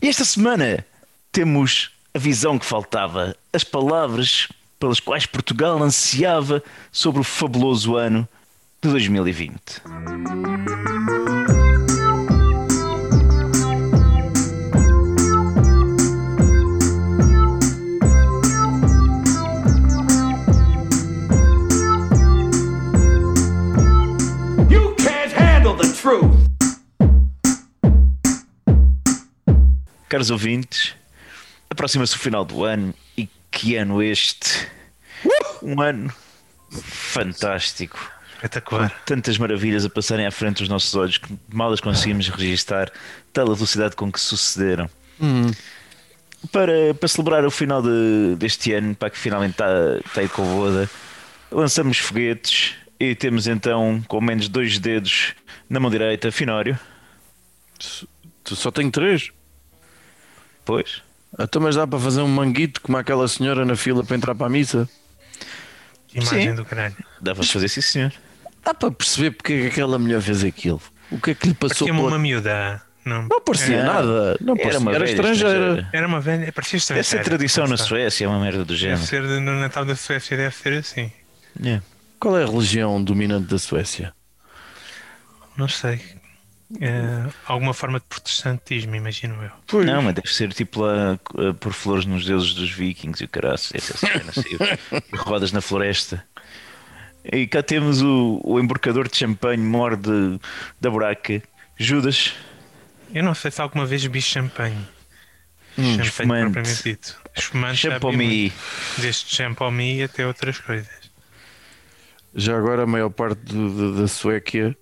E 0.00 0.08
esta 0.08 0.24
semana 0.24 0.84
temos 1.32 1.90
a 2.14 2.18
visão 2.18 2.58
que 2.58 2.64
faltava, 2.64 3.36
as 3.52 3.64
palavras 3.64 4.48
pelas 4.78 5.00
quais 5.00 5.26
Portugal 5.26 5.82
ansiava 5.82 6.62
sobre 6.92 7.20
o 7.20 7.24
fabuloso 7.24 7.96
ano 7.96 8.28
de 8.80 8.88
2020. 8.90 9.58
Caros 30.08 30.30
ouvintes, 30.30 30.94
aproxima-se 31.68 32.14
o 32.16 32.18
final 32.18 32.44
do 32.44 32.64
ano 32.64 32.94
e 33.16 33.28
que 33.50 33.76
ano 33.76 34.02
este? 34.02 34.66
Um 35.62 35.80
ano 35.82 36.12
fantástico. 36.70 37.98
Espetacular. 38.36 38.90
Tantas 39.04 39.36
maravilhas 39.36 39.84
a 39.84 39.90
passarem 39.90 40.24
à 40.26 40.30
frente 40.30 40.58
dos 40.58 40.68
nossos 40.68 40.94
olhos 40.94 41.18
que 41.18 41.36
mal 41.52 41.72
as 41.72 41.80
conseguimos 41.80 42.28
registar, 42.28 42.90
tal 43.32 43.50
a 43.50 43.54
velocidade 43.54 43.96
com 43.96 44.10
que 44.12 44.20
sucederam. 44.20 44.88
Para, 46.52 46.94
para 46.94 47.08
celebrar 47.08 47.44
o 47.44 47.50
final 47.50 47.82
de- 47.82 48.36
deste 48.38 48.72
ano, 48.72 48.94
para 48.94 49.10
que 49.10 49.18
finalmente 49.18 49.52
está, 49.52 49.66
está 50.06 50.20
aí 50.20 50.28
com 50.28 50.42
a 50.42 50.54
boda, 50.54 50.90
lançamos 51.50 51.98
foguetes 51.98 52.74
e 53.00 53.14
temos 53.16 53.48
então 53.48 54.00
com 54.06 54.20
menos 54.20 54.48
dois 54.48 54.78
dedos 54.78 55.34
na 55.68 55.80
mão 55.80 55.90
direita 55.90 56.30
Finório. 56.30 56.78
Tu 58.44 58.54
só 58.56 58.70
tenho 58.70 58.90
três. 58.90 59.30
Pois, 60.68 61.02
Então, 61.38 61.62
mas 61.62 61.76
dá 61.76 61.86
para 61.86 61.98
fazer 61.98 62.20
um 62.20 62.28
manguito 62.28 62.82
como 62.82 62.98
aquela 62.98 63.26
senhora 63.26 63.64
na 63.64 63.74
fila 63.74 64.04
para 64.04 64.14
entrar 64.16 64.34
para 64.34 64.48
a 64.48 64.50
missa? 64.50 64.86
Imagem 66.14 66.48
Sim. 66.50 66.54
do 66.56 66.64
caralho. 66.66 66.94
dá 67.22 67.34
para 67.34 67.42
fazer 67.42 67.68
sim, 67.68 67.80
senhor. 67.80 68.12
Dá 68.62 68.74
para 68.74 68.90
perceber 68.90 69.30
porque 69.30 69.52
é 69.54 69.60
que 69.62 69.66
aquela 69.68 69.98
mulher 69.98 70.20
fez 70.20 70.44
aquilo. 70.44 70.80
O 71.10 71.18
que 71.18 71.30
é 71.30 71.34
que 71.34 71.48
lhe 71.48 71.54
passou 71.54 71.70
Parecia-me 71.86 71.98
pela... 72.00 72.10
uma 72.12 72.18
miúda. 72.18 72.82
Não, 73.02 73.22
Não 73.22 73.40
parecia 73.40 73.76
era, 73.76 73.84
nada. 73.94 74.36
Não 74.42 74.52
Era 74.54 74.62
parecia. 74.62 74.78
uma 74.80 74.90
Era 74.94 74.98
velha 75.06 75.10
estrangeira. 75.14 75.88
Era 75.90 76.06
uma 76.06 76.20
velha. 76.20 76.52
Parecia 76.52 76.76
estrangeira. 76.76 77.00
Essa 77.00 77.16
é 77.16 77.20
a 77.20 77.24
tradição 77.24 77.66
na? 77.66 77.78
Suécia, 77.78 78.26
é 78.26 78.28
uma 78.28 78.38
merda 78.40 78.62
do 78.66 78.76
género. 78.76 78.98
Deve 78.98 79.08
ser 79.08 79.22
de- 79.26 79.40
no 79.40 79.58
Natal 79.58 79.86
da 79.86 79.96
Suécia, 79.96 80.36
deve 80.36 80.54
ser 80.54 80.74
assim. 80.74 81.10
É. 81.64 81.80
Qual 82.20 82.36
é 82.38 82.42
a 82.42 82.46
religião 82.46 83.02
dominante 83.02 83.46
da 83.46 83.58
Suécia? 83.58 84.12
Não 85.56 85.66
sei. 85.68 86.02
É, 86.80 87.26
alguma 87.46 87.72
forma 87.72 87.98
de 87.98 88.04
protestantismo, 88.06 88.94
imagino 88.94 89.42
eu. 89.42 89.50
Não, 89.86 90.02
mas 90.02 90.14
deve 90.14 90.28
ser 90.28 90.52
tipo 90.52 90.82
lá 90.82 91.18
uh, 91.34 91.54
por 91.54 91.72
flores 91.72 92.04
nos 92.04 92.26
deuses 92.26 92.52
dos 92.52 92.70
vikings 92.70 93.22
e 93.22 93.24
o 93.24 93.28
caraço, 93.28 93.74
essa 93.74 93.96
cena 93.96 94.32
e 95.10 95.16
rodas 95.16 95.50
na 95.50 95.62
floresta. 95.62 96.22
E 97.24 97.46
cá 97.46 97.62
temos 97.62 98.02
o, 98.02 98.40
o 98.44 98.60
emborcador 98.60 99.08
de 99.08 99.16
champanhe 99.16 99.62
mor 99.62 99.96
de, 99.96 100.38
da 100.80 100.90
buraca, 100.90 101.42
Judas. 101.76 102.34
Eu 103.14 103.24
não 103.24 103.34
sei 103.34 103.50
se 103.50 103.60
alguma 103.62 103.86
vez 103.86 104.04
vi 104.04 104.20
champanhe. 104.20 104.86
Hum, 105.78 106.02
champanhe 106.04 106.42
propriamente 106.52 106.82
dito. 106.82 107.16
Muito. 108.48 108.54
Desde 108.98 109.34
champomy 109.34 110.02
até 110.02 110.26
outras 110.26 110.58
coisas. 110.58 110.98
Já 112.34 112.56
agora 112.58 112.82
a 112.82 112.86
maior 112.86 113.08
parte 113.10 113.40
do- 113.40 113.70
do- 113.70 114.00
da 114.02 114.08
Suécia 114.08 114.76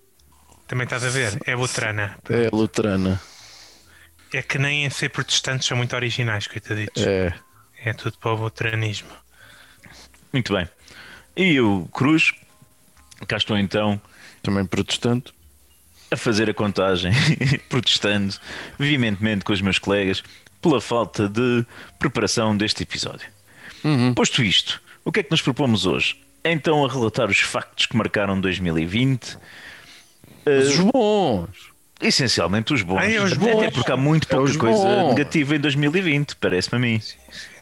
Também 0.67 0.85
estás 0.85 1.05
a 1.05 1.09
ver? 1.09 1.39
É 1.47 1.55
luterana. 1.55 2.19
é 2.29 2.49
luterana. 2.53 3.21
É 4.33 4.43
que 4.43 4.59
nem 4.59 4.85
em 4.85 4.91
ser 4.91 5.09
protestantes 5.11 5.67
são 5.69 5.77
muito 5.77 5.95
originais, 5.95 6.47
coitaditos. 6.47 7.03
É. 7.07 7.33
É 7.85 7.93
tudo 7.93 8.19
para 8.19 8.33
o 8.33 8.37
luteranismo. 8.37 9.09
Muito 10.33 10.53
bem. 10.53 10.69
E 11.37 11.61
o 11.61 11.87
Cruz, 11.93 12.33
cá 13.29 13.37
estou 13.37 13.57
então 13.57 14.01
Também 14.43 14.65
protestante. 14.67 15.33
a 16.11 16.17
fazer 16.17 16.51
a 16.51 16.55
contagem, 16.55 17.13
protestando 17.69 18.35
veementemente 18.79 19.45
com 19.45 19.53
os 19.53 19.61
meus 19.61 19.79
colegas 19.79 20.23
pela 20.61 20.81
falta 20.81 21.29
de 21.29 21.65
preparação 21.99 22.57
deste 22.57 22.83
episódio. 22.83 23.29
Posto 24.17 24.43
isto, 24.43 24.83
o 25.05 25.13
que 25.13 25.21
é 25.21 25.23
que 25.23 25.31
nos 25.31 25.41
propomos 25.41 25.87
hoje? 25.87 26.21
É 26.43 26.51
então 26.51 26.85
a 26.85 26.89
relatar 26.91 27.31
os 27.31 27.39
factos 27.39 27.87
que 27.87 27.97
marcaram 27.97 28.41
2020, 28.41 29.39
Mas 30.47 30.69
os 30.69 30.77
bons. 30.79 31.49
essencialmente 32.01 32.73
os 32.73 32.83
bons. 32.83 32.99
Ai, 32.99 33.17
é 33.17 33.23
os 33.23 33.33
Até 33.33 33.41
bons. 33.53 33.71
porque 33.75 33.91
há 33.93 33.97
muito 33.97 34.25
É 34.29 34.31
pouca 34.37 34.45
os 34.51 34.57
coisa 34.57 34.79
bons. 34.79 35.09
negativa 35.15 35.57
em 35.57 35.61
2020, 35.61 36.37
parece-me 36.37 36.77
a 36.79 36.81
mim. 36.81 37.03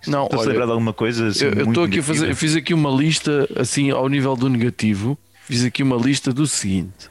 Não, 0.06 0.24
Estou 0.24 0.38
a 0.38 0.42
olha, 0.42 0.48
lembrar 0.50 0.66
de 0.66 0.70
alguma 0.72 0.92
coisa 0.92 1.28
assim, 1.28 1.44
eu 1.46 1.66
estou 1.68 1.84
aqui 1.84 1.98
a 2.00 2.02
fazer, 2.02 2.30
eu 2.30 2.36
fiz 2.36 2.54
aqui 2.54 2.74
uma 2.74 2.90
lista 2.90 3.48
assim 3.56 3.90
ao 3.90 4.06
nível 4.08 4.36
do 4.36 4.48
negativo. 4.50 5.18
Fiz 5.46 5.64
aqui 5.64 5.82
uma 5.82 5.96
lista 5.96 6.32
do 6.32 6.46
seguinte: 6.46 7.08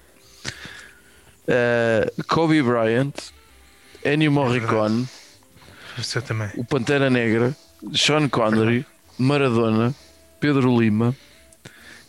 Eh, 1.48 2.12
Kobe 2.28 2.62
Bryant, 2.62 3.14
Ennio 4.06 4.32
Morricone, 4.32 5.08
O 5.98 6.04
seu 6.04 6.22
também. 6.22 6.50
o 6.56 6.64
Pantera 6.64 7.10
Negra, 7.10 7.56
Sean 7.94 8.30
Connery, 8.30 8.86
Maradona, 9.18 9.94
Pedro 10.40 10.80
Lima, 10.80 11.16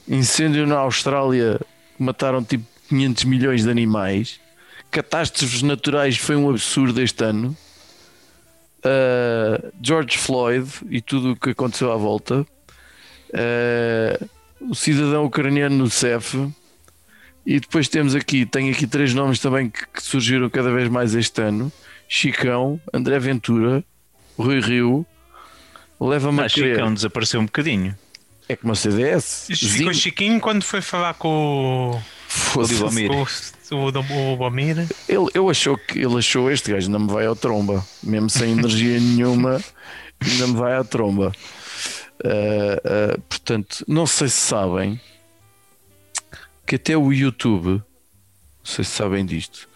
incêndio 0.08 0.66
na 0.66 0.76
Austrália 0.78 1.58
que 1.96 2.02
mataram 2.02 2.44
tipo 2.44 2.64
500 2.94 3.24
milhões 3.24 3.64
de 3.64 3.70
animais, 3.70 4.38
catástrofes 4.90 5.62
naturais 5.62 6.16
foi 6.16 6.36
um 6.36 6.48
absurdo 6.48 7.00
este 7.02 7.24
ano, 7.24 7.56
Uh, 8.86 9.72
George 9.82 10.18
Floyd 10.18 10.68
e 10.90 11.00
tudo 11.00 11.32
o 11.32 11.36
que 11.36 11.50
aconteceu 11.50 11.90
à 11.90 11.96
volta, 11.96 12.46
Uh, 13.32 14.28
o 14.60 14.74
cidadão 14.76 15.24
ucraniano 15.24 15.74
no 15.76 15.90
CEF. 15.90 16.36
E 17.44 17.58
depois 17.58 17.88
temos 17.88 18.14
aqui, 18.14 18.46
tenho 18.46 18.70
aqui 18.72 18.86
três 18.86 19.12
nomes 19.12 19.40
também 19.40 19.68
que, 19.68 19.84
que 19.88 20.00
surgiram 20.02 20.48
cada 20.48 20.70
vez 20.70 20.88
mais 20.88 21.14
este 21.16 21.40
ano: 21.42 21.72
Chicão, 22.08 22.80
André 22.92 23.18
Ventura, 23.18 23.82
Rui 24.38 24.60
Rio, 24.60 25.04
leva-me 26.00 26.42
a 26.42 26.44
Ah, 26.44 26.48
crer. 26.50 26.76
Chicão 26.76 26.94
desapareceu 26.94 27.40
um 27.40 27.46
bocadinho. 27.46 27.96
É 28.48 28.54
como 28.54 28.72
a 28.72 28.76
CDS. 28.76 29.48
Isto 29.50 29.64
Zinho. 29.66 29.78
ficou 29.78 29.94
chiquinho 29.94 30.38
quando 30.40 30.62
foi 30.62 30.80
falar 30.80 31.14
com 31.14 31.90
o, 31.96 32.02
Foda-se. 32.34 32.74
O 32.74 32.88
Bomir. 32.88 33.10
o, 33.12 34.32
o, 34.32 34.36
Bomir. 34.36 34.88
Ele, 35.08 35.28
eu 35.32 35.48
achou 35.48 35.78
que 35.78 36.00
ele 36.00 36.18
achou 36.18 36.50
este 36.50 36.72
gajo 36.72 36.86
ainda 36.86 36.98
me 36.98 37.06
vai 37.06 37.26
ao 37.26 37.36
tromba, 37.36 37.84
mesmo 38.02 38.28
sem 38.28 38.52
energia 38.52 38.98
nenhuma, 38.98 39.62
ainda 40.20 40.46
me 40.48 40.54
vai 40.54 40.74
à 40.74 40.82
tromba. 40.82 41.32
Ah, 42.24 42.80
ah, 42.84 43.18
portanto, 43.28 43.84
não 43.86 44.04
sei 44.04 44.28
se 44.28 44.40
sabem 44.40 45.00
que 46.66 46.74
até 46.74 46.96
o 46.96 47.12
YouTube, 47.12 47.68
não 47.68 47.82
sei 48.64 48.84
se 48.84 48.90
sabem 48.90 49.24
disto, 49.24 49.68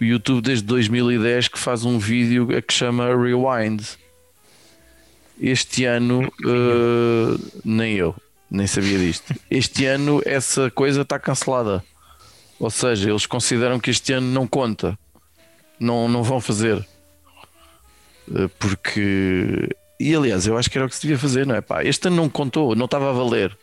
o 0.00 0.04
YouTube 0.04 0.42
desde 0.42 0.64
2010 0.64 1.48
que 1.48 1.58
faz 1.58 1.84
um 1.84 1.98
vídeo 1.98 2.56
a 2.56 2.62
que 2.62 2.72
chama 2.72 3.06
Rewind. 3.16 3.82
Este 5.40 5.84
ano, 5.84 6.32
ah, 6.44 7.36
nem 7.64 7.94
eu, 7.96 8.14
nem 8.48 8.66
sabia 8.68 8.96
disto. 8.96 9.34
Este 9.50 9.86
ano 9.86 10.22
essa 10.24 10.70
coisa 10.70 11.02
está 11.02 11.18
cancelada. 11.18 11.84
Ou 12.58 12.70
seja, 12.70 13.10
eles 13.10 13.26
consideram 13.26 13.78
que 13.78 13.90
este 13.90 14.12
ano 14.14 14.26
não 14.28 14.46
conta. 14.46 14.98
Não, 15.78 16.08
não 16.08 16.22
vão 16.22 16.40
fazer. 16.40 16.84
Eh, 18.34 18.48
Porque. 18.58 19.68
E 19.98 20.14
aliás, 20.14 20.46
eu 20.46 20.58
acho 20.58 20.70
que 20.70 20.76
era 20.76 20.86
o 20.86 20.90
que 20.90 20.94
se 20.96 21.02
devia 21.02 21.18
fazer, 21.18 21.46
não 21.46 21.54
é? 21.54 21.60
Pá, 21.62 21.82
este 21.82 22.08
ano 22.08 22.16
não 22.16 22.28
contou, 22.28 22.74
não 22.76 22.84
estava 22.84 23.08
a 23.08 23.12
valer. 23.12 23.56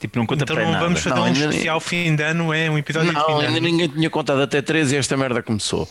Tipo, 0.00 0.18
não 0.18 0.26
conta 0.26 0.44
Então 0.44 0.56
para 0.56 0.64
não 0.64 0.72
nada. 0.72 0.84
vamos 0.84 1.00
fazer 1.00 1.14
Não, 1.14 1.22
um 1.26 1.30
nem- 1.32 1.48
especial 1.48 1.78
fim 1.80 2.16
de 2.16 2.22
ano, 2.22 2.52
é 2.52 2.70
um 2.70 2.76
episódio 2.78 3.10
de 3.12 3.14
fim 3.14 3.20
Não, 3.32 3.38
de 3.40 3.46
ainda 3.46 3.58
ano. 3.58 3.66
ninguém 3.66 3.88
tinha 3.88 4.10
contado 4.10 4.40
até 4.42 4.60
13 4.62 4.94
e 4.94 4.98
esta 4.98 5.16
merda 5.16 5.42
começou. 5.42 5.88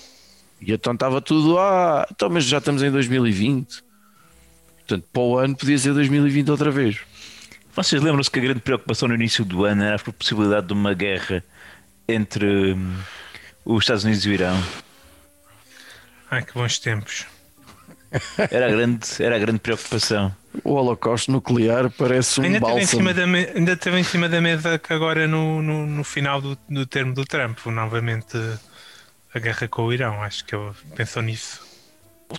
E 0.61 0.71
então 0.73 0.93
estava 0.93 1.21
tudo, 1.21 1.57
ah, 1.59 2.07
então, 2.11 2.29
mas 2.29 2.43
já 2.45 2.57
estamos 2.57 2.81
em 2.83 2.89
2020. 2.91 3.83
Portanto, 4.79 5.05
para 5.13 5.21
o 5.21 5.37
ano 5.37 5.55
podia 5.55 5.77
ser 5.77 5.93
2020 5.93 6.49
outra 6.51 6.69
vez. 6.71 6.97
Vocês 7.75 8.01
lembram-se 8.01 8.29
que 8.31 8.39
a 8.39 8.41
grande 8.41 8.59
preocupação 8.61 9.07
no 9.07 9.15
início 9.15 9.45
do 9.45 9.63
ano 9.63 9.83
era 9.83 9.95
a 9.95 10.11
possibilidade 10.13 10.67
de 10.67 10.73
uma 10.73 10.93
guerra 10.93 11.43
entre 12.07 12.73
hum, 12.73 12.95
os 13.65 13.83
Estados 13.83 14.03
Unidos 14.03 14.25
e 14.25 14.29
o 14.29 14.33
Irão? 14.33 14.57
Ai, 16.29 16.43
que 16.43 16.53
bons 16.53 16.79
tempos. 16.79 17.25
Era 18.49 18.67
a 18.67 18.69
grande, 18.71 19.07
era 19.19 19.35
a 19.35 19.39
grande 19.39 19.59
preocupação. 19.59 20.35
O 20.63 20.73
holocausto 20.73 21.31
nuclear 21.31 21.89
parece 21.89 22.39
um 22.41 22.43
ainda, 22.43 22.61
teve 22.61 22.79
em 22.81 22.85
bálsamo. 22.85 22.87
cima 22.87 23.13
da 23.13 23.25
me- 23.25 23.49
ainda 23.55 23.75
teve 23.75 23.97
em 23.99 24.03
cima 24.03 24.29
da 24.29 24.39
mesa 24.41 24.77
que 24.77 24.93
agora 24.93 25.27
no, 25.27 25.61
no, 25.61 25.85
no 25.87 26.03
final 26.03 26.39
do, 26.41 26.57
do 26.69 26.85
termo 26.85 27.13
do 27.13 27.25
Trump, 27.25 27.57
novamente 27.67 28.37
a 29.33 29.39
guerra 29.39 29.67
com 29.67 29.83
o 29.85 29.93
Irão. 29.93 30.21
Acho 30.23 30.45
que 30.45 30.55
ele 30.55 30.71
pensou 30.95 31.21
nisso. 31.21 31.61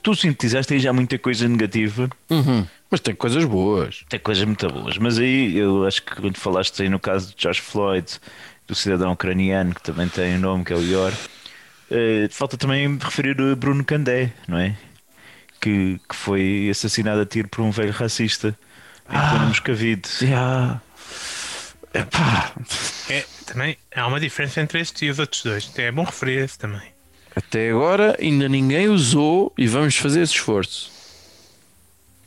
Tu 0.02 0.14
sintetizaste 0.14 0.74
aí 0.74 0.80
já 0.80 0.92
muita 0.92 1.18
coisa 1.18 1.46
negativa, 1.48 2.08
Uhum. 2.30 2.66
Mas 2.90 3.00
tem 3.00 3.14
coisas 3.14 3.44
boas. 3.44 4.04
tem 4.08 4.18
coisas 4.20 4.44
muito 4.44 4.68
boas, 4.68 4.98
mas 4.98 5.18
aí 5.18 5.56
eu 5.56 5.84
acho 5.86 6.02
que 6.02 6.14
quando 6.16 6.36
falaste 6.38 6.82
aí 6.82 6.88
no 6.88 6.98
caso 7.00 7.34
de 7.34 7.42
George 7.42 7.60
Floyd, 7.60 8.20
do 8.66 8.74
cidadão 8.74 9.12
ucraniano, 9.12 9.74
que 9.74 9.82
também 9.82 10.08
tem 10.08 10.36
um 10.36 10.40
nome 10.40 10.64
que 10.64 10.72
é 10.72 10.76
o 10.76 10.82
Ior, 10.82 11.12
eh, 11.90 12.28
falta 12.30 12.56
também 12.56 12.96
referir 12.98 13.40
o 13.40 13.54
Bruno 13.56 13.84
Candé, 13.84 14.32
não 14.48 14.58
é? 14.58 14.76
que, 15.60 15.98
que 16.08 16.14
foi 16.14 16.68
assassinado 16.70 17.22
a 17.22 17.26
tiro 17.26 17.48
por 17.48 17.62
um 17.62 17.70
velho 17.70 17.90
racista 17.92 18.48
em 19.08 19.16
Ah. 19.16 19.30
pleno 19.30 19.46
Moscavide. 19.48 20.08
Yeah. 20.20 20.82
Epá, 21.94 22.52
É, 23.08 23.24
também 23.46 23.76
há 23.94 24.06
uma 24.06 24.20
diferença 24.20 24.60
entre 24.60 24.80
este 24.80 25.06
e 25.06 25.10
os 25.10 25.18
outros 25.18 25.42
dois. 25.42 25.70
É 25.78 25.90
bom 25.92 26.04
referir 26.04 26.38
esse 26.38 26.58
também. 26.58 26.82
até 27.34 27.70
agora 27.70 28.16
ainda 28.20 28.48
ninguém 28.48 28.88
usou 28.88 29.52
e 29.56 29.66
vamos 29.66 29.96
fazer 29.96 30.20
esse 30.22 30.34
esforço. 30.34 30.92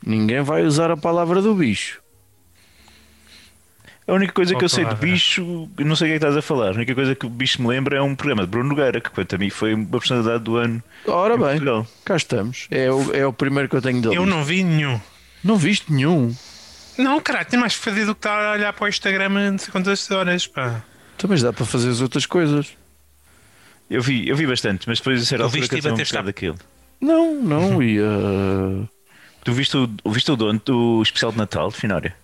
Ninguém 0.06 0.42
vai 0.42 0.63
usar 0.63 0.90
a 0.90 0.98
palavra 0.98 1.42
do 1.42 1.54
bicho. 1.54 2.01
A 4.07 4.13
única 4.13 4.31
coisa 4.31 4.54
Qual 4.54 4.59
que 4.59 4.65
eu 4.65 4.69
sei 4.69 4.86
de 4.86 4.95
bicho, 4.95 5.69
eu 5.77 5.86
não 5.86 5.94
sei 5.94 6.07
o 6.07 6.09
que 6.12 6.15
é 6.15 6.19
que 6.19 6.25
estás 6.25 6.38
a 6.38 6.42
falar. 6.42 6.69
A 6.69 6.75
única 6.75 6.95
coisa 6.95 7.13
que 7.13 7.25
o 7.25 7.30
bicho 7.30 7.62
me 7.62 7.68
lembra 7.68 7.98
é 7.98 8.01
um 8.01 8.15
programa 8.15 8.44
de 8.44 8.48
Bruno 8.48 8.69
Nogueira, 8.69 9.01
que 9.01 9.09
quanto 9.09 9.36
a 9.36 9.38
mim 9.38 9.50
foi 9.50 9.74
uma 9.74 10.00
personalidade 10.00 10.45
do 10.45 10.56
ano. 10.56 10.81
Ora 11.06 11.36
em 11.36 11.38
bem, 11.38 11.48
Portugal. 11.50 11.88
cá 12.06 12.15
estamos. 12.15 12.68
É 12.71 12.89
o, 12.89 13.13
é 13.13 13.25
o 13.25 13.33
primeiro 13.33 13.68
que 13.68 13.75
eu 13.75 13.81
tenho 13.81 14.01
dele. 14.01 14.15
Eu 14.15 14.25
não 14.25 14.45
vi 14.45 14.63
nenhum. 14.63 14.98
Não 15.44 15.57
viste 15.57 15.92
nenhum. 15.92 16.33
Não, 16.98 17.19
caralho, 17.19 17.48
tem 17.48 17.59
mais 17.59 17.75
que 17.75 17.83
fazer 17.83 18.06
do 18.06 18.15
que 18.15 18.19
estar 18.19 18.45
a 18.45 18.54
olhar 18.54 18.71
para 18.71 18.86
o 18.86 18.88
Instagram 18.88 19.30
não 19.30 19.57
sei 19.57 19.71
quantas 19.71 20.09
horas, 20.09 20.48
pá. 20.48 20.81
Então, 21.18 21.30
mas 21.30 21.42
dá 21.42 21.51
para 21.51 21.65
fazer 21.65 21.89
as 21.89 22.00
outras 22.00 22.25
coisas. 22.25 22.77
Eu 23.89 24.01
vi, 24.01 24.27
eu 24.27 24.38
vi 24.38 24.48
bastante, 24.48 24.88
mas 24.88 25.00
depois 25.00 25.21
a 25.21 25.25
certa 25.25 25.44
Tu 25.44 25.45
altura 25.48 25.62
viste 25.62 25.74
e 25.74 25.81
cansei 25.81 26.04
um 26.04 26.07
bocado 26.07 26.25
daquilo. 26.27 26.57
Não, 27.01 27.36
não 27.36 27.83
ia. 27.83 28.07
Tu 29.44 29.54
viste 29.54 29.77
o, 29.77 29.89
viste 30.12 30.31
o 30.31 30.36
dono 30.36 30.62
do 30.63 31.01
especial 31.01 31.31
de 31.31 31.38
Natal 31.38 31.69
de 31.69 31.75
Finória? 31.75 32.15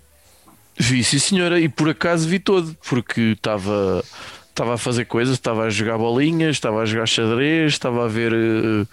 Vi, 0.77 1.03
sim 1.03 1.19
senhora, 1.19 1.59
e 1.59 1.69
por 1.69 1.89
acaso 1.89 2.27
vi 2.27 2.39
todo, 2.39 2.75
porque 2.87 3.21
estava 3.37 4.03
estava 4.49 4.75
a 4.75 4.77
fazer 4.77 5.05
coisas, 5.05 5.33
estava 5.35 5.63
a 5.63 5.69
jogar 5.69 5.97
bolinhas, 5.97 6.51
estava 6.55 6.81
a 6.81 6.85
jogar 6.85 7.07
xadrez, 7.07 7.73
estava 7.73 8.05
a 8.05 8.07
ver 8.07 8.31
eh, 8.33 8.85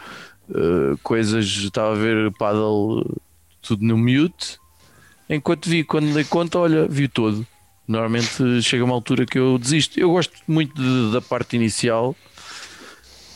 eh, 0.54 0.96
coisas, 1.02 1.44
estava 1.44 1.92
a 1.92 1.94
ver 1.94 2.30
paddle 2.32 3.04
tudo 3.60 3.84
no 3.84 3.96
mute. 3.98 4.58
Enquanto 5.28 5.68
vi, 5.68 5.84
quando 5.84 6.12
dei 6.14 6.24
conta, 6.24 6.58
olha, 6.58 6.88
vi 6.88 7.08
todo. 7.08 7.46
Normalmente 7.86 8.62
chega 8.62 8.84
uma 8.84 8.94
altura 8.94 9.26
que 9.26 9.38
eu 9.38 9.58
desisto. 9.58 9.98
Eu 10.00 10.10
gosto 10.10 10.32
muito 10.48 10.74
de- 10.74 11.12
da 11.12 11.20
parte 11.20 11.56
inicial, 11.56 12.16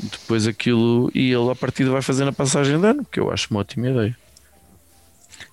depois 0.00 0.46
aquilo, 0.46 1.10
e 1.14 1.30
ele 1.30 1.50
a 1.50 1.54
partida 1.54 1.90
vai 1.90 2.02
fazendo 2.02 2.28
a 2.28 2.32
passagem 2.32 2.78
de 2.80 2.86
ano, 2.86 3.06
que 3.10 3.20
eu 3.20 3.30
acho 3.30 3.48
uma 3.50 3.60
ótima 3.60 3.88
ideia. 3.90 4.16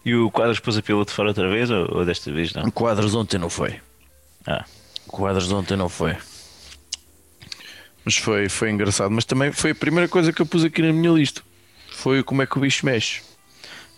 E 0.03 0.15
o 0.15 0.31
quadro 0.31 0.59
pôs 0.61 0.77
a 0.77 0.81
piloto 0.81 1.11
fora 1.11 1.29
outra 1.29 1.49
vez 1.49 1.69
ou, 1.69 1.97
ou 1.97 2.05
desta 2.05 2.31
vez 2.31 2.53
não? 2.53 2.69
Quadros 2.71 3.13
ontem 3.13 3.37
não 3.37 3.49
foi. 3.49 3.79
Ah, 4.47 4.65
Quadros 5.07 5.51
ontem 5.51 5.75
não 5.75 5.89
foi. 5.89 6.15
Mas 8.03 8.17
foi, 8.17 8.49
foi 8.49 8.71
engraçado. 8.71 9.11
Mas 9.11 9.25
também 9.25 9.51
foi 9.51 9.71
a 9.71 9.75
primeira 9.75 10.07
coisa 10.07 10.33
que 10.33 10.41
eu 10.41 10.45
pus 10.45 10.63
aqui 10.63 10.81
na 10.81 10.91
minha 10.91 11.11
lista. 11.11 11.41
Foi 11.91 12.23
como 12.23 12.41
é 12.41 12.47
que 12.47 12.57
o 12.57 12.61
bicho 12.61 12.85
mexe. 12.85 13.21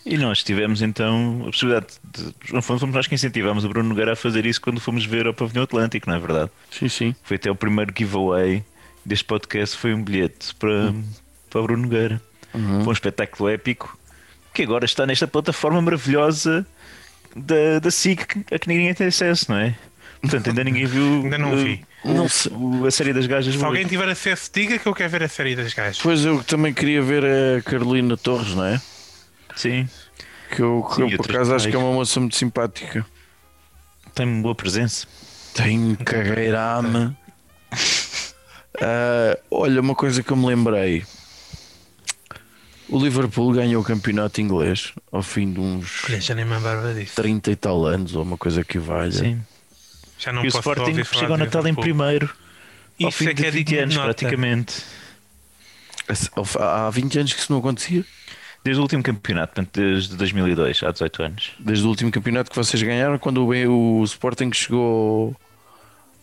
E 0.04 0.18
nós 0.18 0.42
tivemos 0.42 0.82
então 0.82 1.42
a 1.42 1.44
possibilidade 1.46 1.86
de. 2.12 2.52
No 2.52 2.60
fundo, 2.60 2.80
fomos 2.80 2.94
nós 2.94 3.06
que 3.06 3.14
incentivámos 3.14 3.64
o 3.64 3.68
Bruno 3.70 3.88
Nogueira 3.88 4.12
a 4.12 4.16
fazer 4.16 4.44
isso 4.44 4.60
quando 4.60 4.78
fomos 4.78 5.06
ver 5.06 5.26
ao 5.26 5.32
Pavilhão 5.32 5.64
Atlântico, 5.64 6.10
não 6.10 6.16
é 6.16 6.20
verdade? 6.20 6.50
Sim, 6.70 6.88
sim. 6.88 7.16
Foi 7.22 7.36
até 7.36 7.50
o 7.50 7.54
primeiro 7.54 7.90
giveaway 7.96 8.62
deste 9.02 9.24
podcast, 9.24 9.78
foi 9.78 9.94
um 9.94 10.04
bilhete 10.04 10.54
para, 10.56 10.94
para 11.48 11.60
o 11.60 11.64
Bruno 11.64 11.84
Nogueira. 11.84 12.20
Foi 12.52 12.88
um 12.88 12.92
espetáculo 12.92 13.48
épico 13.48 13.98
que 14.54 14.62
agora 14.62 14.84
está 14.84 15.04
nesta 15.06 15.26
plataforma 15.26 15.82
maravilhosa 15.82 16.64
da, 17.36 17.80
da 17.80 17.90
SIC 17.90 18.46
a 18.52 18.58
que 18.58 18.68
ninguém 18.68 18.94
tem 18.94 19.08
acesso, 19.08 19.50
não 19.50 19.58
é? 19.58 19.74
Portanto, 20.22 20.48
ainda 20.48 20.64
ninguém 20.64 20.86
viu 20.86 21.04
Ainda 21.24 21.36
não 21.36 21.52
uh, 21.52 21.56
vi. 21.56 21.84
o- 22.04 22.14
Não 22.14 22.28
sei. 22.28 22.52
o- 22.54 22.86
a 22.86 22.90
série 22.90 23.12
das 23.12 23.26
gajas. 23.26 23.54
Se 23.54 23.62
alguém 23.64 23.84
tiver 23.86 24.08
acesso, 24.08 24.50
diga 24.54 24.78
que 24.78 24.86
eu 24.86 24.94
quero 24.94 25.10
ver 25.10 25.22
a 25.24 25.28
série 25.28 25.54
das 25.56 25.74
gajas. 25.74 25.98
Pois 26.00 26.24
eu 26.24 26.42
também 26.44 26.72
queria 26.72 27.02
ver 27.02 27.24
a 27.24 27.62
Carolina 27.62 28.16
Torres, 28.16 28.54
não 28.54 28.64
é? 28.64 28.80
Sim, 29.56 29.88
Que 30.50 30.62
eu, 30.62 30.82
que 30.88 30.94
Sim, 30.96 31.10
eu, 31.10 31.16
por 31.18 31.30
acaso 31.30 31.54
acho 31.54 31.68
que 31.68 31.74
é 31.76 31.78
uma 31.78 31.92
moça 31.92 32.18
muito 32.20 32.36
simpática. 32.36 33.04
tem 34.14 34.24
uma 34.26 34.42
boa 34.42 34.54
presença. 34.54 35.06
Tem 35.54 35.94
cagueirame. 35.96 37.14
Ah, 38.80 39.38
olha, 39.50 39.80
uma 39.80 39.94
coisa 39.94 40.20
que 40.22 40.32
eu 40.32 40.36
me 40.36 40.46
lembrei. 40.46 41.04
O 42.88 42.98
Liverpool 42.98 43.52
ganhou 43.52 43.82
o 43.82 43.84
campeonato 43.84 44.40
inglês 44.40 44.92
ao 45.10 45.22
fim 45.22 45.52
de 45.52 45.58
uns 45.58 46.04
já 46.20 46.34
nem 46.34 46.44
me 46.44 46.54
disso. 46.94 47.16
30 47.16 47.50
e 47.50 47.56
tal 47.56 47.84
anos, 47.86 48.14
ou 48.14 48.22
uma 48.22 48.36
coisa 48.36 48.62
que 48.64 48.78
valha. 48.78 49.10
Sim. 49.10 49.40
Já 50.18 50.32
não 50.32 50.44
e 50.44 50.48
o 50.48 50.52
posso 50.52 50.58
Sporting 50.70 51.04
chega 51.04 51.32
ao 51.32 51.38
Natal 51.38 51.66
em 51.66 51.74
primeiro. 51.74 52.30
ao 53.02 53.08
Isso 53.08 53.18
fim 53.18 53.28
é 53.28 53.34
que 53.34 53.42
de 53.42 53.48
é 53.48 53.50
20 53.50 53.66
digno 53.66 53.76
de 53.76 53.82
anos, 53.82 53.94
nota. 53.96 54.06
praticamente. 54.08 54.82
Há 56.60 56.90
20 56.90 57.18
anos 57.18 57.32
que 57.32 57.40
isso 57.40 57.52
não 57.52 57.58
acontecia. 57.58 58.04
Desde 58.62 58.78
o 58.80 58.82
último 58.82 59.02
campeonato, 59.02 59.54
portanto, 59.54 59.78
desde 59.78 60.16
2002, 60.16 60.82
há 60.84 60.90
18 60.90 61.22
anos. 61.22 61.52
Desde 61.58 61.84
o 61.84 61.88
último 61.88 62.10
campeonato 62.10 62.50
que 62.50 62.56
vocês 62.56 62.82
ganharam, 62.82 63.18
quando 63.18 63.44
o, 63.46 64.00
o 64.00 64.04
Sporting 64.04 64.50
chegou. 64.52 65.36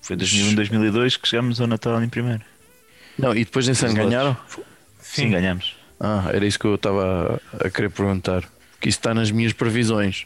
Foi 0.02 0.16
2001, 0.16 0.56
2002 0.56 1.18
que 1.18 1.28
chegámos 1.28 1.62
ao 1.62 1.68
Natal 1.68 2.02
em 2.02 2.10
primeiro. 2.10 2.42
Não, 3.18 3.36
e 3.36 3.46
depois 3.46 3.68
nesse 3.68 3.86
ano 3.86 3.94
ganharam? 3.94 4.38
Sim, 5.00 5.30
ganhamos. 5.30 5.76
Ah, 6.04 6.32
era 6.34 6.44
isso 6.46 6.58
que 6.58 6.66
eu 6.66 6.76
estava 6.76 7.40
a 7.64 7.70
querer 7.70 7.92
perguntar. 7.92 8.44
Que 8.80 8.90
isso 8.90 8.98
está 8.98 9.14
nas 9.14 9.30
minhas 9.30 9.54
previsões. 9.54 10.26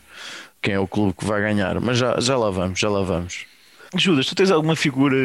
Quem 0.62 0.74
é 0.74 0.80
o 0.80 0.88
clube 0.88 1.14
que 1.14 1.26
vai 1.26 1.42
ganhar? 1.42 1.80
Mas 1.82 1.98
já, 1.98 2.18
já 2.20 2.38
lá 2.38 2.50
vamos, 2.50 2.80
já 2.80 2.90
lá 2.90 3.04
vamos. 3.04 3.46
Judas, 3.94 4.26
tu 4.26 4.36
tens 4.36 4.52
alguma 4.52 4.76
figura 4.76 5.16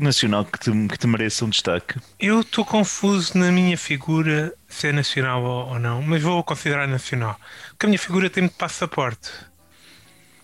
nacional 0.00 0.44
que 0.44 0.58
te, 0.58 0.70
que 0.88 0.98
te 0.98 1.06
mereça 1.06 1.44
um 1.44 1.48
destaque? 1.48 1.98
Eu 2.18 2.40
estou 2.40 2.64
confuso 2.64 3.38
na 3.38 3.52
minha 3.52 3.78
figura 3.78 4.52
se 4.68 4.88
é 4.88 4.92
nacional 4.92 5.42
ou, 5.42 5.68
ou 5.68 5.78
não, 5.78 6.02
mas 6.02 6.20
vou 6.22 6.42
considerar 6.42 6.88
nacional. 6.88 7.38
Porque 7.70 7.86
a 7.86 7.88
minha 7.88 7.98
figura 7.98 8.28
tem 8.28 8.44
de 8.44 8.52
passaporte. 8.52 9.30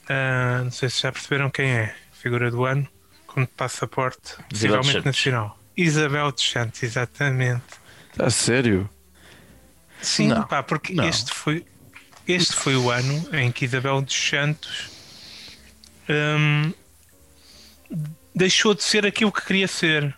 Ah, 0.09 0.63
não 0.63 0.71
sei 0.71 0.89
se 0.89 1.03
já 1.03 1.11
perceberam 1.11 1.51
quem 1.51 1.71
é. 1.71 1.95
Figura 2.13 2.51
do 2.51 2.65
ano, 2.65 2.89
com 3.27 3.43
de 3.43 3.49
passaporte, 3.49 4.37
possivelmente 4.49 5.05
nacional. 5.05 5.59
Isabel 5.77 6.33
dos 6.33 6.49
Santos, 6.49 6.83
exatamente. 6.83 7.63
A 8.19 8.31
sério? 8.31 8.89
Sim, 10.03 10.29
Não, 10.29 10.47
pá, 10.47 10.63
porque 10.63 10.93
não. 10.93 11.09
este 11.09 11.33
foi 11.33 11.65
este 12.29 12.55
foi 12.55 12.75
o 12.77 12.91
ano 12.91 13.29
em 13.35 13.53
que 13.53 13.65
Isabel 13.65 14.03
dos 14.03 14.15
Santos 14.15 14.91
hum, 16.09 16.73
deixou 18.35 18.75
de 18.75 18.83
ser 18.83 19.07
aquilo 19.07 19.31
que 19.33 19.43
queria 19.45 19.69
ser, 19.69 20.15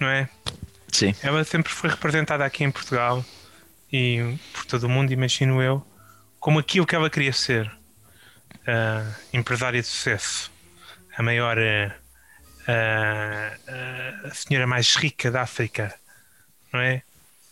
não 0.00 0.08
é? 0.08 0.28
Sim. 0.92 1.14
Ela 1.22 1.44
sempre 1.44 1.72
foi 1.72 1.90
representada 1.90 2.44
aqui 2.44 2.64
em 2.64 2.70
Portugal 2.70 3.24
e 3.92 4.36
por 4.52 4.64
todo 4.66 4.84
o 4.84 4.88
mundo, 4.88 5.12
imagino 5.12 5.62
eu, 5.62 5.86
como 6.40 6.58
aquilo 6.58 6.86
que 6.86 6.94
ela 6.94 7.08
queria 7.08 7.32
ser. 7.32 7.70
Ah, 8.66 9.14
empresária 9.32 9.80
de 9.80 9.86
sucesso. 9.86 10.50
A 11.16 11.22
maior. 11.22 11.56
ah, 11.58 11.96
ah, 12.66 14.28
a 14.28 14.34
senhora 14.34 14.66
mais 14.66 14.94
rica 14.96 15.30
da 15.30 15.42
África. 15.42 15.94
Não 16.72 16.80
é? 16.80 17.02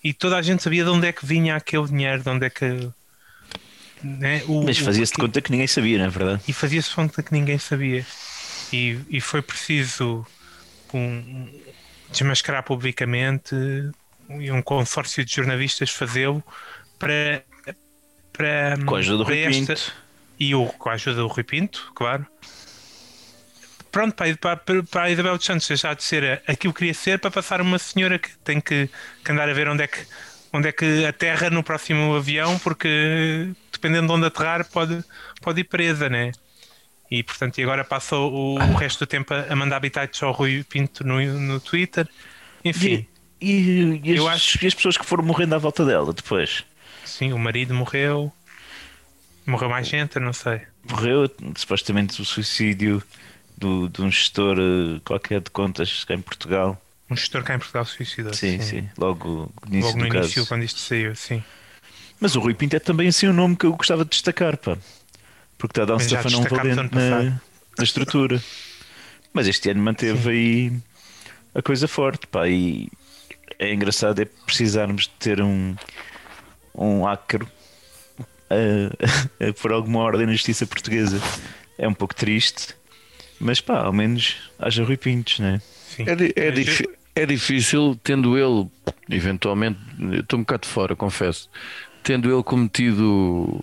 E 0.06 0.12
toda 0.12 0.36
a 0.36 0.42
gente 0.42 0.62
sabia 0.62 0.84
de 0.84 0.90
onde 0.90 1.06
é 1.08 1.12
que 1.12 1.26
vinha 1.26 1.56
aquele 1.56 1.86
dinheiro, 1.86 2.22
de 2.22 2.28
onde 2.28 2.46
é 2.46 2.50
que. 2.50 2.64
né, 4.02 4.42
o- 4.46 4.62
Mas 4.62 4.78
fazia-se 4.78 5.12
de 5.12 5.18
conta 5.18 5.40
que 5.40 5.50
ninguém 5.50 5.66
sabia, 5.66 5.98
não 5.98 6.04
é 6.04 6.08
verdade? 6.08 6.42
e 6.46 6.52
fazia-se 6.52 6.94
conta 6.94 7.22
que 7.22 7.32
ninguém 7.32 7.58
sabia. 7.58 8.06
E, 8.72 8.98
e 9.08 9.20
foi 9.20 9.42
preciso 9.42 10.25
um, 10.94 11.48
desmascarar 12.12 12.62
publicamente 12.62 13.54
e 14.28 14.50
um 14.50 14.62
consórcio 14.62 15.25
de 15.25 15.34
jornalistas 15.34 15.90
fazê-lo 15.90 16.42
para, 16.98 17.42
para, 18.32 18.76
Com 18.84 18.94
a 18.94 18.98
ajuda 18.98 19.18
do 19.18 19.25
Rui 19.25 19.46
Pinto. 19.48 19.92
e 20.38 20.54
o, 20.54 20.66
com 20.66 20.88
a 20.88 20.92
ajuda 20.92 21.16
do 21.22 21.26
Rui 21.26 21.42
Pinto, 21.44 21.90
claro. 21.94 22.26
Pronto, 23.96 24.14
para, 24.14 24.56
para, 24.58 24.82
para 24.82 25.02
a 25.04 25.10
Isabel 25.10 25.38
dos 25.38 25.46
Santos 25.46 25.66
deixar 25.66 25.94
de 25.96 26.04
ser 26.04 26.42
aquilo 26.46 26.70
que 26.74 26.80
queria 26.80 26.92
ser 26.92 27.18
para 27.18 27.30
passar 27.30 27.62
uma 27.62 27.78
senhora 27.78 28.18
que 28.18 28.36
tem 28.44 28.60
que, 28.60 28.90
que 29.24 29.32
andar 29.32 29.48
a 29.48 29.54
ver 29.54 29.68
onde 29.68 29.84
é 29.84 29.86
que, 29.86 30.06
onde 30.52 30.68
é 30.68 30.72
que 30.72 31.06
aterra 31.06 31.48
no 31.48 31.62
próximo 31.62 32.14
avião, 32.14 32.58
porque 32.58 33.50
dependendo 33.72 34.08
de 34.08 34.12
onde 34.12 34.26
aterrar 34.26 34.68
pode, 34.70 35.02
pode 35.40 35.62
ir 35.62 35.64
presa, 35.64 36.10
né? 36.10 36.30
E 37.10 37.22
portanto, 37.22 37.56
e 37.58 37.62
agora 37.62 37.86
passa 37.86 38.16
o, 38.16 38.56
o 38.56 38.74
resto 38.74 39.06
do 39.06 39.06
tempo 39.06 39.32
a, 39.32 39.46
a 39.50 39.56
mandar 39.56 39.76
habitats 39.78 40.22
ao 40.22 40.32
Rui 40.32 40.62
Pinto 40.64 41.02
no, 41.02 41.18
no 41.40 41.58
Twitter. 41.58 42.06
Enfim, 42.62 43.06
E, 43.40 43.40
e, 43.40 44.00
e 44.04 44.12
as, 44.12 44.18
Eu 44.18 44.28
acho- 44.28 44.58
e 44.60 44.66
as 44.66 44.74
pessoas 44.74 44.98
que 44.98 45.06
foram 45.06 45.24
morrendo 45.24 45.54
à 45.54 45.58
volta 45.58 45.86
dela 45.86 46.12
depois? 46.12 46.64
sim, 47.04 47.32
o 47.32 47.38
marido 47.38 47.72
morreu, 47.74 48.32
morreu 49.46 49.68
mais 49.70 49.86
gente, 49.88 50.16
eu 50.16 50.22
não 50.22 50.32
sei. 50.32 50.66
Morreu 50.88 51.30
supostamente 51.56 52.20
o 52.20 52.24
suicídio 52.24 53.02
do, 53.56 53.88
de 53.88 54.02
um 54.02 54.10
gestor 54.10 54.58
eh, 54.58 55.00
qualquer 55.04 55.40
de 55.40 55.50
contas 55.50 56.04
cá 56.04 56.14
em 56.14 56.20
Portugal. 56.20 56.80
Um 57.10 57.16
gestor 57.16 57.42
cá 57.42 57.54
em 57.54 57.58
Portugal 57.58 57.84
se 57.84 57.96
suicidou. 57.96 58.34
Sim, 58.34 58.60
sim, 58.60 58.88
logo 58.98 59.52
no 59.66 59.75
início 59.75 59.86
Logo 59.88 59.98
no 59.98 60.06
início, 60.06 60.34
caso. 60.34 60.48
quando 60.48 60.64
isto 60.64 60.80
saiu, 60.80 61.14
sim. 61.14 61.42
Mas 62.20 62.34
o 62.34 62.40
Rui 62.40 62.54
Pinto 62.54 62.75
é 62.75 62.80
também 62.80 63.08
assim 63.08 63.28
um 63.28 63.32
nome 63.32 63.56
que 63.56 63.66
eu 63.66 63.72
gostava 63.72 64.04
de 64.04 64.10
destacar, 64.10 64.56
pá. 64.56 64.76
Porque 65.58 65.72
está 65.72 65.82
a 65.82 65.84
dar 65.86 65.94
um 65.94 65.98
destacámos 65.98 66.48
valente 66.48 66.94
na, 66.94 67.22
na 67.78 67.84
estrutura. 67.84 68.42
Mas 69.32 69.46
este 69.46 69.70
ano 69.70 69.82
manteve 69.82 70.30
aí 70.30 70.72
a 71.54 71.62
coisa 71.62 71.86
forte, 71.86 72.26
pá. 72.26 72.48
E 72.48 72.88
é 73.58 73.72
engraçado 73.72 74.20
é 74.20 74.25
precisarmos 74.25 75.02
de 75.02 75.10
ter 75.10 75.40
um, 75.42 75.75
um 76.75 77.06
ácaro 77.06 77.48
a, 78.50 79.46
a, 79.48 79.52
por 79.52 79.72
alguma 79.72 80.00
ordem 80.00 80.26
na 80.26 80.32
justiça 80.32 80.66
portuguesa. 80.66 81.20
É 81.78 81.86
um 81.86 81.94
pouco 81.94 82.14
triste, 82.14 82.75
mas 83.40 83.61
pá, 83.61 83.81
ao 83.81 83.93
menos 83.93 84.37
haja 84.59 84.85
Rui 84.85 84.97
Pintos, 84.97 85.38
né? 85.38 85.61
Sim. 85.88 86.05
É, 86.07 86.12
é, 86.47 86.49
eu- 86.49 86.97
é 87.14 87.26
difícil, 87.26 87.99
tendo 88.02 88.37
ele, 88.37 88.69
eventualmente, 89.11 89.78
eu 89.99 90.21
estou 90.21 90.38
um 90.38 90.43
bocado 90.43 90.62
de 90.62 90.69
fora, 90.69 90.95
confesso, 90.97 91.49
tendo 92.02 92.33
ele 92.33 92.43
cometido 92.43 93.61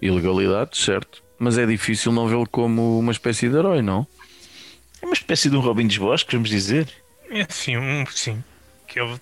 ilegalidades, 0.00 0.80
certo? 0.80 1.22
Mas 1.38 1.56
é 1.58 1.66
difícil 1.66 2.10
não 2.12 2.26
vê-lo 2.26 2.48
como 2.48 2.98
uma 2.98 3.12
espécie 3.12 3.48
de 3.48 3.56
herói, 3.56 3.82
não? 3.82 4.06
É 5.00 5.06
uma 5.06 5.14
espécie 5.14 5.48
de 5.48 5.56
um 5.56 5.60
Robin 5.60 5.86
dos 5.86 5.96
Bosques, 5.98 6.32
vamos 6.32 6.48
dizer. 6.48 6.88
É 7.30 7.46
sim, 7.48 7.76
um, 7.76 8.04
sim. 8.06 8.42
Que 8.86 8.98
ele, 8.98 9.20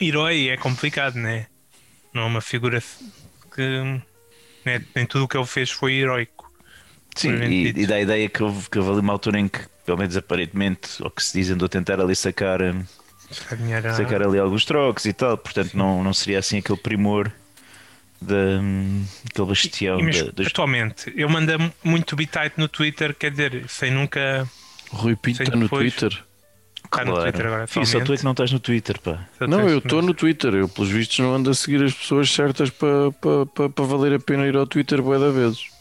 herói 0.00 0.48
é 0.48 0.56
complicado, 0.56 1.16
né? 1.16 1.46
Não 2.14 2.22
é 2.22 2.26
uma 2.26 2.40
figura 2.40 2.82
que 3.54 4.00
né, 4.64 4.82
nem 4.94 5.04
tudo 5.04 5.24
o 5.24 5.28
que 5.28 5.36
ele 5.36 5.46
fez 5.46 5.70
foi 5.70 5.94
heróico. 5.94 6.33
Sim, 7.14 7.42
e, 7.44 7.68
e 7.68 7.86
dá 7.86 7.94
a 7.96 8.00
ideia 8.00 8.28
que 8.28 8.42
houve, 8.42 8.68
que 8.68 8.78
houve 8.78 8.90
ali 8.90 9.00
uma 9.00 9.12
altura 9.12 9.38
em 9.38 9.48
que, 9.48 9.60
pelo 9.86 9.98
menos 9.98 10.16
aparentemente, 10.16 11.02
ou 11.02 11.10
que 11.10 11.22
se 11.22 11.38
diz, 11.38 11.50
andou 11.50 11.66
a 11.66 11.68
tentar 11.68 12.00
ali 12.00 12.14
sacar, 12.16 12.60
A 12.62 12.70
a- 13.88 13.94
sacar 13.94 14.22
ali 14.22 14.38
alguns 14.38 14.64
trocos 14.64 15.04
e 15.04 15.12
tal, 15.12 15.36
portanto 15.38 15.74
não, 15.74 16.02
não 16.02 16.12
seria 16.12 16.38
assim 16.38 16.58
aquele 16.58 16.78
primor 16.78 17.30
da, 18.20 18.60
aquele 19.30 19.48
bastião 19.48 20.00
E 20.00 20.02
mesmo 20.02 20.26
da- 20.26 20.32
das- 20.42 20.46
atualmente, 20.48 21.10
ele 21.10 21.26
manda 21.26 21.56
muito 21.82 22.16
bitite 22.16 22.54
no 22.56 22.68
Twitter, 22.68 23.14
quer 23.14 23.30
dizer, 23.30 23.64
sem 23.68 23.90
nunca 23.90 24.48
Rui 24.90 25.16
Pinto 25.16 25.38
Sim, 25.38 25.42
está 25.44 25.56
no 25.56 25.68
Twitter. 25.68 26.24
estar 26.84 27.04
no. 27.04 27.20
Twitter 27.20 27.46
agora. 27.46 27.66
Filho, 27.66 27.86
só 27.86 28.00
tu 28.00 28.12
é 28.12 28.16
que 28.16 28.24
não 28.24 28.30
estás 28.30 28.52
no 28.52 28.60
Twitter, 28.60 29.00
pá. 29.00 29.26
Só 29.38 29.46
Não, 29.46 29.68
eu 29.68 29.78
estou 29.78 30.00
no 30.02 30.14
Twitter. 30.14 30.54
Eu, 30.54 30.68
pelos 30.68 30.90
vistos, 30.90 31.18
não 31.18 31.34
ando 31.34 31.50
a 31.50 31.54
seguir 31.54 31.82
as 31.82 31.92
pessoas 31.92 32.30
certas 32.30 32.70
para 32.70 33.10
pa, 33.12 33.46
pa, 33.52 33.68
pa 33.68 33.82
valer 33.82 34.14
a 34.14 34.20
pena 34.20 34.46
ir 34.46 34.54
ao 34.56 34.66
Twitter 34.66 35.02
bué 35.02 35.18
da 35.18 35.30
vezes. 35.30 35.73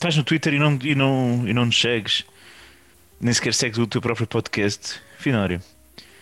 Estás 0.00 0.16
no 0.16 0.24
Twitter 0.24 0.54
e 0.54 0.58
não, 0.58 0.78
e, 0.82 0.94
não, 0.94 1.44
e 1.46 1.52
não 1.52 1.66
nos 1.66 1.78
segues. 1.78 2.24
Nem 3.20 3.34
sequer 3.34 3.52
segues 3.52 3.76
o 3.76 3.86
teu 3.86 4.00
próprio 4.00 4.26
podcast. 4.26 4.98
Finório. 5.18 5.60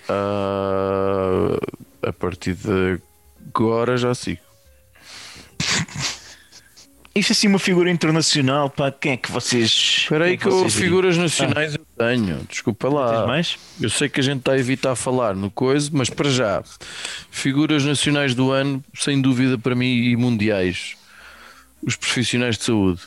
Ah, 0.09 1.57
a 2.03 2.13
partir 2.13 2.55
de 2.55 3.01
agora 3.47 3.97
já 3.97 4.13
sigo. 4.17 4.41
Isso 7.15 7.31
assim 7.31 7.47
uma 7.47 7.61
figura 7.61 7.89
internacional, 7.89 8.69
pá, 8.69 8.91
quem 8.91 9.13
é 9.13 9.17
que 9.17 9.31
vocês. 9.31 9.71
Espera 9.71 10.25
aí 10.25 10.33
é 10.33 10.37
que 10.37 10.47
eu, 10.47 10.59
vocês 10.59 10.73
diriam? 10.73 10.89
figuras 10.89 11.17
nacionais 11.17 11.77
eu 11.77 11.87
tenho. 11.97 12.45
Desculpa 12.49 12.89
lá. 12.89 13.29
mais? 13.29 13.57
Eu 13.81 13.91
sei 13.91 14.09
que 14.09 14.19
a 14.19 14.25
gente 14.25 14.41
está 14.41 14.55
a 14.55 14.59
evitar 14.59 14.97
falar 14.97 15.37
no 15.37 15.53
coisa, 15.53 15.89
mas 15.93 16.11
para 16.11 16.29
já, 16.29 16.65
figuras 17.31 17.85
nacionais 17.85 18.35
do 18.35 18.51
ano, 18.51 18.83
sem 18.93 19.23
dúvida 19.23 19.57
para 19.57 19.77
mim, 19.77 19.87
e 19.87 20.17
mundiais. 20.17 20.97
Os 21.81 21.95
profissionais 21.95 22.59
de 22.59 22.65
saúde. 22.65 23.03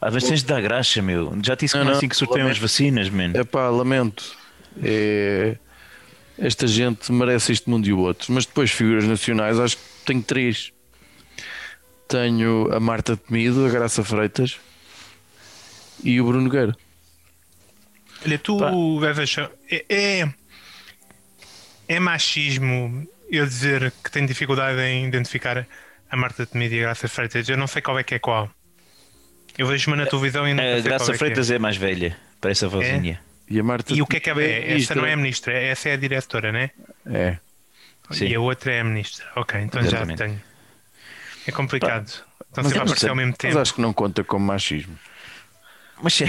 Ah, 0.00 0.10
mas 0.12 0.24
tens 0.24 0.40
de 0.40 0.46
dar 0.46 0.60
graxa, 0.60 1.02
meu. 1.02 1.36
Já 1.42 1.54
disse 1.54 1.72
que 1.72 1.78
Não, 1.78 1.86
não 1.86 1.92
é 1.92 1.96
assim 1.96 2.08
que 2.08 2.16
sorteiam 2.16 2.46
lamento. 2.46 2.56
as 2.56 2.62
vacinas, 2.62 3.10
man. 3.10 3.32
É 3.34 3.44
pá, 3.44 3.68
lamento. 3.68 4.36
É... 4.82 5.56
Esta 6.38 6.68
gente 6.68 7.10
merece 7.10 7.50
este 7.50 7.68
mundo 7.68 7.88
e 7.88 7.92
o 7.92 7.98
outro. 7.98 8.32
Mas 8.32 8.46
depois, 8.46 8.70
figuras 8.70 9.04
nacionais, 9.04 9.58
acho 9.58 9.76
que 9.76 9.82
tenho 10.06 10.22
três. 10.22 10.72
Tenho 12.06 12.72
a 12.72 12.78
Marta 12.78 13.16
Temido, 13.16 13.66
a 13.66 13.68
Graça 13.68 14.04
Freitas 14.04 14.58
e 16.02 16.20
o 16.20 16.24
Bruno 16.24 16.44
Nogueira. 16.44 16.76
Olha, 18.24 18.38
tu 18.38 18.58
achar. 19.20 19.50
É, 19.70 19.84
é, 19.88 20.34
é 21.88 22.00
machismo 22.00 23.06
eu 23.28 23.44
dizer 23.44 23.92
que 24.02 24.10
tenho 24.10 24.26
dificuldade 24.26 24.80
em 24.80 25.06
identificar 25.06 25.66
a 26.10 26.16
Marta 26.16 26.46
de 26.46 26.56
Mídia 26.56 26.76
e 26.76 26.78
a 26.80 26.82
Graça 26.84 27.08
Freitas. 27.08 27.48
Eu 27.48 27.56
não 27.56 27.66
sei 27.66 27.82
qual 27.82 27.98
é 27.98 28.04
que 28.04 28.14
é 28.14 28.18
qual. 28.18 28.48
Eu 29.58 29.66
vejo-me 29.66 29.96
na 29.96 30.06
televisão 30.06 30.48
e 30.48 30.54
não 30.54 30.62
A 30.62 30.80
Graça 30.80 31.06
qual 31.06 31.14
é 31.16 31.18
Freitas 31.18 31.50
é. 31.50 31.58
mais 31.58 31.76
velha. 31.76 32.16
Parece 32.40 32.64
a 32.64 32.68
vozinha. 32.68 33.20
E 33.50 33.58
a 33.58 33.64
Marta 33.64 33.92
é. 33.92 33.96
E 33.96 34.02
o 34.02 34.06
que 34.06 34.18
é 34.18 34.20
que 34.20 34.30
é? 34.30 34.32
É 34.32 34.68
ministra. 34.68 34.96
não 34.96 35.06
é 35.06 35.12
a 35.12 35.16
ministra, 35.16 35.52
essa 35.52 35.88
é 35.88 35.94
a 35.94 35.96
diretora, 35.96 36.52
né? 36.52 36.70
É. 37.06 37.38
Sim. 38.10 38.26
E 38.26 38.34
a 38.34 38.40
outra 38.40 38.72
é 38.72 38.80
a 38.80 38.84
ministra. 38.84 39.26
Ok, 39.36 39.60
então 39.60 39.80
Exatamente. 39.80 40.18
já 40.18 40.26
tenho. 40.26 40.40
É 41.46 41.50
complicado. 41.50 42.06
Estão 42.06 42.64
Mas 42.64 42.66
sempre 42.66 42.82
aparecer 42.82 43.10
ao 43.10 43.16
mesmo 43.16 43.32
Mas 43.32 43.38
tempo. 43.38 43.58
acho 43.58 43.74
que 43.74 43.80
não 43.80 43.92
conta 43.92 44.22
como 44.24 44.46
machismo. 44.46 44.98
Mas 46.02 46.20
é, 46.22 46.26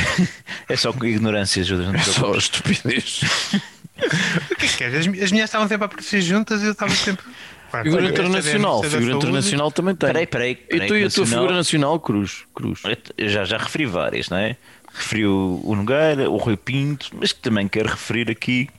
é 0.68 0.76
só 0.76 0.92
com 0.92 1.06
ignorância, 1.06 1.64
Judas. 1.64 2.04
Te 2.04 2.12
Só 2.12 2.34
estupidez. 2.36 3.22
O 4.00 4.56
que 4.56 4.66
é 4.66 4.70
que 4.70 4.84
é? 4.86 4.88
As, 4.88 4.96
as 4.96 5.32
minhas 5.32 5.50
estavam 5.50 5.68
sempre 5.68 5.84
a 5.84 5.88
aparecer 5.88 6.22
juntas 6.22 6.62
e 6.62 6.66
eu 6.68 6.72
estava 6.72 6.96
sempre. 6.96 7.26
Figura 7.70 8.06
internacional. 8.06 8.84
Figura 8.84 9.14
internacional 9.14 9.72
também 9.72 9.96
tem. 9.96 10.08
Peraí, 10.08 10.28
peraí. 10.28 10.52
E 10.52 10.56
peraí 10.56 10.88
tu 10.88 10.96
e 10.98 11.04
a 11.06 11.10
tua 11.10 11.26
figura 11.26 11.54
nacional, 11.54 12.00
Cruz? 12.00 12.44
Cruz. 12.54 12.82
Eu 13.18 13.30
já, 13.30 13.46
já 13.46 13.58
referi 13.58 13.86
várias, 13.86 14.30
não 14.30 14.38
é? 14.38 14.56
Referi 14.94 15.26
o, 15.26 15.62
o 15.64 15.76
Nogueira, 15.76 16.30
o 16.30 16.38
Rui 16.38 16.58
Pinto, 16.58 17.10
mas 17.14 17.32
que 17.32 17.40
também 17.40 17.68
quero 17.68 17.90
referir 17.90 18.30
aqui 18.30 18.70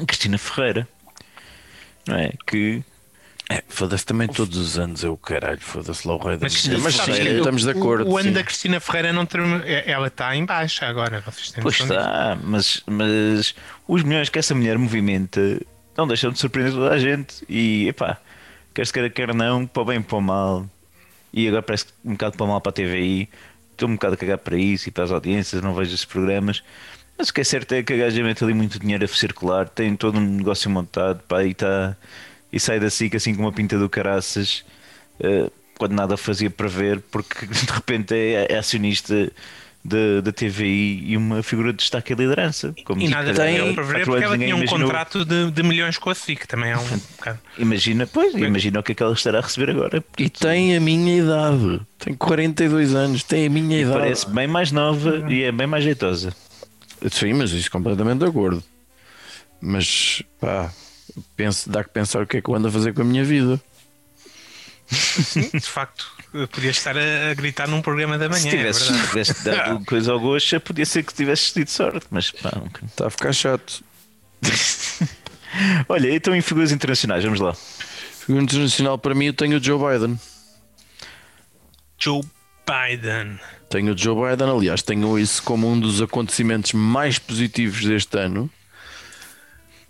a 0.00 0.04
Cristina 0.06 0.38
Ferreira, 0.38 0.88
não 2.06 2.16
é? 2.16 2.32
Que 2.46 2.82
É, 3.50 3.62
foda-se 3.68 4.04
também 4.06 4.28
todos 4.28 4.56
os 4.58 4.78
anos 4.78 5.02
é 5.02 5.08
o 5.08 5.16
caralho, 5.16 5.58
foda-se 5.60 6.06
lá 6.06 6.14
o 6.14 6.18
rei 6.18 6.36
da 6.36 6.44
Mas, 6.44 6.54
música. 6.54 6.78
Mas 6.78 6.94
sabes 6.94 7.16
sim, 7.16 7.36
estamos 7.38 7.62
de 7.62 7.68
o- 7.68 7.70
acordo. 7.70 8.08
O, 8.10 8.16
ano 8.18 8.28
sim. 8.28 8.32
da 8.34 8.44
Cristina 8.44 8.78
Ferreira 8.78 9.12
não 9.12 9.24
termina. 9.26 9.62
é- 9.66 9.90
Ela 9.90 10.06
está 10.08 10.36
em 10.36 10.44
baixa 10.44 10.86
agora. 10.86 11.20
Vocês 11.22 11.50
têm 11.50 11.62
Pois 11.62 11.80
está, 11.80 12.38
mas, 12.44 12.82
mas 12.86 13.54
os 13.88 14.02
milhões 14.02 14.28
que 14.28 14.38
essa 14.38 14.54
mulher 14.54 14.76
movimenta 14.78 15.40
não 15.98 16.06
deixam 16.06 16.30
de 16.30 16.38
surpreender 16.38 16.72
toda 16.72 16.94
a 16.94 16.98
gente. 16.98 17.44
E 17.48 17.88
epá, 17.88 18.18
quer 18.72 18.86
se 18.86 18.92
queira, 18.92 19.10
quer 19.10 19.34
não, 19.34 19.66
para 19.66 19.84
bem 19.84 20.00
para 20.00 20.20
mal. 20.20 20.66
E 21.32 21.48
agora 21.48 21.62
parece 21.62 21.86
que 21.86 21.92
um 22.04 22.12
bocado 22.12 22.36
para 22.36 22.46
mal 22.46 22.60
para 22.60 22.70
a 22.70 22.72
TVI. 22.72 23.28
Estou 23.72 23.88
um 23.88 23.94
bocado 23.94 24.14
a 24.14 24.16
cagar 24.16 24.38
para 24.38 24.56
isso 24.56 24.88
e 24.88 24.92
para 24.92 25.04
as 25.04 25.10
audiências, 25.10 25.60
não 25.60 25.74
vejo 25.74 25.92
esses 25.92 26.04
programas. 26.04 26.62
Mas 27.16 27.28
o 27.30 27.34
que 27.34 27.40
é 27.40 27.44
certo 27.44 27.72
é 27.72 27.82
que 27.82 27.92
a 27.92 27.96
gaja 27.96 28.22
mete 28.22 28.44
ali 28.44 28.54
muito 28.54 28.78
dinheiro 28.78 29.04
a 29.04 29.08
circular, 29.08 29.68
tem 29.68 29.96
todo 29.96 30.18
um 30.18 30.20
negócio 30.20 30.70
montado, 30.70 31.20
pá, 31.24 31.44
e, 31.44 31.52
tá, 31.52 31.96
e 32.52 32.60
sai 32.60 32.78
da 32.78 32.88
SIC 32.90 33.16
assim 33.16 33.34
com 33.34 33.42
uma 33.42 33.52
pinta 33.52 33.76
do 33.78 33.88
caraças, 33.88 34.64
eh, 35.20 35.50
quando 35.76 35.92
nada 35.92 36.16
fazia 36.16 36.50
prever, 36.50 37.00
porque 37.10 37.46
de 37.46 37.72
repente 37.72 38.14
é, 38.14 38.52
é 38.52 38.58
acionista 38.58 39.32
da, 39.84 40.20
da 40.22 40.32
TVI 40.32 41.04
e 41.12 41.16
uma 41.16 41.42
figura 41.42 41.72
de 41.72 41.78
destaque 41.78 42.12
e 42.12 42.16
liderança. 42.16 42.74
Como 42.84 43.00
E 43.00 43.06
se 43.06 43.10
nada 43.12 43.32
tem 43.32 43.74
para 43.74 43.82
ver 43.84 44.04
porque 44.04 44.24
ela 44.24 44.36
tinha 44.36 44.54
um 44.54 44.58
imaginou. 44.58 44.88
contrato 44.88 45.24
de, 45.24 45.50
de 45.50 45.62
milhões 45.62 45.96
com 45.96 46.10
a 46.10 46.14
SIC. 46.14 46.46
Também 46.46 46.70
é 46.72 46.76
um 46.76 46.84
bocado. 47.16 47.38
Imagina, 47.58 48.06
pois, 48.06 48.34
imagina 48.34 48.80
o 48.80 48.82
que 48.82 48.92
é 48.92 48.94
que 48.94 49.02
ela 49.02 49.12
estará 49.14 49.38
a 49.38 49.42
receber 49.42 49.70
agora. 49.70 50.04
E 50.18 50.28
tem 50.28 50.76
a 50.76 50.80
minha 50.80 51.18
idade. 51.18 51.80
Tem 51.98 52.14
42 52.14 52.94
anos, 52.94 53.22
tem 53.22 53.46
a 53.46 53.50
minha 53.50 53.80
idade. 53.80 53.98
Parece 53.98 54.28
bem 54.30 54.46
mais 54.46 54.70
nova 54.72 55.24
e 55.30 55.42
é 55.42 55.52
bem 55.52 55.66
mais 55.66 55.84
jeitosa. 55.84 56.34
Sim, 57.10 57.34
mas 57.34 57.52
isso 57.52 57.70
completamente 57.70 58.18
de 58.18 58.26
acordo. 58.26 58.62
Mas 59.60 60.22
pá, 60.40 60.70
penso, 61.36 61.70
dá 61.70 61.82
que 61.82 61.90
pensar 61.90 62.22
o 62.22 62.26
que 62.26 62.36
é 62.36 62.42
que 62.42 62.48
eu 62.48 62.54
ando 62.54 62.68
a 62.68 62.70
fazer 62.70 62.92
com 62.92 63.02
a 63.02 63.04
minha 63.04 63.24
vida. 63.24 63.60
De 64.90 65.60
facto, 65.60 66.10
podias 66.50 66.76
estar 66.76 66.96
a, 66.96 67.34
gritar 67.34 67.68
num 67.68 67.82
programa 67.82 68.16
da 68.16 68.28
manhã. 68.28 68.72
Se 68.72 68.92
é 68.92 69.06
tivesse 69.06 69.44
dado 69.44 69.84
coisa 69.86 70.12
ao 70.12 70.20
gosto, 70.20 70.58
podia 70.60 70.86
ser 70.86 71.04
que 71.04 71.12
tivesses 71.12 71.52
tido 71.52 71.68
sorte, 71.68 72.06
mas 72.10 72.30
pá, 72.30 72.52
nunca. 72.56 72.84
Está 72.84 73.06
a 73.06 73.10
ficar 73.10 73.32
chato. 73.32 73.84
Olha, 75.88 76.14
então 76.14 76.34
em 76.34 76.40
figuras 76.40 76.72
internacionais, 76.72 77.22
vamos 77.22 77.40
lá. 77.40 77.54
Figura 77.54 78.44
internacional 78.44 78.98
para 78.98 79.14
mim 79.14 79.26
eu 79.26 79.34
tenho 79.34 79.58
o 79.58 79.62
Joe 79.62 79.78
Biden. 79.78 80.18
Joe 81.98 82.22
Biden. 82.66 83.38
Tenho 83.68 83.92
o 83.92 83.98
Joe 83.98 84.30
Biden, 84.30 84.50
aliás, 84.50 84.82
tenho 84.82 85.18
isso 85.18 85.42
como 85.42 85.70
um 85.70 85.78
dos 85.78 86.00
acontecimentos 86.00 86.72
mais 86.72 87.18
positivos 87.18 87.84
deste 87.84 88.18
ano. 88.18 88.50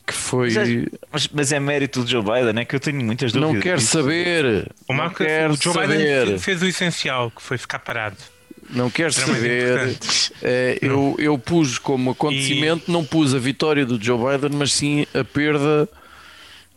Que 0.08 0.14
foi. 0.14 0.50
Mas 0.52 0.68
é, 0.70 0.84
mas- 1.12 1.28
mas 1.34 1.52
é 1.52 1.60
mérito 1.60 2.02
do 2.02 2.10
Joe 2.10 2.22
Biden, 2.22 2.62
é 2.62 2.64
que 2.64 2.74
eu 2.74 2.80
tenho 2.80 3.04
muitas 3.04 3.30
dúvidas. 3.30 3.54
Não 3.54 3.60
quero 3.60 3.78
disso. 3.78 3.90
saber. 3.92 4.70
O, 4.88 4.94
não 4.94 5.10
quero 5.10 5.52
o 5.52 5.56
Joe 5.62 5.74
saber. 5.74 6.24
Biden 6.24 6.38
fez 6.38 6.62
o 6.62 6.66
essencial, 6.66 7.30
que 7.30 7.42
foi 7.42 7.58
ficar 7.58 7.78
parado. 7.80 8.16
Não 8.70 8.88
quero 8.90 9.12
saber. 9.12 9.96
É, 10.42 10.78
eu, 10.80 11.14
eu 11.18 11.38
pus 11.38 11.78
como 11.78 12.10
acontecimento, 12.12 12.90
não 12.90 13.04
pus 13.04 13.34
a 13.34 13.38
vitória 13.38 13.84
do 13.84 14.02
Joe 14.02 14.18
Biden, 14.18 14.56
mas 14.58 14.72
sim 14.72 15.06
a 15.14 15.22
perda. 15.22 15.86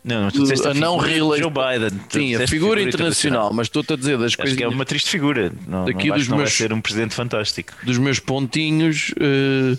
Não, 0.03 0.23
mas 0.23 0.33
tu 0.33 0.41
disseste 0.41 0.67
a 0.67 0.73
não 0.73 0.99
figura 0.99 1.19
do 1.19 1.29
reelei- 1.29 1.39
Joe 1.41 1.51
Biden. 1.51 1.99
Tu 2.09 2.13
Sim, 2.17 2.19
a 2.19 2.31
disseste 2.39 2.49
figura 2.49 2.81
internacional, 2.81 3.53
mas 3.53 3.67
estou-te 3.67 3.93
a 3.93 3.95
dizer 3.95 4.17
das 4.17 4.27
Acho 4.27 4.37
coisas 4.37 4.57
que 4.57 4.63
é 4.63 4.67
uma 4.67 4.83
triste 4.85 5.09
figura. 5.09 5.51
Não, 5.67 5.85
Daqui 5.85 6.07
não, 6.09 6.17
dos 6.17 6.27
não 6.27 6.37
vai 6.37 6.45
meus- 6.45 6.57
ser 6.57 6.73
um 6.73 6.81
presidente 6.81 7.13
fantástico. 7.13 7.71
dos 7.83 7.97
meus 7.97 8.19
pontinhos. 8.19 9.13
eh, 9.19 9.77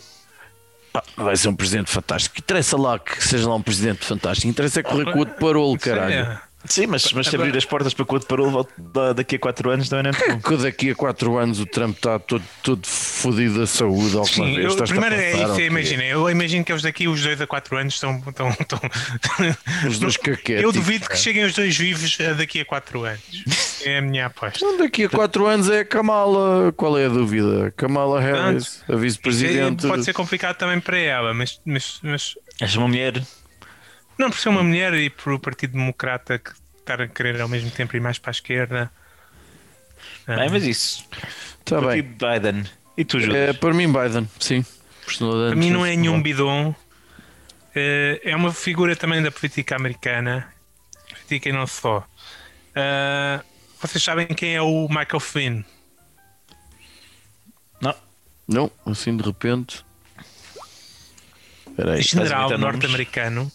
ah, 0.94 1.02
vai 1.16 1.36
ser 1.36 1.48
um 1.48 1.56
presidente 1.56 1.90
fantástico. 1.90 2.36
Interessa 2.38 2.76
lá 2.76 2.98
que 2.98 3.22
seja 3.22 3.48
lá 3.48 3.54
um 3.54 3.62
presidente 3.62 4.04
fantástico. 4.04 4.48
Interessa 4.48 4.80
é 4.80 4.82
correr 4.82 5.04
com 5.04 5.16
o 5.16 5.18
outro 5.18 5.34
parolo, 5.34 5.78
caralho. 5.78 6.38
Sim, 6.64 6.86
mas, 6.86 7.12
mas 7.12 7.26
se 7.26 7.34
abrir 7.36 7.56
as 7.56 7.64
portas 7.64 7.92
para 7.92 8.04
o 8.08 8.12
outro 8.14 8.28
parou 8.28 8.66
daqui 9.14 9.36
a 9.36 9.38
4 9.38 9.70
anos 9.70 9.88
também 9.88 10.04
não 10.04 10.10
é 10.10 10.28
muito 10.28 10.48
bom. 10.50 10.56
Daqui 10.62 10.90
a 10.90 10.94
4 10.94 11.38
anos 11.38 11.60
o 11.60 11.66
Trump 11.66 11.96
está 11.96 12.18
todo, 12.18 12.42
todo 12.62 12.86
fodido 12.86 13.58
da 13.60 13.66
saúde. 13.66 14.16
Alguma 14.16 14.26
Sim, 14.26 14.54
vez. 14.54 14.76
eu, 14.76 14.84
a 14.84 14.86
primeiro 14.86 15.14
é 15.14 15.32
isso, 15.32 15.60
eu 15.60 15.66
imagino. 15.66 16.02
Eu 16.02 16.30
imagino 16.30 16.64
que 16.64 16.72
eles 16.72 16.82
daqui, 16.82 17.08
os 17.08 17.20
dois 17.22 17.40
a 17.40 17.46
4 17.46 17.76
anos, 17.76 17.94
estão. 17.94 18.22
estão, 18.26 18.48
estão... 18.50 18.80
Os 19.88 19.98
dois 19.98 20.16
caquéticos, 20.16 20.62
Eu 20.62 20.72
duvido 20.72 21.08
que 21.08 21.16
cheguem 21.16 21.44
os 21.44 21.54
dois 21.54 21.76
vivos 21.76 22.16
a 22.20 22.32
daqui 22.34 22.60
a 22.60 22.64
4 22.64 23.04
anos. 23.04 23.22
É 23.84 23.98
a 23.98 24.02
minha 24.02 24.26
aposta. 24.26 24.58
Então, 24.64 24.78
daqui 24.78 25.04
a 25.04 25.08
4 25.08 25.46
anos 25.46 25.68
é 25.70 25.80
a 25.80 25.84
Kamala. 25.84 26.72
Qual 26.76 26.96
é 26.98 27.06
a 27.06 27.08
dúvida? 27.08 27.72
Kamala 27.76 28.20
Harris, 28.20 28.82
a 28.88 28.92
Isso 28.92 28.96
vice-presidente. 28.98 29.84
é- 29.86 29.88
pode 29.88 30.04
ser 30.04 30.12
complicado 30.12 30.56
também 30.56 30.80
para 30.80 30.98
ela, 30.98 31.34
mas, 31.34 31.60
mas, 31.64 31.98
mas 32.02 32.34
És 32.60 32.76
uma 32.76 32.86
mulher. 32.88 33.22
Não 34.22 34.30
por 34.30 34.38
ser 34.38 34.48
uma 34.48 34.62
mulher 34.62 34.94
e 34.94 35.10
por 35.10 35.32
o 35.32 35.38
Partido 35.38 35.72
Democrata 35.72 36.38
que 36.38 36.50
estar 36.78 37.00
a 37.00 37.08
querer 37.08 37.40
ao 37.40 37.48
mesmo 37.48 37.70
tempo 37.70 37.96
ir 37.96 38.00
mais 38.00 38.18
para 38.18 38.30
a 38.30 38.32
esquerda. 38.32 38.90
Ah, 40.26 40.36
Bem, 40.36 40.50
mas 40.50 40.64
isso. 40.64 41.04
Ti, 41.64 41.74
bem. 41.80 42.02
Biden. 42.02 42.64
E 42.96 43.04
tu, 43.04 43.20
Júlio? 43.20 43.36
É, 43.36 43.52
para 43.52 43.72
mim, 43.72 43.92
Biden, 43.92 44.28
sim. 44.38 44.64
Para 45.18 45.54
mim 45.56 45.70
não 45.70 45.84
é 45.84 45.96
nenhum 45.96 46.22
bidon. 46.22 46.74
Eh, 47.74 48.20
É 48.24 48.36
uma 48.36 48.52
figura 48.52 48.94
também 48.96 49.22
da 49.22 49.30
política 49.30 49.76
americana. 49.76 50.52
Política 51.08 51.48
e 51.48 51.52
não 51.52 51.66
só. 51.66 52.06
Ah, 52.74 53.42
vocês 53.80 54.02
sabem 54.02 54.26
quem 54.28 54.54
é 54.54 54.62
o 54.62 54.88
Michael 54.88 55.20
Flynn? 55.20 55.62
Não. 57.80 57.94
Não, 58.46 58.70
assim 58.86 59.16
de 59.16 59.22
repente. 59.24 59.84
Espera 61.68 61.92
aí. 61.94 62.02
General 62.02 62.58
norte-americano. 62.58 63.50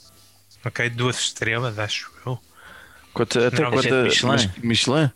Ok, 0.65 0.89
duas 0.89 1.19
estrelas, 1.19 1.77
acho 1.79 2.11
eu. 2.25 2.39
Quanta, 3.13 3.47
até 3.47 3.63
esse 3.75 3.87
é 3.87 3.91
de 3.91 4.03
Michelin. 4.03 4.27
mas- 4.31 4.57
Michelin? 4.57 5.11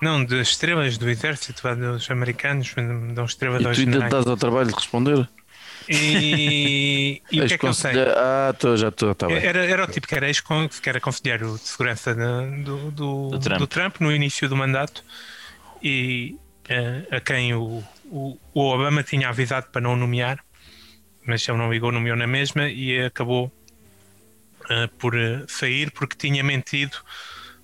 Não, 0.00 0.24
das 0.24 0.48
estrelas 0.50 0.96
do 0.98 1.08
exército, 1.08 1.62
vá, 1.62 1.74
dos 1.74 2.08
americanos, 2.10 2.72
dão 3.14 3.24
estrelas 3.24 3.60
E 3.60 3.84
tu 3.84 3.90
ainda 3.90 4.08
dás 4.08 4.26
ao 4.26 4.36
trabalho 4.36 4.68
de 4.68 4.74
responder? 4.74 5.28
E, 5.88 7.20
e 7.32 7.40
o 7.40 7.46
que 7.46 7.54
é 7.54 7.58
que 7.58 7.66
eu 7.66 7.74
sei? 7.74 7.92
Ah, 8.16 8.54
tô, 8.58 8.76
já 8.76 8.88
estou, 8.88 9.14
bem. 9.26 9.36
Era, 9.36 9.64
era 9.66 9.84
o 9.84 9.86
tipo 9.86 10.06
que 10.06 10.14
era, 10.14 10.28
ex 10.28 10.40
que 10.40 10.88
era 10.88 11.00
conselheiro 11.00 11.54
de 11.54 11.60
segurança 11.66 12.14
da- 12.14 12.42
do, 12.46 12.90
do, 12.90 13.28
Do 13.30 13.38
Trump. 13.40 13.58
do 13.58 13.66
Trump 13.66 14.00
no 14.00 14.12
início 14.12 14.48
do 14.48 14.56
mandato 14.56 15.02
e 15.82 16.36
eh, 16.68 17.02
a 17.10 17.20
quem 17.20 17.54
o, 17.54 17.82
o, 18.06 18.38
o 18.54 18.60
Obama 18.60 19.02
tinha 19.02 19.28
avisado 19.28 19.66
para 19.72 19.80
não 19.80 19.96
nomear, 19.96 20.38
mas 21.26 21.46
ele 21.48 21.58
não 21.58 21.72
ligou, 21.72 21.90
nomeou 21.90 22.16
na 22.16 22.26
mesma 22.26 22.68
e 22.68 23.04
acabou 23.04 23.50
eh, 24.70 24.88
por 24.98 25.16
eh, 25.16 25.44
sair 25.48 25.90
porque 25.90 26.16
tinha 26.16 26.42
mentido 26.42 26.96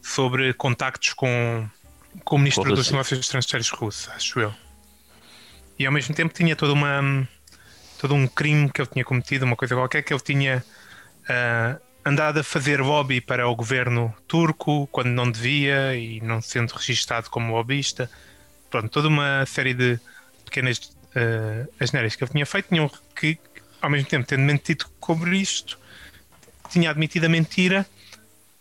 sobre 0.02 0.52
contactos 0.54 1.12
com, 1.14 1.68
com 2.25 2.37
o 2.37 2.38
ministro 2.38 2.64
dos 2.64 2.78
Rússia. 2.78 2.92
Negócios 2.92 3.20
Estrangeiros 3.20 3.70
russo, 3.70 4.11
acho 4.11 4.40
eu. 4.40 4.54
E 5.78 5.87
ao 5.87 5.92
mesmo 5.92 6.14
tempo 6.14 6.32
tinha 6.32 6.54
toda 6.54 6.73
uma 6.73 7.28
todo 7.99 8.14
um 8.14 8.26
crime 8.26 8.70
que 8.70 8.80
ele 8.80 8.88
tinha 8.88 9.04
cometido, 9.04 9.46
uma 9.46 9.56
coisa 9.56 9.75
qualquer 9.75 10.02
que 10.02 10.12
ele 10.12 10.20
tinha 10.20 10.64
ah, 11.28 11.78
andado 12.04 12.40
a 12.40 12.44
fazer 12.44 12.80
lobby 12.80 13.20
para 13.20 13.49
o 13.49 13.56
governo 13.56 14.14
turco 14.28 14.87
quando 14.88 15.08
não 15.08 15.30
devia 15.30 15.96
e 15.96 16.20
não 16.20 16.42
sendo 16.42 16.73
registado 16.73 17.30
como 17.30 17.54
lobbyista. 17.54 18.11
Pronto, 18.70 18.88
toda 18.88 19.08
uma 19.08 19.46
série 19.46 19.73
de 19.73 19.99
pequenas 20.44 20.78
uh, 20.78 21.68
asneiras 21.80 22.14
que 22.14 22.25
ele 22.25 22.30
tinha 22.30 22.46
feito, 22.46 22.68
tinham 22.68 22.90
que, 23.14 23.38
ao 23.80 23.88
mesmo 23.88 24.08
tempo, 24.08 24.26
tendo 24.26 24.42
mentido 24.42 24.87
sobre 25.04 25.38
isto, 25.38 25.78
tinha 26.68 26.90
admitido 26.90 27.26
a 27.26 27.28
mentira 27.28 27.87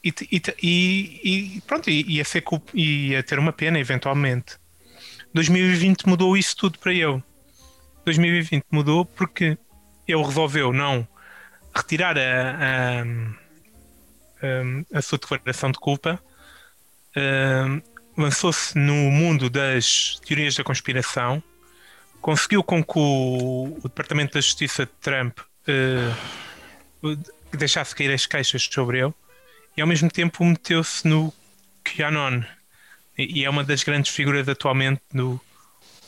e, 0.04 0.14
e 0.62 1.58
e- 1.58 1.62
pronto, 1.62 1.90
ia, 1.90 2.26
ser 2.26 2.44
ia 2.74 3.24
ter 3.24 3.40
uma 3.40 3.54
pena 3.54 3.80
eventualmente. 3.80 4.58
2020 5.34 6.08
mudou 6.08 6.38
isso 6.38 6.56
tudo 6.56 6.78
para 6.78 6.94
ele. 6.94 7.24
2020 8.06 8.66
mudou 8.70 9.06
porque 9.06 9.58
ele 10.08 10.24
resolveu 10.24 10.74
não 10.74 11.08
retirar 11.76 12.18
a, 12.18 13.02
a, 14.42 14.98
a 14.98 15.02
sua 15.02 15.18
declaração 15.18 15.72
de 15.72 15.80
culpa, 15.80 16.22
lançou-se 18.18 18.78
no 18.78 18.94
mundo 18.94 19.50
das 19.50 20.20
teorias 20.26 20.56
da 20.56 20.64
conspiração, 20.64 21.42
conseguiu 22.22 22.64
com 22.64 22.84
que 22.84 22.98
o, 23.00 23.78
o 23.80 23.82
Departamento 23.84 24.34
da 24.36 24.42
Justiça 24.42 24.86
de 24.86 24.92
Trump 25.02 25.40
eh, 25.68 26.14
deixasse 27.58 27.96
cair 27.96 28.12
as 28.12 28.26
queixas 28.26 28.64
sobre 28.72 29.00
ele 29.00 29.14
e 29.76 29.82
ao 29.82 29.88
mesmo 29.88 30.10
tempo 30.10 30.44
meteu-se 30.44 31.08
no 31.08 31.34
QAnon 31.84 32.44
e, 33.18 33.46
é 33.46 33.50
uma 33.50 33.64
das 33.64 33.84
grandes 33.84 34.14
figuras 34.14 34.48
atualmente 34.50 35.02
do, 35.14 35.40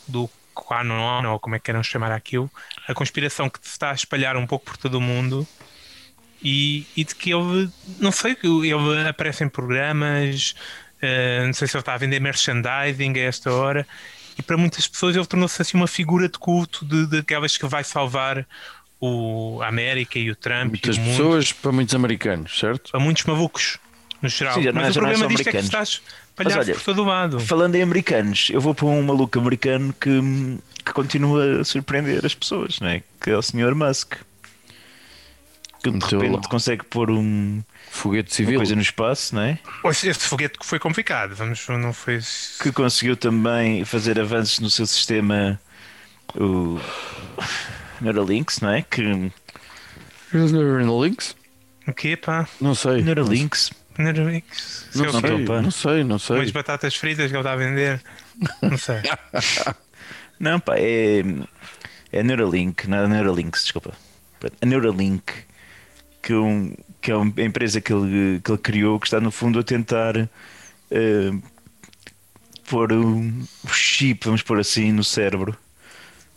do 0.08 0.28
QAnon, 0.54 1.30
ou 1.30 1.38
como 1.38 1.54
é 1.54 1.58
que 1.58 1.66
queiram 1.66 1.82
chamar 1.82 2.10
aquilo, 2.10 2.50
a 2.88 2.94
conspiração 2.94 3.48
que 3.48 3.58
se 3.62 3.70
está 3.70 3.90
a 3.90 3.94
espalhar 3.94 4.36
um 4.36 4.46
pouco 4.46 4.64
por 4.64 4.76
todo 4.76 4.96
o 4.96 5.00
mundo 5.00 5.46
e, 6.42 6.86
e 6.96 7.04
de 7.04 7.14
que 7.14 7.32
ele, 7.32 7.70
não 7.98 8.10
sei, 8.10 8.36
ele 8.42 9.08
aparece 9.08 9.44
em 9.44 9.48
programas, 9.48 10.54
eh, 11.00 11.44
não 11.46 11.52
sei 11.52 11.68
se 11.68 11.76
ele 11.76 11.82
está 11.82 11.94
a 11.94 11.98
vender 11.98 12.20
merchandising 12.20 13.18
a 13.18 13.22
esta 13.22 13.52
hora, 13.52 13.86
e 14.38 14.42
para 14.42 14.56
muitas 14.56 14.86
pessoas 14.86 15.16
ele 15.16 15.26
tornou-se 15.26 15.60
assim 15.60 15.76
uma 15.76 15.86
figura 15.86 16.28
de 16.28 16.38
culto 16.38 16.84
de, 16.84 17.06
de 17.06 17.18
aquelas 17.18 17.56
que 17.56 17.66
vai 17.66 17.82
salvar 17.84 18.46
o, 19.00 19.60
América 19.62 20.18
e 20.18 20.30
o 20.30 20.36
Trump 20.36 20.70
Muitas 20.70 20.96
e 20.96 21.00
pessoas 21.00 21.52
para 21.52 21.72
muitos 21.72 21.94
americanos, 21.94 22.58
certo? 22.58 22.90
para 22.90 23.00
muitos 23.00 23.24
malucos, 23.24 23.78
no 24.22 24.28
geral. 24.28 24.54
Sim, 24.54 24.64
não 24.64 24.68
é- 24.70 24.72
Mas 24.84 24.96
o 24.96 25.00
problema 25.00 25.26
disto 25.28 25.48
é 25.48 25.52
que 25.52 25.56
estás 25.58 25.88
espalhado 25.90 26.56
Mas 26.58 26.68
olha, 26.68 26.74
por 26.74 26.82
todo 26.84 27.04
lado. 27.04 27.40
Falando 27.40 27.74
em 27.74 27.82
americanos, 27.82 28.48
eu 28.50 28.60
vou 28.60 28.74
para 28.74 28.86
um 28.86 29.02
maluco 29.02 29.38
americano 29.38 29.94
que, 30.00 30.10
que 30.84 30.92
continua 30.92 31.60
a 31.60 31.64
surpreender 31.64 32.24
as 32.24 32.34
pessoas, 32.34 32.80
não 32.80 32.88
é? 32.88 33.02
Que 33.20 33.30
é 33.30 33.36
o 33.36 33.42
Sr. 33.42 33.74
Musk. 33.74 34.14
Que 35.82 35.90
de 35.90 35.98
Meteu 35.98 36.18
repente 36.18 36.48
consegue 36.48 36.84
pôr 36.84 37.10
um, 37.10 37.62
Foguete 37.90 38.30
uma 38.30 38.34
civil. 38.34 38.58
coisa 38.58 38.74
no 38.74 38.82
espaço, 38.82 39.34
não 39.36 39.42
é? 39.42 39.58
Esse 39.84 40.08
esse 40.08 40.20
foguete 40.26 40.58
que 40.58 40.66
foi 40.66 40.78
complicado, 40.80 41.36
vamos, 41.36 41.64
não 41.68 41.92
foi. 41.92 42.18
Que 42.60 42.72
conseguiu 42.72 43.16
também 43.16 43.84
fazer 43.84 44.18
avanços 44.18 44.58
no 44.58 44.68
seu 44.68 44.84
sistema, 44.86 45.60
o 46.34 46.80
Neuralinks, 48.00 48.60
não 48.60 48.70
é? 48.70 48.82
Que 48.82 49.02
Neuralinks? 50.32 51.36
O 51.86 51.92
quê, 51.92 52.16
pá? 52.16 52.48
Não 52.60 52.74
sei. 52.74 53.02
Neuralinks, 53.02 53.70
Neuralink? 53.98 54.46
Não, 54.94 55.04
Sei 55.04 55.06
o 55.06 55.20
sei, 55.20 55.46
não 55.62 55.70
sei, 55.70 56.04
não 56.04 56.18
sei. 56.18 56.36
Umas 56.36 56.50
batatas 56.50 56.94
fritas 56.96 57.30
que 57.30 57.36
ele 57.36 57.40
está 57.40 57.52
a 57.52 57.56
vender. 57.56 58.02
Não 58.62 58.76
sei. 58.76 59.00
Não, 60.38 60.60
pá, 60.60 60.74
é, 60.76 61.22
é 62.12 62.22
Neuralink, 62.22 62.86
não 62.86 62.98
é 62.98 63.08
Neuralinks, 63.08 63.62
desculpa. 63.62 63.94
A 64.60 64.66
Neuralink, 64.66 65.32
que, 66.22 66.34
é 66.34 66.36
um, 66.36 66.74
que 67.00 67.10
é 67.10 67.16
uma 67.16 67.32
empresa 67.38 67.80
que 67.80 67.90
ele, 67.90 68.38
que 68.44 68.50
ele 68.50 68.58
criou, 68.58 69.00
que 69.00 69.06
está 69.06 69.18
no 69.18 69.30
fundo 69.30 69.58
a 69.58 69.62
tentar 69.62 70.28
eh, 70.90 71.30
pôr 72.68 72.92
um 72.92 73.46
chip, 73.72 74.26
vamos 74.26 74.42
pôr 74.42 74.60
assim, 74.60 74.92
no 74.92 75.02
cérebro, 75.02 75.56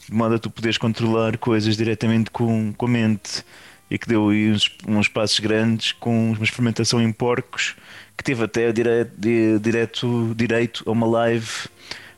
de 0.09 0.15
modo 0.15 0.35
a 0.35 0.39
tu 0.39 0.49
poderes 0.49 0.77
controlar 0.77 1.37
coisas 1.37 1.77
diretamente 1.77 2.31
com, 2.31 2.73
com 2.73 2.85
a 2.85 2.89
mente. 2.89 3.43
E 3.91 3.97
que 3.97 4.07
deu 4.07 4.29
aí 4.29 4.51
uns, 4.51 4.69
uns 4.87 5.07
passos 5.07 5.39
grandes 5.39 5.93
com 5.93 6.31
uma 6.31 6.43
experimentação 6.43 7.01
em 7.01 7.11
porcos, 7.11 7.75
que 8.15 8.23
teve 8.23 8.43
até 8.43 8.71
direto, 8.71 9.11
direto, 9.59 10.33
direito 10.35 10.83
a 10.85 10.91
uma 10.91 11.07
live 11.07 11.49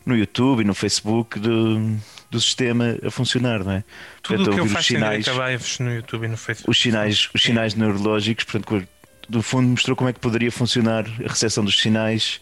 no 0.06 0.18
YouTube 0.18 0.62
e 0.62 0.64
no 0.66 0.74
Facebook 0.74 1.40
do, 1.40 1.96
do 2.30 2.42
sistema 2.42 2.98
a 3.06 3.10
funcionar, 3.10 3.64
não 3.64 3.72
é? 3.72 3.84
Tudo 4.22 4.52
o 4.52 4.54
que 4.54 4.60
eu 4.60 4.66
faço 4.66 4.90
sinais, 4.90 5.26
lives 5.28 5.80
no 5.80 5.94
YouTube 5.94 6.26
e 6.26 6.28
no 6.28 6.38
Facebook. 6.38 6.70
os 6.70 6.82
sinais, 6.82 7.30
os 7.34 7.42
sinais 7.42 7.74
neurológicos, 7.74 8.44
portanto, 8.44 8.88
do 9.30 9.42
fundo 9.42 9.70
mostrou 9.70 9.96
como 9.96 10.10
é 10.10 10.14
que 10.14 10.20
poderia 10.20 10.52
funcionar 10.52 11.06
a 11.24 11.30
recepção 11.30 11.64
dos 11.64 11.80
sinais 11.80 12.42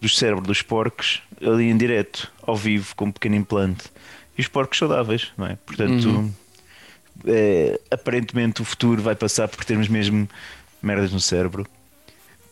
do 0.00 0.08
cérebro 0.08 0.44
dos 0.44 0.62
porcos 0.62 1.20
ali 1.42 1.68
em 1.68 1.76
direto, 1.76 2.30
ao 2.42 2.56
vivo, 2.56 2.94
com 2.94 3.06
um 3.06 3.12
pequeno 3.12 3.34
implante. 3.34 3.84
E 4.38 4.40
os 4.40 4.48
porcos 4.48 4.78
saudáveis, 4.78 5.32
não 5.36 5.46
é? 5.46 5.58
Portanto, 5.66 6.32
é, 7.26 7.80
aparentemente 7.90 8.62
o 8.62 8.64
futuro 8.64 9.02
vai 9.02 9.16
passar 9.16 9.48
por 9.48 9.64
termos 9.64 9.88
mesmo 9.88 10.28
merdas 10.80 11.12
no 11.12 11.20
cérebro. 11.20 11.66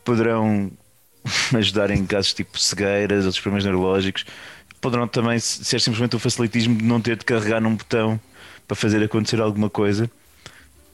Poderão 0.04 0.70
ajudar 1.54 1.90
em 1.92 2.04
casos 2.04 2.34
tipo 2.34 2.58
cegueiras, 2.58 3.24
outros 3.24 3.40
problemas 3.40 3.64
neurológicos. 3.64 4.26
Poderão 4.80 5.06
também 5.06 5.38
ser 5.38 5.80
simplesmente 5.80 6.16
o 6.16 6.18
facilitismo 6.18 6.76
de 6.76 6.84
não 6.84 7.00
ter 7.00 7.16
de 7.16 7.24
carregar 7.24 7.60
num 7.60 7.76
botão 7.76 8.20
para 8.66 8.74
fazer 8.74 9.02
acontecer 9.02 9.40
alguma 9.40 9.70
coisa. 9.70 10.10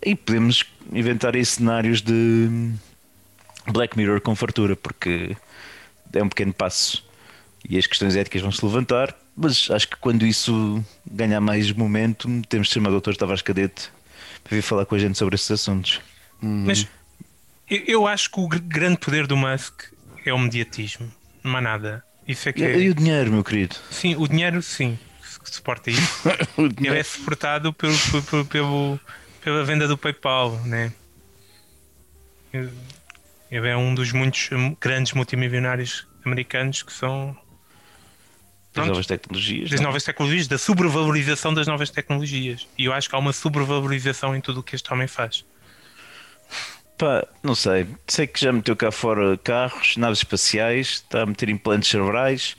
E 0.05 0.15
podemos 0.15 0.65
inventar 0.93 1.35
aí 1.35 1.45
cenários 1.45 2.03
de 2.03 2.71
Black 3.69 3.97
Mirror 3.97 4.21
com 4.21 4.35
fartura, 4.35 4.77
porque 4.77 5.37
é 6.13 6.23
um 6.23 6.29
pequeno 6.29 6.53
passo 6.53 7.05
e 7.69 7.79
as 7.79 7.87
questões 7.87 8.17
éticas 8.17 8.43
vão 8.43 8.51
se 8.51 8.65
levantar. 8.65 9.17
Mas 9.37 9.71
acho 9.71 9.88
que 9.88 9.97
quando 9.97 10.27
isso 10.27 10.85
ganhar 11.11 11.40
mais 11.40 11.71
momento, 11.73 12.29
temos 12.49 12.68
de 12.68 12.75
chamar 12.75 12.90
o 12.90 13.01
Dr. 13.01 13.14
Tavares 13.16 13.42
Cadete 13.42 13.90
para 14.45 14.57
vir 14.57 14.62
falar 14.62 14.85
com 14.87 14.95
a 14.95 14.99
gente 14.99 15.16
sobre 15.16 15.35
esses 15.37 15.51
assuntos. 15.51 16.01
Mas 16.40 16.87
eu, 17.71 17.83
eu 17.87 18.07
acho 18.07 18.31
que 18.31 18.40
o 18.40 18.49
gr- 18.49 18.59
grande 18.61 18.99
poder 18.99 19.27
do 19.27 19.37
Musk 19.37 19.85
é 20.27 20.33
o 20.35 20.38
mediatismo. 20.38 21.11
Não 21.42 21.57
há 21.57 21.61
nada. 21.61 22.05
Isso 22.29 22.49
é 22.49 22.53
que 22.53 22.61
E, 22.61 22.64
é- 22.64 22.79
e 22.81 22.88
o 22.90 22.95
dinheiro, 22.95 23.33
meu 23.33 23.42
querido? 23.42 23.75
Sim, 23.90 24.16
o 24.16 24.29
dinheiro, 24.29 24.61
sim, 24.62 24.99
que 25.42 25.51
suporta 25.51 25.90
isso. 25.90 26.03
O 26.59 26.62
Ele 26.66 26.75
dinheiro- 26.75 26.99
é 26.99 27.03
suportado 27.03 27.73
pelo, 27.73 27.97
pelo, 27.99 28.23
pelo- 28.23 28.45
pelo- 28.47 29.01
pela 29.42 29.64
venda 29.64 29.88
do 29.88 29.97
PayPal, 29.97 30.53
né? 30.66 30.92
Ele 32.53 33.68
é 33.68 33.77
um 33.77 33.95
dos 33.95 34.12
muitos 34.12 34.51
grandes 34.81 35.12
multimilionários 35.12 36.07
americanos 36.25 36.83
que 36.83 36.92
são 36.92 37.37
Das 38.75 38.87
novas 38.87 39.07
tecnologias. 39.07 39.71
das 39.71 39.81
não 39.81 39.85
é? 39.85 39.89
novas 39.89 40.05
tecnologias, 40.05 40.49
da 40.49 40.59
sobrevalorização 40.59 41.53
das 41.53 41.67
novas 41.67 41.91
tecnologias. 41.91 42.67
E 42.79 42.87
eu 42.87 42.93
acho 42.93 43.09
que 43.09 43.15
há 43.15 43.19
uma 43.19 43.33
sobrevalorização 43.33 44.35
em 44.35 44.41
tudo 44.41 44.61
o 44.61 44.63
que 44.63 44.75
este 44.75 44.93
homem 44.93 45.07
faz. 45.07 45.45
Pá, 46.97 47.27
não 47.43 47.55
sei. 47.55 47.87
Sei 48.07 48.27
que 48.27 48.41
já 48.41 48.53
meteu 48.53 48.77
cá 48.77 48.91
fora 48.91 49.37
carros, 49.37 49.97
naves 49.97 50.21
espaciais, 50.21 50.89
está 50.89 51.23
a 51.23 51.27
meter 51.27 51.49
implantes 51.49 51.91
cerebrais. 51.91 52.57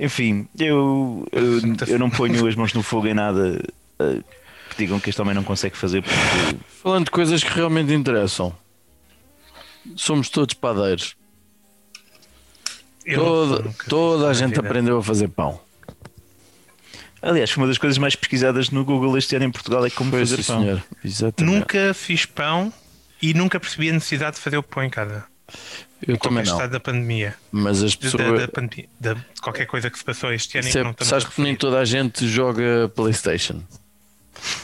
Enfim, 0.00 0.48
eu, 0.58 1.26
eu, 1.32 1.60
eu 1.86 1.98
não 1.98 2.10
ponho 2.10 2.46
as 2.46 2.54
mãos 2.54 2.74
no 2.74 2.82
fogo 2.82 3.06
em 3.06 3.14
nada 3.14 3.62
eh, 3.98 4.20
que 4.70 4.76
digam 4.78 5.00
que 5.00 5.10
este 5.10 5.20
homem 5.22 5.34
não 5.34 5.44
consegue 5.44 5.76
fazer 5.76 6.02
porque 6.02 6.16
Falando 6.82 7.06
de 7.06 7.10
coisas 7.10 7.42
que 7.42 7.50
realmente 7.50 7.92
interessam, 7.92 8.54
somos 9.94 10.28
todos 10.28 10.54
padeiros. 10.54 11.16
Eu 13.06 13.20
Toda, 13.20 13.74
toda 13.88 14.28
a 14.28 14.34
gente 14.34 14.58
aprendeu 14.58 14.98
a 14.98 15.02
fazer 15.02 15.28
pão. 15.28 15.60
Aliás, 17.22 17.50
foi 17.50 17.62
uma 17.62 17.68
das 17.68 17.78
coisas 17.78 17.98
mais 17.98 18.16
pesquisadas 18.16 18.70
no 18.70 18.84
Google 18.84 19.16
este 19.16 19.36
ano 19.36 19.44
em 19.44 19.50
Portugal 19.50 19.86
é 19.86 19.90
como 19.90 20.10
Foi, 20.10 20.20
fazer 20.20 20.42
sim, 20.42 20.52
pão. 20.52 20.82
Nunca 21.40 21.94
fiz 21.94 22.26
pão 22.26 22.72
e 23.22 23.32
nunca 23.32 23.60
percebi 23.60 23.90
a 23.90 23.92
necessidade 23.92 24.36
de 24.36 24.42
fazer 24.42 24.58
o 24.58 24.62
pão 24.62 24.82
em 24.82 24.90
casa. 24.90 25.24
Eu 26.06 26.18
também 26.18 26.44
não. 26.44 26.52
estado 26.52 26.72
da 26.72 26.80
pandemia. 26.80 27.34
Mas 27.52 27.82
as 27.82 27.94
pessoas. 27.94 28.24
da, 28.24 28.46
da 28.46 28.48
pandemia 28.48 28.88
de, 29.00 29.14
de 29.14 29.40
qualquer 29.40 29.66
coisa 29.66 29.88
que 29.88 29.96
se 29.96 30.04
passou 30.04 30.32
este 30.32 30.58
ano 30.58 30.68
e 30.68 30.76
é, 30.76 30.82
não 30.82 30.94
sabes 31.00 31.24
que 31.26 31.40
nem 31.40 31.54
toda 31.54 31.78
a 31.78 31.84
gente 31.84 32.28
joga 32.28 32.90
Playstation 32.94 33.62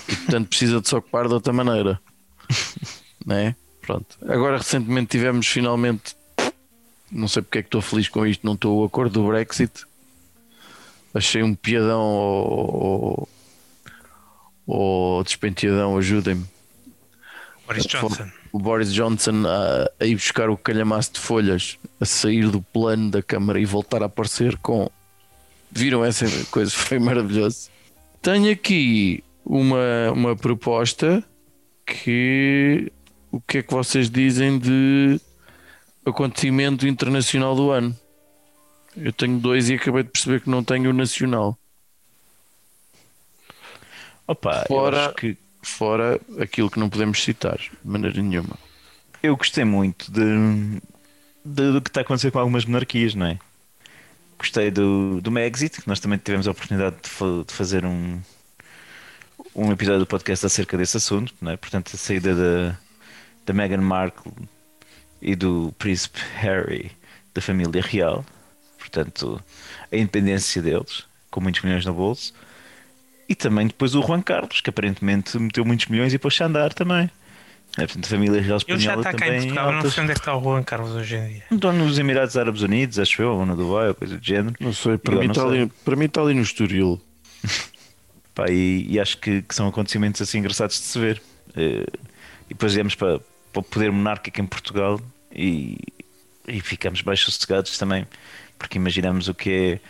e 0.08 0.16
portanto 0.16 0.48
precisa 0.48 0.80
de 0.80 0.88
se 0.88 0.94
ocupar 0.94 1.28
de 1.28 1.34
outra 1.34 1.52
maneira 1.52 2.00
né? 3.24 3.54
Pronto. 3.80 4.18
Agora 4.28 4.58
recentemente 4.58 5.08
tivemos 5.08 5.46
finalmente 5.46 6.14
não 7.12 7.28
sei 7.28 7.42
porque 7.42 7.58
é 7.58 7.62
que 7.62 7.68
estou 7.68 7.82
feliz 7.82 8.08
com 8.08 8.26
isto, 8.26 8.44
não 8.44 8.54
estou 8.54 8.80
o 8.80 8.84
acordo 8.84 9.20
do 9.20 9.28
Brexit 9.28 9.84
achei 11.14 11.42
um 11.42 11.54
piadão 11.54 12.00
ou, 12.00 13.28
ou, 14.66 14.76
ou 15.18 15.24
despenteadão, 15.24 15.96
ajudem-me 15.98 16.46
Boris 17.66 17.86
Johnson. 17.86 18.28
o 18.52 18.58
Boris 18.58 18.92
Johnson 18.92 19.44
a, 19.46 19.90
a 20.00 20.06
ir 20.06 20.14
buscar 20.14 20.50
o 20.50 20.56
calhamaço 20.56 21.12
de 21.12 21.20
folhas, 21.20 21.78
a 22.00 22.04
sair 22.04 22.48
do 22.48 22.60
plano 22.60 23.10
da 23.10 23.22
Câmara 23.22 23.60
e 23.60 23.64
voltar 23.64 24.02
a 24.02 24.06
aparecer 24.06 24.56
com. 24.58 24.90
Viram 25.70 26.04
essa 26.04 26.26
coisa? 26.50 26.70
Foi 26.74 26.98
maravilhoso. 26.98 27.70
Tenho 28.20 28.52
aqui 28.52 29.24
uma, 29.44 30.12
uma 30.12 30.36
proposta 30.36 31.24
que. 31.86 32.92
O 33.30 33.40
que 33.40 33.58
é 33.58 33.62
que 33.62 33.72
vocês 33.72 34.10
dizem 34.10 34.58
de 34.58 35.18
acontecimento 36.04 36.86
internacional 36.86 37.54
do 37.54 37.70
ano? 37.70 37.96
Eu 38.96 39.12
tenho 39.12 39.38
dois 39.38 39.70
e 39.70 39.74
acabei 39.74 40.02
de 40.02 40.10
perceber 40.10 40.40
que 40.42 40.50
não 40.50 40.62
tenho 40.62 40.90
o 40.90 40.92
nacional. 40.92 41.58
Opa, 44.26 44.64
Fora- 44.66 45.12
que 45.14 45.36
Fora 45.64 46.20
aquilo 46.40 46.68
que 46.68 46.78
não 46.80 46.90
podemos 46.90 47.22
citar, 47.22 47.56
de 47.56 47.70
maneira 47.84 48.20
nenhuma. 48.20 48.58
eu 49.22 49.36
gostei 49.36 49.64
muito 49.64 50.10
de, 50.10 50.80
de- 51.44 51.72
do 51.72 51.80
que 51.80 51.88
está 51.88 52.00
a 52.00 52.02
acontecer 52.02 52.32
com 52.32 52.40
algumas 52.40 52.64
monarquias, 52.64 53.14
não 53.14 53.26
é? 53.26 53.38
Gostei 54.36 54.72
do, 54.72 55.20
do 55.20 55.30
Megxit, 55.30 55.80
que 55.80 55.86
nós 55.88 56.00
também 56.00 56.18
tivemos 56.18 56.48
a 56.48 56.50
oportunidade 56.50 56.96
de, 56.96 57.44
de 57.44 57.52
fazer 57.54 57.84
um, 57.86 58.20
um 59.54 59.70
episódio 59.70 60.00
do 60.00 60.06
podcast 60.06 60.44
acerca 60.44 60.76
desse 60.76 60.96
assunto, 60.96 61.32
não 61.40 61.52
é? 61.52 61.56
Portanto, 61.56 61.92
a 61.94 61.96
saída 61.96 62.34
da, 62.34 62.76
da 63.46 63.52
Meghan 63.52 63.82
Markle 63.82 64.32
e 65.22 65.36
do 65.36 65.72
príncipe 65.78 66.18
Harry 66.40 66.90
da 67.32 67.40
família 67.40 67.80
real, 67.80 68.24
portanto, 68.78 69.40
a 69.90 69.96
independência 69.96 70.60
deles, 70.60 71.04
com 71.30 71.40
muitos 71.40 71.62
milhões 71.62 71.86
no 71.86 71.94
bolso. 71.94 72.34
E 73.28 73.34
também 73.34 73.68
depois 73.68 73.94
o 73.94 74.02
Juan 74.02 74.20
Carlos, 74.20 74.60
que 74.60 74.68
aparentemente 74.68 75.38
meteu 75.38 75.64
muitos 75.64 75.86
milhões 75.86 76.12
e 76.12 76.18
pôs-se 76.18 76.42
a 76.42 76.46
andar 76.46 76.74
também. 76.74 77.08
É, 77.78 77.86
portanto, 77.86 78.04
a 78.04 78.08
família 78.08 78.42
real 78.42 78.58
Ele 78.66 78.78
já 78.78 78.92
espanhola 78.92 79.00
está 79.00 79.12
cá 79.14 79.26
em 79.26 79.28
também 79.28 79.40
Portugal, 79.40 79.64
eu 79.64 79.70
não 79.70 79.78
altas. 79.78 79.94
sei 79.94 80.02
onde 80.02 80.12
é 80.12 80.14
que 80.14 80.20
está 80.20 80.36
o 80.36 80.42
Juan 80.42 80.62
Carlos 80.62 80.90
hoje 80.90 81.16
em 81.16 81.28
dia. 81.28 81.42
Estão 81.50 81.72
nos 81.72 81.98
Emirados 81.98 82.36
Árabes 82.36 82.60
Unidos, 82.60 82.98
acho 82.98 83.22
eu, 83.22 83.30
ou 83.30 83.46
no 83.46 83.56
Dubai, 83.56 83.88
ou 83.88 83.94
coisa 83.94 84.18
do 84.18 84.24
género. 84.24 84.54
Não 84.60 84.74
sei, 84.74 84.98
para, 84.98 85.14
mim 85.14 85.26
não 85.26 85.32
está, 85.32 85.48
sei. 85.48 85.60
ali, 85.60 85.72
para 85.82 85.96
mim 85.96 86.04
está 86.04 86.20
ali 86.20 86.34
no 86.34 86.42
Estoril. 86.42 87.00
Pá, 88.34 88.50
e, 88.50 88.86
e 88.90 89.00
acho 89.00 89.16
que, 89.18 89.40
que 89.40 89.54
são 89.54 89.68
acontecimentos 89.68 90.20
assim 90.20 90.38
engraçados 90.38 90.76
de 90.76 90.82
se 90.82 90.98
ver. 90.98 91.22
Eh, 91.56 91.86
e 92.46 92.48
depois 92.54 92.74
viemos 92.74 92.94
para, 92.94 93.20
para 93.52 93.60
o 93.60 93.62
poder 93.62 93.90
monárquico 93.92 94.40
em 94.40 94.46
Portugal 94.46 95.00
e, 95.34 95.78
e 96.48 96.60
ficamos 96.60 97.02
bem 97.02 97.16
sossegados 97.16 97.76
também, 97.78 98.06
porque 98.58 98.78
imaginamos 98.78 99.28
o 99.28 99.34
que 99.34 99.80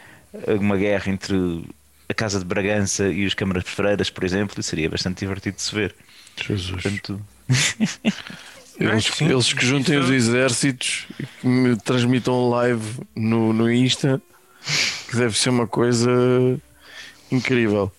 é 0.47 0.53
uma 0.55 0.77
guerra 0.77 1.11
entre 1.11 1.65
a 2.09 2.15
Casa 2.15 2.39
de 2.39 2.45
Bragança 2.45 3.09
e 3.09 3.25
os 3.25 3.35
Câmaras 3.35 3.65
Freiras, 3.67 4.11
por 4.11 4.25
exemplo, 4.25 4.59
e 4.59 4.63
seria 4.63 4.89
bastante 4.91 5.21
divertido 5.21 5.57
de 5.57 5.63
se 5.63 5.75
ver. 5.75 5.95
Jesus. 6.47 6.83
Portanto, 6.83 7.21
Eles, 8.79 9.05
sim, 9.05 9.27
eles 9.31 9.53
que 9.53 9.65
juntem 9.67 9.97
isso- 9.99 10.05
os 10.09 10.11
exércitos 10.11 11.07
e 11.21 11.27
que 11.27 11.47
me 11.47 11.77
transmitam 11.77 12.49
live 12.49 13.01
no, 13.15 13.53
no 13.53 13.71
Insta, 13.71 14.21
que 15.09 15.17
deve 15.17 15.39
ser 15.39 15.51
uma 15.51 15.67
coisa 15.67 16.11
incrível. 17.31 17.93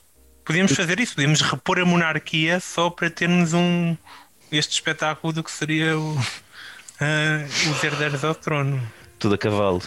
Podíamos 0.44 0.74
fazer 0.74 1.00
isso, 1.00 1.16
podíamos 1.16 1.42
repor 1.42 1.80
a 1.80 1.86
monarquia 1.86 2.60
só 2.60 2.90
para 2.90 3.10
termos 3.10 3.54
um 3.54 3.96
este 4.58 4.74
espetáculo 4.74 5.34
do 5.34 5.44
que 5.44 5.52
seria 5.52 5.98
o, 5.98 6.18
ah, 7.00 7.46
os 7.72 7.84
herdeiros 7.84 8.24
ao 8.24 8.36
trono. 8.36 8.82
tudo 9.20 9.36
a 9.36 9.38
cavalo. 9.38 9.82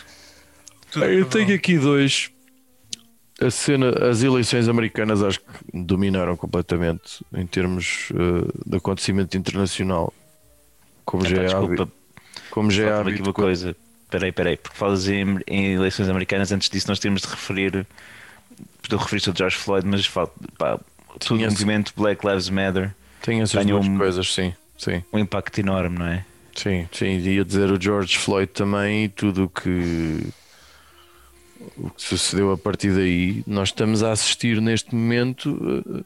Tudo 0.91 1.05
Eu 1.05 1.27
acabou. 1.27 1.31
tenho 1.31 1.55
aqui 1.55 1.79
dois. 1.79 2.31
A 3.41 3.51
cena, 3.51 3.91
as 4.09 4.23
eleições 4.23 4.67
americanas 4.67 5.23
acho 5.23 5.41
que 5.41 5.47
dominaram 5.75 6.37
completamente 6.39 7.23
em 7.35 7.47
termos 7.47 8.09
eh, 8.15 8.51
de 8.65 8.77
acontecimento 8.79 9.37
internacional. 9.37 10.13
Como 11.05 11.27
já 11.27 11.37
Epá, 11.37 11.43
é 11.43 11.45
desculpa, 11.45 11.83
hábito. 11.83 11.93
Como 12.51 12.71
já 12.71 12.85
é 12.85 12.87
Falta-me 12.87 13.11
aqui 13.11 13.21
hábito. 13.21 13.29
uma 13.29 13.35
coisa. 13.35 13.77
Peraí, 14.11 14.33
peraí, 14.33 14.57
porque 14.57 14.77
falas 14.79 15.07
em, 15.09 15.39
em 15.47 15.75
eleições 15.75 16.09
americanas, 16.09 16.51
antes 16.51 16.71
disso 16.71 16.89
nós 16.89 16.99
temos 16.99 17.23
de 17.23 17.29
referir, 17.29 17.87
de 18.89 18.97
referir-se 18.97 19.29
ao 19.29 19.37
George 19.37 19.57
Floyd, 19.57 19.87
mas 19.87 20.07
falta, 20.07 20.33
pá, 20.57 20.79
todo 21.19 21.39
o 21.39 21.45
movimento 21.45 21.93
Black 21.95 22.27
Lives 22.27 22.49
Matter, 22.49 22.95
Tem 23.27 23.41
essas 23.43 23.63
Tenho 23.63 23.75
duas 23.77 23.87
um- 23.89 23.99
coisas, 23.99 24.33
sim. 24.33 24.55
Sim. 24.79 25.03
um 25.13 25.19
impacto 25.19 25.59
enorme, 25.59 25.99
não 25.99 26.07
é? 26.07 26.25
Sim, 26.55 26.89
sim, 26.93 27.19
ia 27.19 27.45
dizer 27.45 27.71
o 27.71 27.81
George 27.81 28.17
Floyd 28.19 28.51
também 28.53 29.05
e 29.05 29.09
tudo 29.11 29.45
o 29.45 29.49
que 29.49 30.27
o 31.77 31.91
que 31.91 32.01
sucedeu 32.03 32.53
a 32.53 32.57
partir 32.59 32.93
daí. 32.95 33.43
Nós 33.47 33.69
estamos 33.71 34.03
a 34.03 34.13
assistir 34.13 34.61
neste 34.61 34.95
momento 34.95 36.05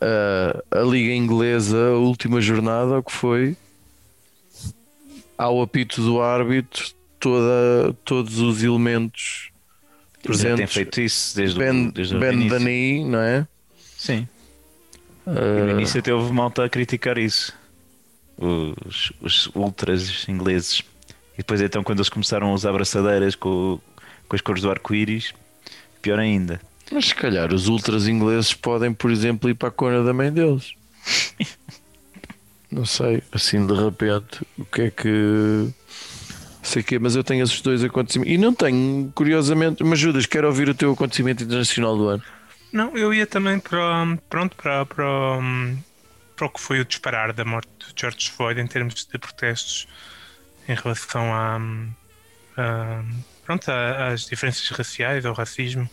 eh, 0.00 0.62
a, 0.72 0.80
a 0.80 0.82
Liga 0.82 1.12
Inglesa, 1.14 1.76
a 1.88 1.96
última 1.96 2.40
jornada, 2.40 2.98
o 2.98 3.02
que 3.02 3.12
foi 3.12 3.56
ao 5.36 5.62
apito 5.62 6.02
do 6.02 6.20
árbitro, 6.20 6.90
toda, 7.18 7.94
todos 8.04 8.38
os 8.40 8.62
elementos 8.62 9.50
Já 9.50 10.22
tem 10.22 10.32
presentes. 10.56 10.74
feito 10.74 11.00
isso 11.00 11.36
desde 11.36 11.56
o, 11.56 11.60
Ben, 11.60 11.90
desde 11.90 12.16
o 12.16 12.20
ben 12.20 12.32
início. 12.32 12.50
Dani, 12.58 13.04
não 13.04 13.18
é? 13.20 13.46
Sim, 13.96 14.28
no 15.34 15.70
início 15.70 16.00
até 16.00 16.12
houve 16.12 16.32
malta 16.32 16.64
a 16.64 16.68
criticar 16.68 17.18
isso. 17.18 17.52
Os, 18.36 19.12
os 19.20 19.46
ultras 19.54 20.28
ingleses. 20.28 20.82
E 21.34 21.38
depois 21.38 21.60
então 21.60 21.82
quando 21.82 21.98
eles 21.98 22.08
começaram 22.08 22.50
a 22.50 22.52
usar 22.52 22.70
abraçadeiras 22.70 23.34
com, 23.34 23.80
com 24.28 24.36
as 24.36 24.40
cores 24.40 24.62
do 24.62 24.70
arco-íris, 24.70 25.32
pior 26.00 26.18
ainda. 26.18 26.60
Mas 26.90 27.06
se 27.06 27.14
calhar 27.14 27.52
os 27.52 27.68
ultras 27.68 28.08
ingleses 28.08 28.54
podem, 28.54 28.92
por 28.92 29.10
exemplo, 29.10 29.50
ir 29.50 29.54
para 29.54 29.68
a 29.68 29.72
cona 29.72 30.02
da 30.02 30.12
mãe 30.12 30.32
deles. 30.32 30.72
Não 32.70 32.84
sei, 32.84 33.22
assim 33.32 33.66
de 33.66 33.74
repente, 33.74 34.46
o 34.58 34.64
que 34.64 34.82
é 34.82 34.90
que. 34.90 35.68
Sei 36.62 36.82
que, 36.82 36.98
mas 36.98 37.16
eu 37.16 37.24
tenho 37.24 37.42
esses 37.42 37.62
dois 37.62 37.82
acontecimentos. 37.82 38.34
E 38.34 38.36
não 38.36 38.52
tenho, 38.52 39.10
curiosamente, 39.14 39.82
mas 39.82 39.98
Judas, 39.98 40.26
quero 40.26 40.46
ouvir 40.46 40.68
o 40.68 40.74
teu 40.74 40.92
acontecimento 40.92 41.42
internacional 41.42 41.96
do 41.96 42.08
ano. 42.08 42.22
Não, 42.72 42.96
eu 42.96 43.12
ia 43.14 43.26
também 43.26 43.58
para, 43.58 44.04
pronto, 44.28 44.54
para, 44.56 44.84
para, 44.84 45.06
hum, 45.38 45.78
para 46.36 46.46
o 46.46 46.50
que 46.50 46.60
foi 46.60 46.80
o 46.80 46.84
disparar 46.84 47.32
da 47.32 47.44
morte 47.44 47.70
de 47.78 48.00
George 48.00 48.30
Floyd 48.30 48.60
em 48.60 48.66
termos 48.66 49.06
de 49.06 49.18
protestos 49.18 49.88
em 50.68 50.74
relação 50.74 51.32
a, 51.34 51.56
hum, 51.56 51.90
a, 52.56 53.02
pronto, 53.44 53.70
às 53.70 54.26
diferenças 54.26 54.68
raciais, 54.68 55.24
ao 55.24 55.32
racismo 55.34 55.88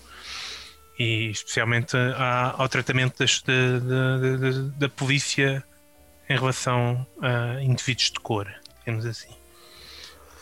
e 0.99 1.29
especialmente 1.31 1.95
a- 1.95 2.55
ao 2.57 2.67
tratamento 2.69 3.19
das- 3.19 3.41
de- 3.41 3.79
de- 3.79 4.37
de- 4.37 4.69
da 4.79 4.89
polícia 4.89 5.63
em 6.29 6.35
relação 6.37 7.05
a 7.21 7.61
indivíduos 7.61 8.11
de 8.11 8.19
cor, 8.19 8.47
digamos 8.79 9.05
assim. 9.05 9.33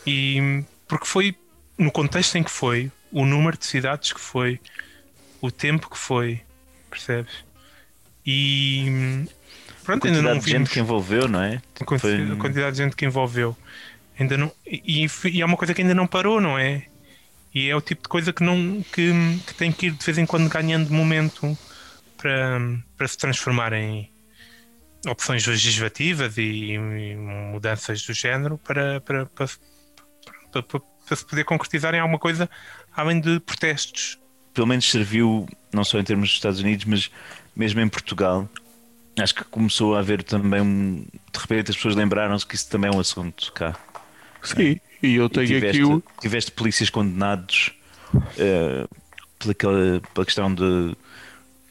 E 0.05 0.63
porque 0.87 1.05
foi 1.05 1.35
no 1.77 1.91
contexto 1.91 2.35
em 2.37 2.43
que 2.43 2.51
foi, 2.51 2.91
o 3.11 3.25
número 3.25 3.57
de 3.57 3.65
cidades 3.65 4.13
que 4.13 4.19
foi, 4.19 4.59
o 5.45 5.51
tempo 5.51 5.89
que 5.89 5.97
foi, 5.97 6.41
percebes? 6.89 7.43
E 8.25 8.85
hum, 8.87 9.25
A 9.69 9.83
pronto, 9.83 10.07
ainda 10.07 10.21
não 10.21 10.39
quantidade 10.39 10.39
de 10.45 10.45
gente 10.45 10.53
vimos 10.57 10.69
que 10.71 10.79
envolveu, 10.79 11.27
não 11.27 11.41
é? 11.41 11.61
a 11.81 11.85
quanti- 11.85 12.01
Foi- 12.01 12.31
a 12.31 12.35
quantidade 12.37 12.77
de 12.77 12.83
gente 12.83 12.95
que 12.95 13.05
envolveu. 13.05 13.57
Ainda 14.17 14.37
não, 14.37 14.49
e, 14.65 15.05
e 15.25 15.41
é 15.41 15.45
uma 15.45 15.57
coisa 15.57 15.73
que 15.73 15.81
ainda 15.81 15.93
não 15.93 16.07
parou, 16.07 16.39
não 16.39 16.57
é? 16.57 16.85
E 17.53 17.69
é 17.69 17.75
o 17.75 17.81
tipo 17.81 18.03
de 18.03 18.07
coisa 18.07 18.31
que, 18.31 18.41
não, 18.41 18.81
que, 18.93 19.11
que 19.45 19.53
tem 19.55 19.71
que 19.71 19.87
ir 19.87 19.91
de 19.91 20.05
vez 20.05 20.17
em 20.17 20.25
quando 20.25 20.47
ganhando 20.49 20.93
momento 20.93 21.57
para, 22.17 22.57
para 22.95 23.07
se 23.07 23.17
transformar 23.17 23.73
em 23.73 24.09
opções 25.05 25.45
legislativas 25.45 26.37
e, 26.37 26.71
e 26.73 27.15
mudanças 27.17 28.01
do 28.03 28.13
género 28.13 28.57
para, 28.57 29.01
para, 29.01 29.25
para, 29.25 29.47
para, 30.51 30.63
para, 30.63 30.79
para 31.05 31.15
se 31.17 31.25
poder 31.25 31.43
concretizar 31.43 31.93
em 31.93 31.99
alguma 31.99 32.17
coisa 32.17 32.49
além 32.95 33.19
de 33.19 33.39
protestos. 33.41 34.17
Pelo 34.53 34.67
menos 34.67 34.89
serviu, 34.89 35.47
não 35.71 35.83
só 35.83 35.99
em 35.99 36.03
termos 36.03 36.29
dos 36.29 36.37
Estados 36.37 36.59
Unidos, 36.59 36.85
mas 36.85 37.11
mesmo 37.55 37.81
em 37.81 37.87
Portugal. 37.87 38.47
Acho 39.19 39.35
que 39.35 39.43
começou 39.45 39.95
a 39.95 39.99
haver 39.99 40.23
também 40.23 40.61
um. 40.61 41.05
De 41.31 41.39
repente 41.39 41.71
as 41.71 41.75
pessoas 41.75 41.95
lembraram-se 41.95 42.45
que 42.45 42.55
isso 42.55 42.69
também 42.69 42.89
é 42.89 42.93
um 42.93 42.99
assunto 42.99 43.51
cá. 43.53 43.77
Sim, 44.41 44.79
e 45.01 45.15
eu 45.15 45.29
tenho 45.29 45.45
E 45.45 45.47
tiveste, 45.47 45.81
aqui 45.81 45.83
o. 45.83 46.03
tiveste 46.19 46.51
polícias 46.51 46.89
condenados 46.89 47.73
eh, 48.37 48.87
pela, 49.39 50.01
pela 50.13 50.25
questão 50.25 50.53
de, 50.53 50.95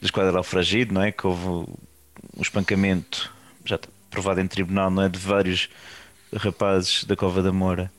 da 0.01 0.07
esquadra 0.07 0.38
alfragido, 0.38 0.95
não 0.95 1.03
é? 1.03 1.12
Que 1.12 1.27
houve 1.27 1.71
um 2.37 2.42
espancamento, 2.42 3.33
já 3.64 3.79
provado 4.11 4.40
em 4.40 4.47
tribunal, 4.47 4.90
não 4.90 5.03
é? 5.03 5.09
De 5.09 5.18
vários 5.18 5.68
rapazes 6.35 7.05
da 7.05 7.16
Cova 7.16 7.42
da 7.42 7.53
Moura, 7.53 7.90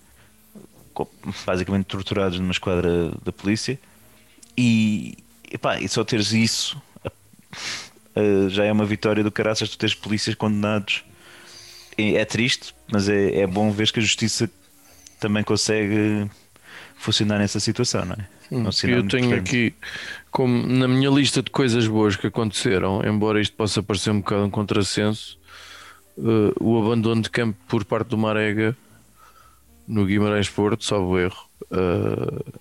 basicamente 1.45 1.85
torturados 1.85 2.39
numa 2.39 2.51
esquadra 2.51 3.11
da 3.23 3.31
polícia. 3.31 3.79
E, 4.57 5.17
epá, 5.51 5.79
e 5.79 5.87
só 5.87 6.03
teres 6.03 6.31
isso 6.31 6.81
eh, 8.15 8.49
já 8.49 8.65
é 8.65 8.71
uma 8.71 8.85
vitória 8.85 9.23
do 9.23 9.31
caraças 9.31 9.69
tu 9.69 9.77
teres 9.77 9.95
polícias 9.95 10.35
condenados. 10.35 11.03
E 11.97 12.15
É 12.15 12.25
triste, 12.25 12.73
mas 12.91 13.07
é, 13.07 13.41
é 13.41 13.47
bom 13.47 13.71
ver 13.71 13.91
que 13.91 13.99
a 13.99 14.03
justiça 14.03 14.49
também 15.19 15.43
consegue 15.43 16.29
funcionar 16.95 17.37
nessa 17.37 17.59
situação, 17.59 18.05
não 18.05 18.13
é? 18.13 18.67
É 18.67 18.71
sinal 18.71 18.97
Eu 18.97 19.07
tenho 19.07 19.35
aqui, 19.35 19.73
como 20.31 20.67
na 20.67 20.87
minha 20.87 21.09
lista 21.09 21.41
de 21.41 21.49
coisas 21.49 21.87
boas 21.87 22.15
que 22.15 22.27
aconteceram, 22.27 23.01
embora 23.05 23.41
isto 23.41 23.55
possa 23.55 23.81
parecer 23.81 24.11
um 24.11 24.19
bocado 24.19 24.45
um 24.45 24.49
contrassenso, 24.49 25.37
eh, 26.17 26.53
o 26.59 26.79
abandono 26.79 27.21
de 27.21 27.29
campo 27.29 27.57
por 27.67 27.83
parte 27.85 28.09
do 28.09 28.17
Marega 28.17 28.75
no 29.87 30.05
Guimarães 30.05 30.49
Porto, 30.49 30.83
salvo 30.83 31.19
erro, 31.19 31.45
eh, 31.71 32.53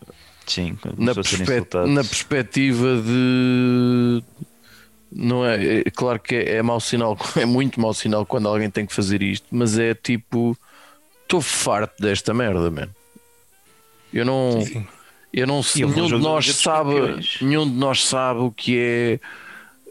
Sim, 0.46 0.76
na, 0.98 1.14
perspe- 1.14 1.86
na 1.86 2.02
perspectiva 2.04 3.00
de. 3.00 4.22
Não 5.14 5.44
é, 5.44 5.80
é 5.80 5.90
claro 5.90 6.18
que 6.18 6.34
é, 6.34 6.56
é 6.56 6.62
mau 6.62 6.80
sinal, 6.80 7.16
é 7.36 7.44
muito 7.44 7.80
mau 7.80 7.92
sinal 7.92 8.24
quando 8.24 8.48
alguém 8.48 8.70
tem 8.70 8.86
que 8.86 8.94
fazer 8.94 9.22
isto, 9.22 9.46
mas 9.50 9.78
é 9.78 9.94
tipo, 9.94 10.56
estou 11.22 11.40
farto 11.40 12.00
desta 12.02 12.32
merda, 12.32 12.70
man. 12.70 12.88
Eu 14.12 14.24
não, 14.24 14.62
Sim. 14.62 14.86
eu 15.32 15.46
não 15.46 15.60
um 15.60 15.62
nenhum 15.88 16.06
de 16.06 16.18
nós 16.18 16.46
sabe, 16.54 16.94
Campeões. 16.94 17.38
nenhum 17.40 17.66
de 17.70 17.76
nós 17.76 18.04
sabe 18.04 18.40
o 18.40 18.50
que 18.50 18.78
é 18.78 19.20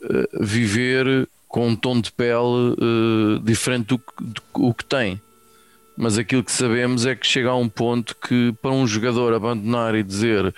eh, 0.03 0.29
viver 0.39 1.27
com 1.47 1.67
um 1.69 1.75
tom 1.75 1.99
de 2.01 2.11
pele 2.11 2.75
eh, 2.79 3.39
diferente 3.43 3.87
do, 3.87 3.99
que- 3.99 4.05
do 4.23 4.41
que- 4.41 4.47
o 4.61 4.73
que 4.73 4.85
tem. 4.85 5.21
Mas 5.97 6.17
aquilo 6.17 6.43
que 6.43 6.51
sabemos 6.51 7.05
é 7.05 7.15
que 7.15 7.27
chega 7.27 7.49
a 7.49 7.55
um 7.55 7.67
ponto 7.69 8.15
que 8.15 8.53
para 8.61 8.71
um 8.71 8.87
jogador 8.87 9.33
abandonar 9.33 9.93
e 9.95 10.01
dizer 10.03 10.53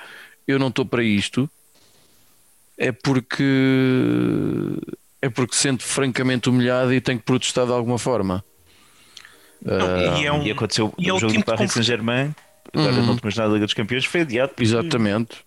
eu 0.47 0.59
não 0.59 0.67
estou 0.67 0.85
para 0.85 1.03
isto 1.03 1.49
é 2.77 2.91
porque 2.91 3.43
é 5.21 5.29
porque 5.29 5.55
se 5.55 5.61
sente 5.61 5.83
francamente 5.83 6.49
humilhado 6.49 6.93
e 6.93 6.99
tem 7.01 7.17
que 7.17 7.23
protestar 7.23 7.65
de 7.65 7.71
alguma 7.71 7.97
forma. 7.97 8.43
Não, 9.63 10.17
e 10.17 10.25
é 10.25 10.31
um, 10.33 10.43
E 10.43 10.51
aconteceu 10.51 10.93
e 10.97 11.07
é 11.09 11.13
o 11.13 11.15
o 11.15 11.19
jogo 11.19 11.31
do 11.33 11.37
tipo 11.39 11.51
de 11.51 11.57
Paris 11.57 11.71
Saint-Germain, 11.71 12.35
agora 12.73 12.91
Uhum. 12.95 13.05
na 13.05 13.11
última 13.11 13.31
jornada 13.31 13.49
da 13.49 13.53
Liga 13.55 13.65
dos 13.65 13.73
Campeões, 13.73 14.03
foi 14.05 14.21
adiado 14.21 14.51
Exatamente. 14.59 15.37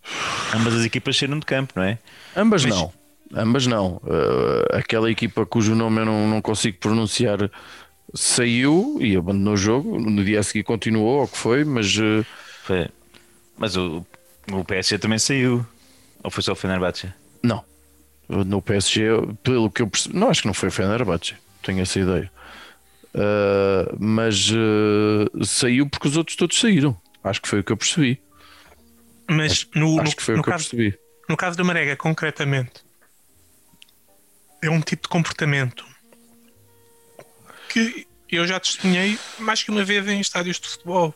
ambas 0.54 0.74
as 0.74 0.84
equipas 0.84 1.16
saíram 1.16 1.38
de 1.38 1.44
campo, 1.46 1.74
não 1.76 1.82
é? 1.82 1.98
Ambas 2.34 2.64
Mas- 2.64 2.74
não. 2.74 2.92
Ambas 3.34 3.66
não. 3.66 3.96
Uh, 4.04 4.64
aquela 4.76 5.10
equipa 5.10 5.44
cujo 5.44 5.74
nome 5.74 6.00
eu 6.00 6.06
não, 6.06 6.28
não 6.28 6.40
consigo 6.40 6.78
pronunciar 6.78 7.50
saiu 8.14 8.98
e 9.00 9.16
abandonou 9.16 9.54
o 9.54 9.56
jogo. 9.56 9.98
No 9.98 10.24
dia 10.24 10.40
a 10.40 10.42
seguir 10.42 10.64
continuou, 10.64 11.18
ou 11.18 11.24
o 11.24 11.28
que 11.28 11.36
foi, 11.36 11.64
mas 11.64 11.96
uh, 11.96 12.24
Foi. 12.62 12.88
Mas 13.56 13.76
o, 13.76 14.04
o 14.52 14.64
PSG 14.64 14.98
também 14.98 15.18
saiu. 15.18 15.66
Ou 16.22 16.30
foi 16.30 16.42
só 16.42 16.52
o 16.52 16.56
Fenerbahçe? 16.56 17.12
não. 17.42 17.64
No 18.28 18.60
PSG, 18.60 19.04
pelo 19.44 19.70
que 19.70 19.82
eu 19.82 19.86
percebi, 19.86 20.18
não 20.18 20.28
acho 20.28 20.42
que 20.42 20.48
não 20.48 20.54
foi 20.54 20.68
o 20.68 20.72
Fenerbahçe, 20.72 21.36
tenho 21.62 21.80
essa 21.80 22.00
ideia. 22.00 22.30
Uh, 23.14 23.96
mas 24.00 24.50
uh, 24.50 25.44
saiu 25.44 25.88
porque 25.88 26.08
os 26.08 26.16
outros 26.16 26.36
todos 26.36 26.58
saíram. 26.58 27.00
Acho 27.22 27.40
que 27.40 27.48
foi 27.48 27.60
o 27.60 27.64
que 27.64 27.70
eu 27.70 27.76
percebi. 27.76 28.20
mas 29.28 29.68
no, 29.76 30.00
acho 30.00 30.10
no, 30.10 30.16
que 30.16 30.22
foi 30.22 30.34
no 30.34 30.40
o 30.40 30.42
que 30.42 30.50
eu 30.50 30.52
caso, 30.52 30.70
percebi. 30.70 30.98
no 31.28 31.36
caso 31.36 31.56
da 31.56 31.62
Marega, 31.62 31.94
concretamente, 31.94 32.84
é 34.60 34.68
um 34.70 34.80
tipo 34.80 35.04
de 35.04 35.08
comportamento 35.08 35.84
que 37.76 38.06
eu 38.36 38.46
já 38.46 38.58
testemunhei 38.58 39.18
mais 39.38 39.62
que 39.62 39.70
uma 39.70 39.84
vez 39.84 40.06
em 40.08 40.20
estádios 40.20 40.58
de 40.58 40.68
futebol. 40.68 41.14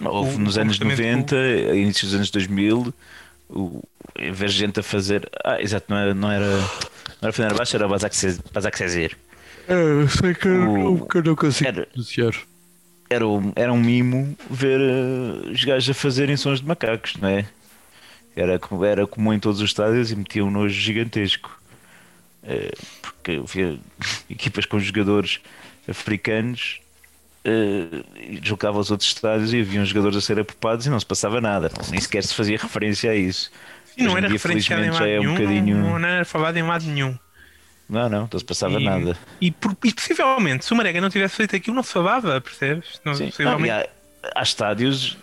Houve 0.00 0.38
nos 0.38 0.58
anos 0.58 0.78
comportamento 0.78 1.34
90, 1.34 1.74
inícios 1.76 2.10
dos 2.10 2.14
anos 2.16 2.30
2000, 2.30 2.94
o, 3.48 3.82
em 4.18 4.32
vez 4.32 4.52
de 4.52 4.58
gente 4.58 4.80
a 4.80 4.82
fazer. 4.82 5.28
Ah, 5.44 5.60
exato, 5.60 5.86
não 5.88 5.96
era, 5.96 6.14
não 6.14 6.30
era, 6.30 6.56
não 6.56 6.66
era 7.22 7.32
Fenerbahçe, 7.32 7.76
era 7.76 7.88
Basak 7.88 8.14
Sezir. 8.16 9.16
É, 9.66 10.06
sei 10.08 10.34
que 10.34 10.48
O- 10.48 11.08
eu 11.14 11.22
não 11.22 11.34
consigo 11.36 11.68
Era- 11.68 11.86
pronunciar. 11.86 12.34
Era, 13.08 13.26
um- 13.26 13.52
era 13.54 13.72
um 13.72 13.80
mimo 13.80 14.36
ver 14.50 14.80
eh, 14.80 15.50
os 15.52 15.64
gajos 15.64 15.90
a 15.90 15.94
fazerem 15.94 16.36
sons 16.36 16.60
de 16.60 16.66
macacos, 16.66 17.14
não 17.16 17.28
é? 17.28 17.46
Era, 18.36 18.58
era 18.86 19.06
comum 19.06 19.32
em 19.32 19.38
todos 19.38 19.60
os 19.60 19.70
estádios 19.70 20.10
e 20.10 20.16
metiam 20.16 20.48
um 20.48 20.50
nojo 20.50 20.74
gigantesco. 20.74 21.50
Eh, 22.42 22.72
porque 23.00 23.32
eu 23.32 23.44
via 23.46 23.78
equipas 24.28 24.66
com 24.66 24.78
jogadores 24.80 25.40
africanos 25.88 26.80
e 27.46 28.38
deslocava 28.40 28.78
aos 28.78 28.90
outros 28.90 29.08
estádios 29.10 29.52
e 29.52 29.60
havia 29.60 29.80
uns 29.80 29.88
jogadores 29.90 30.16
a 30.16 30.20
ser 30.20 30.38
apopados 30.40 30.86
e 30.86 30.90
não 30.90 30.98
se 30.98 31.04
passava 31.06 31.40
nada, 31.40 31.70
nem 31.90 32.00
sequer 32.00 32.22
se 32.24 32.34
fazia 32.34 32.56
referência 32.56 33.10
a 33.10 33.14
isso. 33.14 33.50
E 33.96 34.02
não 34.02 34.12
era 34.16 34.26
dia, 34.26 34.30
referenciado 34.36 34.82
em 34.82 34.86
felizmente, 34.86 35.02
lado 35.02 35.10
já 35.10 35.16
é 35.16 35.20
um 35.20 35.22
nenhum, 35.34 35.34
bocadinho- 35.34 35.76
não, 35.76 35.98
não 35.98 36.08
era 36.08 36.24
falado 36.24 36.56
em 36.56 36.62
lado 36.62 36.84
nenhum. 36.86 37.16
Não, 37.88 38.08
não, 38.08 38.28
não 38.32 38.38
se 38.38 38.44
passava 38.44 38.80
e, 38.80 38.84
nada. 38.84 39.16
E, 39.40 39.50
por- 39.50 39.76
e 39.84 39.92
possivelmente, 39.92 40.64
se 40.64 40.72
o 40.72 40.76
Marega 40.76 41.00
não 41.02 41.10
tivesse 41.10 41.36
feito 41.36 41.54
aquilo, 41.54 41.76
não 41.76 41.82
se 41.82 41.92
falava, 41.92 42.40
percebes? 42.40 43.00
Não, 43.04 43.14
Sim. 43.14 43.26
possivelmente. 43.26 43.68
Não, 43.70 43.78
há, 43.78 43.86
há 44.40 44.42
estádios, 44.42 45.18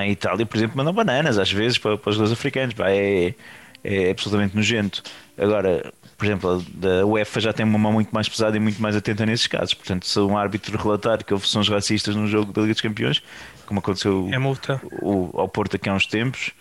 em 0.00 0.10
Itália, 0.12 0.46
por 0.46 0.56
exemplo, 0.56 0.76
mandam 0.76 0.92
bananas 0.94 1.36
às 1.36 1.50
vezes 1.50 1.76
para, 1.76 1.98
para 1.98 2.10
os 2.10 2.14
jogadores 2.16 2.38
africanos. 2.38 2.74
Pá, 2.74 2.88
é, 2.90 3.34
é 3.82 4.10
absolutamente 4.12 4.54
nojento. 4.54 5.02
Agora, 5.36 5.92
por 6.24 6.30
exemplo, 6.30 6.50
a 6.50 6.80
da 6.80 7.06
UEFA 7.06 7.40
já 7.40 7.52
tem 7.52 7.66
uma 7.66 7.78
mão 7.78 7.92
muito 7.92 8.10
mais 8.12 8.28
pesada 8.28 8.56
e 8.56 8.60
muito 8.60 8.80
mais 8.80 8.96
atenta 8.96 9.26
nesses 9.26 9.46
casos. 9.46 9.74
Portanto, 9.74 10.06
se 10.06 10.18
um 10.20 10.36
árbitro 10.38 10.76
relatar 10.78 11.22
que 11.22 11.32
houve 11.34 11.46
sons 11.46 11.68
racistas 11.68 12.16
num 12.16 12.26
jogo 12.26 12.52
da 12.52 12.62
Liga 12.62 12.72
dos 12.72 12.80
Campeões, 12.80 13.22
como 13.66 13.80
aconteceu 13.80 14.28
É 14.32 14.38
multa. 14.38 14.80
o- 15.02 15.30
ao 15.38 15.48
Porto 15.48 15.76
aqui 15.76 15.88
há 15.88 15.94
uns 15.94 16.06
tempos, 16.06 16.52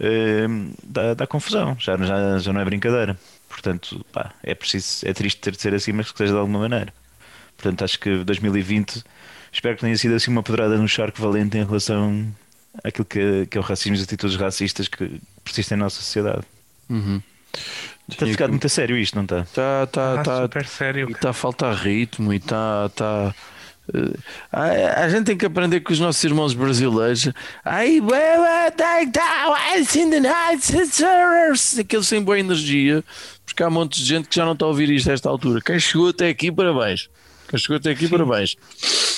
eh, 0.00 0.46
dá, 0.82 1.14
dá 1.14 1.26
confusão. 1.26 1.76
Já, 1.78 1.96
já, 1.98 2.38
já 2.38 2.52
não 2.52 2.60
é 2.60 2.64
brincadeira. 2.64 3.18
Portanto, 3.48 4.04
pá, 4.12 4.32
é 4.42 4.54
preciso, 4.54 5.06
é 5.06 5.12
triste 5.12 5.40
ter 5.40 5.52
de 5.52 5.60
ser 5.60 5.74
assim, 5.74 5.92
mas 5.92 6.10
que 6.10 6.16
seja 6.18 6.32
de 6.32 6.38
alguma 6.38 6.60
maneira. 6.60 6.92
Portanto, 7.56 7.84
acho 7.84 7.98
que 8.00 8.24
2020 8.24 9.04
espero 9.52 9.76
que 9.76 9.82
tenha 9.82 9.96
sido 9.96 10.14
assim 10.14 10.30
uma 10.30 10.42
pedrada 10.42 10.76
no 10.76 10.88
charco 10.88 11.20
valente 11.20 11.56
em 11.56 11.64
relação 11.64 12.26
àquilo 12.82 13.04
que, 13.04 13.46
que 13.46 13.56
é 13.56 13.60
o 13.60 13.64
racismo 13.64 13.94
e 13.94 13.98
as 13.98 14.04
atitudes 14.04 14.34
racistas 14.36 14.88
que 14.88 15.20
persistem 15.44 15.76
na 15.78 15.84
nossa 15.84 15.96
sociedade. 16.00 16.42
Está 18.08 18.26
a 18.26 18.28
ficar 18.28 18.48
muito 18.48 18.66
a 18.66 18.70
sério 18.70 18.96
isto, 18.98 19.14
não 19.14 19.22
está? 19.24 19.44
Tá, 19.54 19.86
tá, 19.86 20.20
Ah, 20.20 20.22
tá, 20.22 20.42
super 20.42 20.66
sério. 20.66 21.08
E 21.08 21.12
está 21.12 21.30
a 21.30 21.32
faltar 21.32 21.74
ritmo 21.74 22.32
e 22.32 22.36
está. 22.36 22.90
Tá, 22.94 23.34
eh, 23.94 24.18
a, 24.52 25.04
a 25.04 25.08
gente 25.08 25.24
tem 25.24 25.36
que 25.36 25.46
aprender 25.46 25.80
com 25.80 25.92
os 25.92 26.00
nossos 26.00 26.22
irmãos 26.22 26.52
brasileiros. 26.54 27.30
Ai. 27.64 28.00
Aqueles 31.80 32.06
sem 32.06 32.22
boa 32.22 32.38
energia, 32.38 33.02
porque 33.44 33.62
há 33.62 33.68
um 33.68 33.72
monte 33.72 34.00
de 34.00 34.06
gente 34.06 34.28
que 34.28 34.36
já 34.36 34.44
não 34.44 34.52
está 34.52 34.64
a 34.64 34.68
ouvir 34.68 34.90
isto 34.90 35.10
a 35.10 35.12
esta 35.14 35.28
altura. 35.28 35.60
Quem 35.60 35.78
chegou 35.78 36.08
até 36.08 36.28
aqui, 36.28 36.50
parabéns. 36.52 37.08
Quem 37.48 37.58
chegou 37.58 37.76
até 37.76 37.90
aqui, 37.90 38.08
parabéns. 38.08 38.56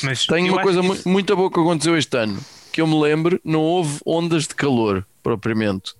Mas 0.03 0.27
Tem 0.27 0.51
uma 0.51 0.63
coisa 0.63 0.81
isso- 0.81 1.09
muito 1.09 1.35
boa 1.37 1.51
que 1.51 1.59
aconteceu 1.61 1.97
este 1.97 2.17
ano. 2.17 2.39
Que 2.73 2.81
eu 2.83 2.87
me 2.87 3.01
lembro, 3.01 3.41
não 3.45 3.61
houve 3.61 3.99
ondas 4.05 4.47
de 4.47 4.55
calor, 4.55 5.07
propriamente. 5.23 5.95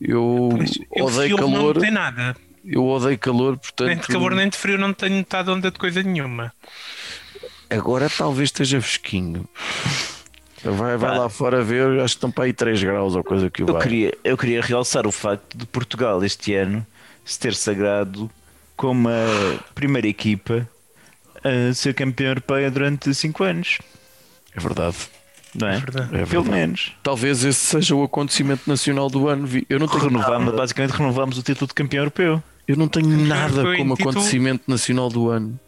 Eu 0.00 0.48
Pois, 0.52 0.78
eu 0.94 1.04
odeio 1.06 1.36
calor. 1.36 1.74
Não 1.74 1.82
tem 1.82 1.90
nada. 1.90 2.36
Eu 2.64 2.86
odeio 2.86 3.18
calor, 3.18 3.56
portanto. 3.56 3.88
Nem 3.88 3.96
de 3.96 4.06
calor 4.06 4.34
nem 4.34 4.48
de 4.48 4.56
frio 4.56 4.78
não 4.78 4.92
tenho 4.92 5.16
notado 5.16 5.52
onda 5.52 5.70
de 5.70 5.78
coisa 5.78 6.02
nenhuma. 6.02 6.52
Agora 7.70 8.08
talvez 8.08 8.48
esteja 8.48 8.80
fresquinho. 8.80 9.48
Vai, 10.64 10.96
vai 10.96 11.16
lá 11.16 11.28
fora 11.28 11.62
ver, 11.62 12.00
acho 12.00 12.14
que 12.14 12.18
estão 12.18 12.30
para 12.30 12.44
aí 12.44 12.52
3 12.52 12.82
graus 12.82 13.14
ou 13.14 13.22
coisa 13.22 13.48
que 13.48 13.62
o 13.62 13.68
Eu 13.68 13.74
vai. 13.74 13.82
queria, 13.82 14.18
eu 14.24 14.36
queria 14.36 14.60
realçar 14.60 15.06
o 15.06 15.12
facto 15.12 15.56
de 15.56 15.64
Portugal 15.66 16.22
este 16.24 16.54
ano 16.54 16.84
se 17.24 17.38
ter 17.38 17.54
sagrado 17.54 18.28
como 18.76 19.08
a 19.08 19.72
primeira 19.74 20.08
equipa 20.08 20.68
a 21.44 21.72
ser 21.72 21.94
campeã 21.94 22.28
europeia 22.30 22.70
durante 22.70 23.14
5 23.14 23.44
anos. 23.44 23.78
É 24.54 24.60
verdade. 24.60 24.96
Não 25.54 25.68
é? 25.68 25.78
verdade. 25.78 26.16
É 26.16 26.26
Pelo 26.26 26.44
menos. 26.44 26.92
Talvez 27.02 27.42
esse 27.44 27.58
seja 27.58 27.94
o 27.94 28.02
acontecimento 28.02 28.62
nacional 28.68 29.08
do 29.08 29.28
ano. 29.28 29.48
Eu 29.68 29.78
não 29.78 29.88
tenho 29.88 30.04
Renovamos, 30.04 30.44
nada, 30.46 30.56
basicamente 30.56 30.90
renovamos 30.92 31.38
o 31.38 31.42
título 31.42 31.66
de 31.68 31.74
campeão 31.74 32.00
europeu. 32.02 32.42
eu 32.66 32.76
não 32.76 32.86
tenho 32.88 33.08
nada 33.08 33.62
como 33.76 33.94
título- 33.96 34.10
acontecimento 34.10 34.64
nacional 34.68 35.08
do 35.08 35.30
ano. 35.30 35.58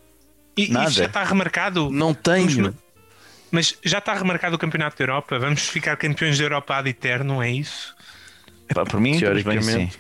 E 0.57 0.69
Nada. 0.69 0.89
isso 0.89 0.99
já 0.99 1.07
está 1.07 1.25
remarcado. 1.25 1.89
Não 1.91 2.13
tenho. 2.13 2.63
Mas- 2.63 2.75
Mas 3.53 3.79
já 3.85 3.99
está 3.99 4.15
remarcado 4.15 4.55
o 4.55 4.59
Campeonato 4.59 4.97
da 4.99 5.03
Europa. 5.05 5.39
Vamos 5.39 5.63
ficar 5.69 5.97
campeões 5.97 6.39
da 6.39 6.45
Europa 6.45 6.77
ad 6.77 6.89
eterno, 6.89 7.43
é 7.43 7.51
isso? 7.51 7.95
Pá, 8.75 8.85
por 8.85 9.01
mim, 9.01 9.13
bem, 9.13 9.19
sim. 9.19 9.25
Teoricamente. 9.25 9.99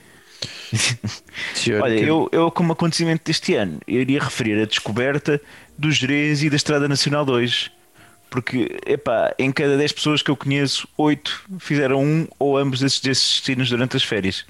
Olha, 0.72 1.62
Teoricamente. 1.64 2.04
eu, 2.06 2.28
eu 2.32 2.50
como 2.50 2.72
acontecimento 2.72 3.22
deste 3.24 3.54
ano, 3.54 3.80
eu 3.88 4.00
iria 4.00 4.20
referir 4.22 4.60
a 4.62 4.66
descoberta 4.66 5.40
do 5.76 5.90
Jerez 5.90 6.42
e 6.44 6.50
da 6.50 6.56
Estrada 6.56 6.88
Nacional 6.88 7.24
2. 7.24 7.70
Porque, 8.30 8.78
epá, 8.86 9.34
em 9.38 9.50
cada 9.50 9.76
10 9.76 9.92
pessoas 9.92 10.22
que 10.22 10.30
eu 10.30 10.36
conheço, 10.36 10.86
8 10.96 11.42
fizeram 11.58 12.02
um 12.02 12.28
ou 12.38 12.56
ambos 12.56 12.78
desses, 12.80 13.00
desses 13.00 13.24
destinos 13.32 13.68
durante 13.68 13.96
as 13.96 14.04
férias. 14.04 14.46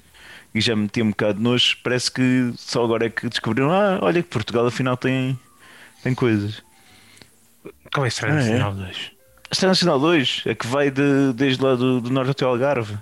E 0.53 0.61
já 0.61 0.75
me 0.75 0.83
meti 0.83 1.01
um 1.01 1.09
bocado 1.09 1.35
de 1.35 1.41
nojo. 1.43 1.77
Parece 1.83 2.11
que 2.11 2.53
só 2.57 2.83
agora 2.83 3.07
é 3.07 3.09
que 3.09 3.27
descobriram: 3.27 3.71
ah, 3.71 3.97
olha 4.01 4.21
que 4.21 4.29
Portugal 4.29 4.67
afinal 4.67 4.95
tem, 4.97 5.39
tem 6.03 6.13
coisas. 6.13 6.61
Qual 7.93 8.05
é 8.05 8.07
a 8.07 8.09
Estrada 8.09 8.35
Ah, 8.35 8.41
é? 8.43 8.49
Nacional 8.49 8.73
2? 8.73 8.87
A 8.87 9.53
Estrada 9.53 9.71
Nacional 9.71 9.99
2 9.99 10.43
é 10.45 10.55
que 10.55 10.67
vai 10.67 10.91
de- 10.91 11.33
desde 11.33 11.63
lá 11.63 11.75
do, 11.75 11.99
do 12.01 12.09
norte 12.11 12.31
até 12.31 12.45
ao 12.45 12.51
Algarve, 12.51 12.95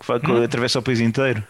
que 0.00 0.06
vai, 0.06 0.20
que 0.20 0.30
atravessa 0.44 0.78
o 0.78 0.82
país 0.82 1.00
inteiro. 1.00 1.42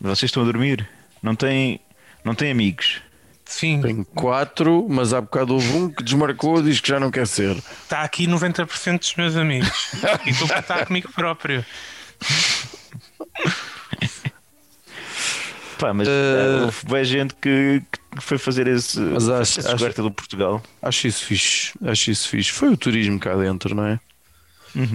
Vocês 0.00 0.24
estão 0.28 0.42
a 0.42 0.46
dormir, 0.46 0.86
não 1.22 1.34
têm, 1.34 1.80
não 2.24 2.34
têm 2.34 2.50
amigos. 2.50 3.00
Sim, 3.46 3.80
Tenho 3.82 4.04
quatro, 4.06 4.86
mas 4.88 5.12
há 5.12 5.20
bocado 5.20 5.54
houve 5.54 5.68
um 5.76 5.90
que 5.90 6.02
desmarcou 6.02 6.58
e 6.60 6.62
diz 6.64 6.80
que 6.80 6.88
já 6.88 6.98
não 6.98 7.10
quer 7.10 7.26
ser. 7.26 7.54
está 7.82 8.02
aqui 8.02 8.26
90% 8.26 8.98
dos 8.98 9.14
meus 9.16 9.36
amigos. 9.36 9.70
e 10.26 10.30
estou 10.30 10.48
a 10.54 10.60
estar 10.60 10.86
comigo 10.86 11.12
próprio. 11.12 11.64
Pá, 15.78 15.92
mas 15.92 16.08
ah, 16.08 16.64
houve 16.66 16.86
boa 16.86 17.04
gente 17.04 17.34
que, 17.34 17.82
que 18.16 18.22
foi 18.22 18.38
fazer 18.38 18.66
esse, 18.68 18.98
Mas 18.98 19.28
acho- 19.28 19.58
essa 19.60 19.62
descoberta 19.70 20.02
do 20.02 20.10
Portugal. 20.10 20.62
Acho 20.80 21.06
isso 21.08 21.24
fixe. 21.24 21.72
Acho 21.84 22.10
isso 22.10 22.28
fixe. 22.28 22.50
Foi 22.52 22.68
o 22.70 22.76
turismo 22.76 23.18
cá 23.18 23.34
dentro, 23.34 23.74
não 23.74 23.84
é? 23.86 24.00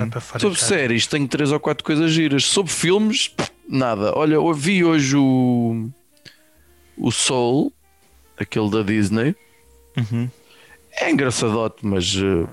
Para 0.09 0.19
fora 0.19 0.39
Sobre 0.41 0.59
séries, 0.59 1.07
tenho 1.07 1.27
três 1.27 1.51
ou 1.51 1.59
quatro 1.59 1.83
coisas 1.85 2.11
giras. 2.11 2.45
Sobre 2.45 2.71
filmes, 2.71 3.31
nada. 3.67 4.11
Olha, 4.17 4.33
eu 4.35 4.53
vi 4.53 4.83
hoje 4.83 5.15
o, 5.15 5.89
o 6.97 7.11
Soul, 7.11 7.71
aquele 8.39 8.69
da 8.69 8.81
Disney. 8.83 9.35
Uhum. 9.97 10.29
É 10.99 11.11
engraçadote, 11.11 11.85
mas 11.85 12.15
eh, 12.15 12.47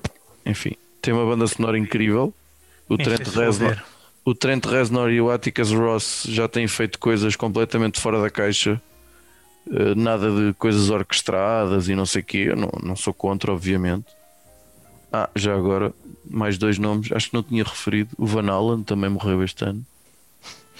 enfim, 0.44 0.72
tem 1.00 1.14
uma 1.14 1.24
banda 1.24 1.46
sonora 1.46 1.78
incrível. 1.78 2.32
O 2.88 2.96
Nem 2.96 3.06
Trent, 3.06 3.28
Reznor, 3.28 3.82
o 4.24 4.34
Trent 4.34 4.64
Reznor 4.64 5.10
e 5.10 5.20
o 5.20 5.30
Atticus 5.30 5.72
Ross 5.72 6.24
já 6.28 6.46
têm 6.48 6.68
feito 6.68 6.98
coisas 6.98 7.34
completamente 7.34 8.00
fora 8.00 8.20
da 8.20 8.30
caixa. 8.30 8.80
Eh, 9.72 9.94
nada 9.94 10.30
de 10.30 10.52
coisas 10.54 10.90
orquestradas 10.90 11.88
e 11.88 11.94
não 11.94 12.06
sei 12.06 12.22
o 12.22 12.24
quê. 12.24 12.46
Eu 12.48 12.56
não, 12.56 12.70
não 12.82 12.96
sou 12.96 13.12
contra, 13.12 13.52
obviamente. 13.52 14.06
Ah, 15.12 15.28
já 15.34 15.54
agora, 15.54 15.92
mais 16.28 16.58
dois 16.58 16.78
nomes. 16.78 17.10
Acho 17.12 17.30
que 17.30 17.34
não 17.34 17.42
tinha 17.42 17.64
referido. 17.64 18.10
O 18.18 18.26
Van 18.26 18.48
Allen 18.50 18.82
também 18.82 19.10
morreu 19.10 19.42
este 19.42 19.64
ano. 19.64 19.84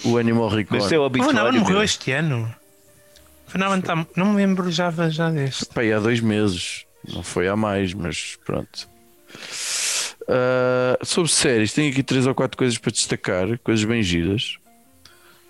O 0.03 0.17
Animal 0.17 0.45
Mas 0.45 0.53
Record. 0.53 0.81
isso 0.83 0.93
é 0.93 0.99
o 0.99 1.05
O 1.05 1.09
Van 1.09 1.39
Allen 1.39 1.59
morreu 1.59 1.81
este 1.83 2.11
ano. 2.11 2.53
Tá- 3.83 4.05
Não 4.15 4.27
me 4.31 4.35
lembro 4.37 4.69
já, 4.71 4.91
já 5.09 5.29
deste. 5.29 5.65
E 5.81 5.91
há 5.93 5.99
dois 5.99 6.19
meses. 6.19 6.85
Não 7.07 7.23
foi 7.23 7.47
há 7.47 7.55
mais, 7.55 7.93
mas 7.93 8.37
pronto. 8.45 8.89
Ah, 10.27 10.97
sobre 11.03 11.31
séries, 11.31 11.73
tenho 11.73 11.91
aqui 11.91 12.03
três 12.03 12.27
ou 12.27 12.35
quatro 12.35 12.57
coisas 12.57 12.77
para 12.77 12.91
destacar, 12.91 13.57
coisas 13.59 13.85
bem 13.85 14.03
giras. 14.03 14.57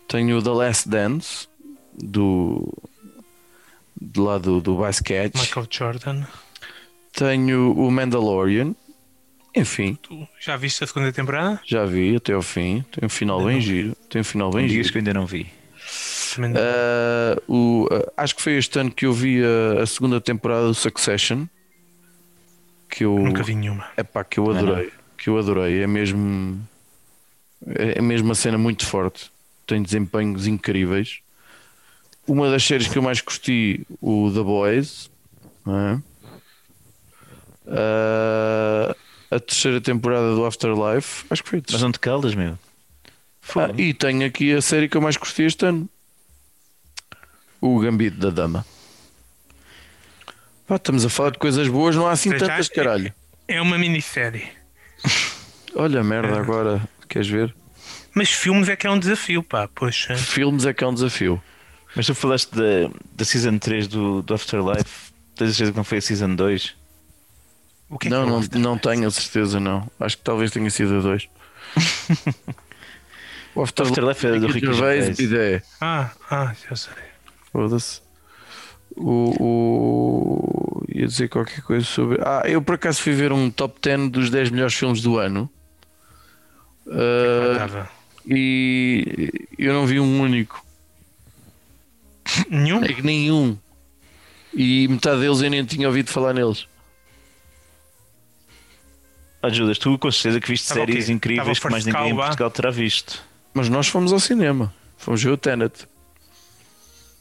Tenho 0.08 0.38
o 0.38 0.42
The 0.42 0.50
Last 0.52 0.88
Dance 0.88 1.48
do 1.98 2.72
de 4.00 4.20
lá 4.20 4.38
do, 4.38 4.62
do 4.62 4.76
basquete. 4.78 5.36
Michael 5.36 5.68
Jordan. 5.70 6.24
Tenho 7.14 7.74
o 7.74 7.90
Mandalorian. 7.92 8.76
Enfim, 9.56 9.98
Tu 10.04 10.28
já 10.40 10.56
viste 10.56 10.84
a 10.84 10.88
segunda 10.88 11.12
temporada? 11.12 11.60
já 11.66 11.84
vi 11.84 12.16
até 12.16 12.34
ao 12.34 12.44
fim. 12.44 12.86
Tem 12.92 13.04
um 13.08 13.10
final 13.10 13.40
Ainda 13.40 13.48
bem 13.50 13.56
não. 13.58 13.62
giro. 13.66 13.96
Tem 14.08 14.22
um 14.22 14.24
final 14.24 14.52
bem 14.52 14.68
digas 14.68 14.86
giro. 14.86 14.92
que 14.94 14.98
eu 14.98 15.00
ainda 15.00 15.14
não 15.16 15.26
vi. 15.26 15.48
Não. 16.38 16.60
Ah, 16.60 17.42
o, 17.48 17.88
ah, 17.92 18.24
acho 18.24 18.36
que 18.36 18.42
foi 18.42 18.54
este 18.54 18.80
ano 18.80 18.92
que 18.92 19.06
eu 19.06 19.14
vi 19.14 19.42
a, 19.44 19.84
a 19.84 19.86
segunda 19.86 20.20
temporada 20.22 20.68
do 20.68 20.74
Succession. 20.74 21.46
Que 22.90 23.06
eu, 23.06 23.18
Nunca 23.18 23.44
vi 23.44 23.56
nenhuma. 23.56 23.88
É 23.98 24.04
pá, 24.04 24.24
que 24.24 24.40
eu 24.40 24.50
adorei. 24.50 24.92
Que 25.18 25.30
eu 25.30 25.38
adorei. 25.38 25.82
É 25.82 25.88
mesmo. 25.88 26.60
É 27.66 28.02
mesmo 28.02 28.28
uma 28.28 28.36
cena 28.36 28.58
muito 28.58 28.86
forte. 28.86 29.32
Tem 29.66 29.82
desempenhos 29.82 30.48
incríveis. 30.48 31.20
Uma 32.28 32.50
das 32.50 32.64
séries 32.64 32.88
que 32.88 32.98
eu 32.98 33.02
mais 33.02 33.22
curti, 33.22 33.86
o 34.02 34.32
The 34.34 34.42
Boys. 34.42 35.10
não 35.66 35.80
é? 35.80 36.02
Ah, 37.68 38.96
a 39.30 39.40
terceira 39.40 39.82
temporada 39.82 40.34
do 40.34 40.46
Afterlife. 40.46 41.26
Acho 41.30 41.44
que 41.44 41.50
foi 41.50 41.64
Mas 41.70 41.82
não 41.82 41.92
te 41.92 42.00
calas, 42.00 42.34
meu. 42.34 42.58
Ah, 43.56 43.72
e 43.78 43.94
tenho 43.94 44.26
aqui 44.26 44.54
a 44.54 44.62
série 44.62 44.90
que 44.90 44.98
eu 44.98 45.02
mais 45.02 45.18
curti 45.18 45.44
este 45.44 45.66
ano. 45.66 45.90
O 47.62 47.80
Gambito 47.80 48.18
da 48.18 48.30
Dama. 48.30 48.66
Pá, 50.68 50.76
estamos 50.76 51.06
a 51.06 51.10
falar 51.10 51.32
de 51.32 51.38
coisas 51.38 51.68
boas, 51.68 51.96
não 51.96 52.08
há 52.08 52.12
assim 52.12 52.30
Para 52.30 52.40
já, 52.40 52.48
tantas, 52.48 52.68
caralho. 52.70 53.14
É 53.48 53.62
uma 53.62 53.78
minissérie. 53.78 54.48
Olha, 55.76 56.04
merda, 56.04 56.38
agora 56.40 56.82
queres 57.08 57.28
ver? 57.30 57.56
Mas 58.14 58.30
filmes 58.30 58.68
é 58.68 58.76
que 58.76 58.86
é 58.86 58.92
um 58.92 59.00
desafio, 59.00 59.44
pá. 59.44 59.68
Poxa. 59.68 60.16
Filmes 60.18 60.66
é 60.66 60.74
que 60.74 60.84
é 60.84 60.88
um 60.88 60.94
desafio. 60.94 61.42
Mas 61.96 62.06
tu 62.06 62.16
falaste 62.16 62.52
da, 62.52 62.92
da 63.16 63.24
Season 63.24 63.58
3 63.58 63.88
do, 63.88 64.22
do 64.22 64.34
Afterlife. 64.34 65.12
Tens 65.36 65.50
a 65.50 65.54
certeza 65.54 65.72
que 65.72 65.78
não 65.78 65.84
foi 65.84 66.00
a 66.00 66.02
Season 66.02 66.36
2? 66.36 66.76
O 67.90 67.98
que 67.98 68.08
é 68.08 68.10
não, 68.10 68.24
que 68.24 68.24
é 68.24 68.28
o 68.28 68.30
não, 68.32 68.40
After- 68.40 68.60
não 68.60 68.78
tenho 68.78 69.08
a 69.08 69.12
certeza, 69.12 69.60
não. 69.60 69.90
Acho 70.00 70.18
que 70.18 70.24
talvez 70.24 70.52
tenha 70.52 70.70
sido 70.70 70.98
a 70.98 71.02
dois. 71.02 71.30
o 73.56 73.62
Afterlife, 73.62 74.02
Afterlife 74.02 74.28
é 74.28 74.40
do 74.40 74.48
Ricky 74.48 74.66
Gervais. 74.66 75.18
Ah, 75.80 76.12
ah, 76.30 76.56
já 76.70 76.76
sei. 76.76 77.07
Foda-se. 77.52 78.02
O, 78.96 79.34
o. 79.40 80.84
ia 80.90 81.06
dizer 81.08 81.30
qualquer 81.30 81.62
coisa 81.62 81.86
sobre. 81.86 82.20
Ah, 82.22 82.44
eu 82.46 82.62
por 82.62 82.76
acaso 82.76 83.02
fui 83.02 83.14
ver 83.14 83.32
um 83.32 83.50
top 83.52 83.80
10 83.82 84.10
dos 84.10 84.30
10 84.30 84.50
melhores 84.50 84.74
filmes 84.74 85.02
do 85.02 85.18
ano. 85.18 85.50
Ah, 86.90 87.52
Estava. 87.54 87.90
e 88.26 89.32
eu 89.58 89.74
não 89.74 89.86
vi 89.86 90.00
um 90.00 90.22
único. 90.22 90.66
Nenhum? 92.50 92.84
É 92.84 92.94
que 92.94 93.02
nenhum. 93.02 93.58
E 94.54 94.88
metade 94.88 95.22
deles 95.22 95.42
eu 95.42 95.50
nem 95.50 95.64
tinha 95.64 95.88
ouvido 95.88 96.10
falar 96.10 96.34
neles. 96.34 96.68
Ah, 99.42 99.50
Judas, 99.50 99.78
tu 99.78 99.98
com 100.00 100.12
certeza 100.12 100.40
que 100.40 100.48
viste 100.48 100.68
séries 100.68 101.10
incríveis 101.10 101.60
que 101.60 101.70
mais 101.70 101.86
ninguém 101.86 102.10
em 102.10 102.16
Portugal 102.16 102.50
terá 102.50 102.72
visto. 102.72 103.24
Mas 103.54 103.70
nós 103.70 103.88
fomos 103.88 104.12
ao 104.12 104.20
cinema. 104.20 104.74
Fomos 104.98 105.22
ver 105.24 105.30
o 105.30 105.38
Tenet. 105.38 105.88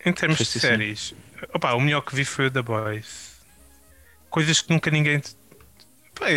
Em 0.06 0.12
termos 0.12 0.38
de 0.38 0.44
assim. 0.44 0.60
séries, 0.60 1.14
opa, 1.52 1.74
o 1.74 1.80
melhor 1.80 2.00
que 2.00 2.14
vi 2.14 2.24
foi 2.24 2.46
o 2.46 2.50
The 2.50 2.62
Boys. 2.62 3.40
Coisas 4.30 4.60
que 4.60 4.72
nunca 4.72 4.90
ninguém. 4.90 5.20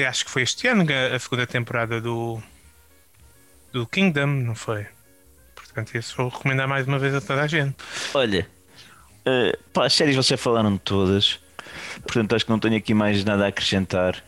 Acho 0.08 0.26
que 0.26 0.32
foi 0.32 0.42
este 0.42 0.68
ano 0.68 0.86
a 1.16 1.20
segunda 1.20 1.46
temporada 1.46 2.02
do. 2.02 2.42
do 3.72 3.86
Kingdom, 3.86 4.26
não 4.26 4.56
foi? 4.56 4.88
Portanto, 5.54 5.96
isso 5.96 6.18
vou 6.18 6.30
recomendar 6.30 6.68
mais 6.68 6.88
uma 6.88 6.98
vez 6.98 7.14
a 7.14 7.22
toda 7.22 7.44
a 7.44 7.48
gente. 7.48 7.76
Olha, 8.14 8.50
eh, 9.26 9.58
pá, 9.72 9.86
as 9.86 9.94
séries 9.94 10.16
vocês 10.16 10.42
falaram 10.42 10.74
de 10.74 10.80
todas, 10.80 11.40
portanto 12.02 12.36
acho 12.36 12.46
que 12.46 12.52
não 12.52 12.60
tenho 12.60 12.76
aqui 12.76 12.94
mais 12.94 13.24
nada 13.24 13.46
a 13.46 13.50
acrescentar. 13.50 14.24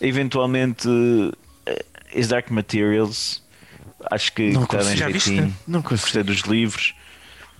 Eventualmente, 0.00 0.88
eh, 1.66 1.84
Is 2.14 2.28
Dark 2.28 2.50
Materials, 2.50 3.44
acho 4.10 4.32
que 4.32 4.50
Não 4.50 4.62
está 4.62 4.78
bem 4.78 5.12
viste? 5.12 5.54
Não 5.66 5.82
consigo. 5.82 6.00
Gostei 6.00 6.22
dos 6.22 6.40
livros, 6.40 6.94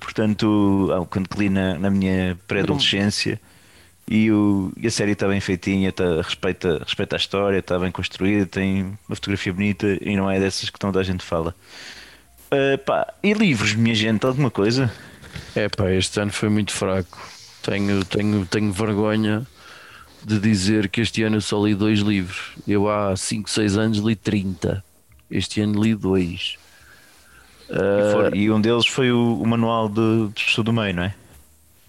portanto, 0.01 0.89
quando 1.11 1.29
li 1.37 1.49
na, 1.49 1.79
na 1.79 1.91
minha 1.91 2.39
pré-adolescência. 2.47 3.41
E, 4.11 4.29
e 4.79 4.87
a 4.87 4.91
série 4.91 5.13
está 5.13 5.29
bem 5.29 5.39
feitinha, 5.39 5.93
tá, 5.93 6.23
respeita, 6.23 6.79
respeita 6.79 7.15
a 7.15 7.19
história, 7.19 7.59
está 7.59 7.79
bem 7.79 7.93
construída, 7.93 8.47
tem 8.47 8.99
uma 9.07 9.15
fotografia 9.15 9.53
bonita 9.53 9.87
e 10.01 10.17
não 10.17 10.31
é 10.31 10.41
dessas 10.41 10.71
que 10.71 10.79
toda 10.79 10.99
a 10.99 11.03
gente 11.03 11.23
fala. 11.23 11.55
Ah, 12.51 12.79
pá, 12.79 13.13
e 13.23 13.33
livros, 13.33 13.75
minha 13.75 13.95
gente, 13.95 14.25
alguma 14.25 14.51
coisa? 14.51 14.93
É 15.55 15.69
pá, 15.69 15.91
este 15.93 16.19
ano 16.21 16.33
foi 16.33 16.49
muito 16.49 16.73
fraco. 16.73 17.19
Tenho, 17.63 18.05
tenho, 18.05 18.47
tenho 18.47 18.73
vergonha 18.73 19.47
de 20.25 20.39
dizer 20.39 20.89
que 20.89 21.01
este 21.01 21.23
ano 21.23 21.37
eu 21.37 21.41
só 21.41 21.65
li 21.65 21.75
dois 21.75 22.01
livros. 22.01 22.53
Eu 22.67 22.89
há 22.89 23.17
5, 23.17 23.51
6 23.51 23.77
anos 23.77 23.99
li 23.99 24.17
30. 24.17 24.83
Este 25.31 25.61
ano 25.61 25.83
li 25.83 25.95
dois. 25.95 26.57
E, 27.71 28.13
for- 28.13 28.35
e 28.35 28.51
um 28.51 28.61
deles 28.61 28.87
foi 28.87 29.13
o, 29.13 29.41
o 29.41 29.47
manual 29.47 29.89
de, 29.89 30.29
de 30.35 30.41
estudo 30.41 30.67
do 30.67 30.73
meio, 30.73 30.95
não 30.95 31.03
é? 31.05 31.15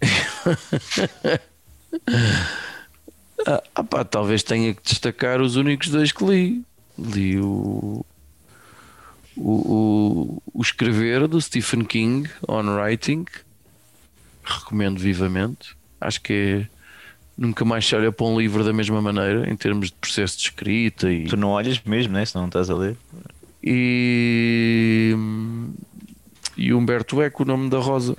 Ah, 3.48 3.64
ah 3.74 3.84
pá, 3.84 4.04
talvez 4.04 4.44
tenha 4.44 4.74
que 4.74 4.82
destacar 4.84 5.42
os 5.42 5.56
únicos 5.56 5.90
dois 5.90 6.12
que 6.12 6.24
li. 6.26 6.62
li 6.98 7.40
o, 7.40 8.06
o, 9.38 9.52
o, 9.52 10.44
o 10.54 10.62
Escrever 10.62 11.28
do 11.28 11.40
Stephen 11.40 11.86
King 11.86 12.30
on 12.48 12.64
Writing. 12.76 13.26
Recomendo 14.44 15.00
vivamente. 15.00 15.76
Acho 16.02 16.22
que 16.22 16.34
é, 16.34 16.68
nunca 17.38 17.64
mais 17.64 17.86
se 17.88 17.96
olha 17.96 18.12
para 18.12 18.26
um 18.26 18.40
livro 18.40 18.64
da 18.64 18.74
mesma 18.74 19.02
maneira 19.02 19.50
em 19.50 19.56
termos 19.56 19.88
de 19.88 19.96
processo 19.96 20.38
de 20.38 20.44
escrita 20.44 21.12
e, 21.12 21.26
Tu 21.26 21.38
não 21.38 21.50
olhas 21.50 21.82
mesmo, 21.86 22.14
né? 22.14 22.26
Se 22.26 22.36
não 22.36 22.48
estás 22.48 22.70
a 22.70 22.76
ler. 22.76 22.98
E, 23.64 25.16
e 26.58 26.74
Humberto 26.74 27.22
Eco, 27.22 27.44
o 27.44 27.46
nome 27.46 27.70
da 27.70 27.80
Rosa. 27.80 28.16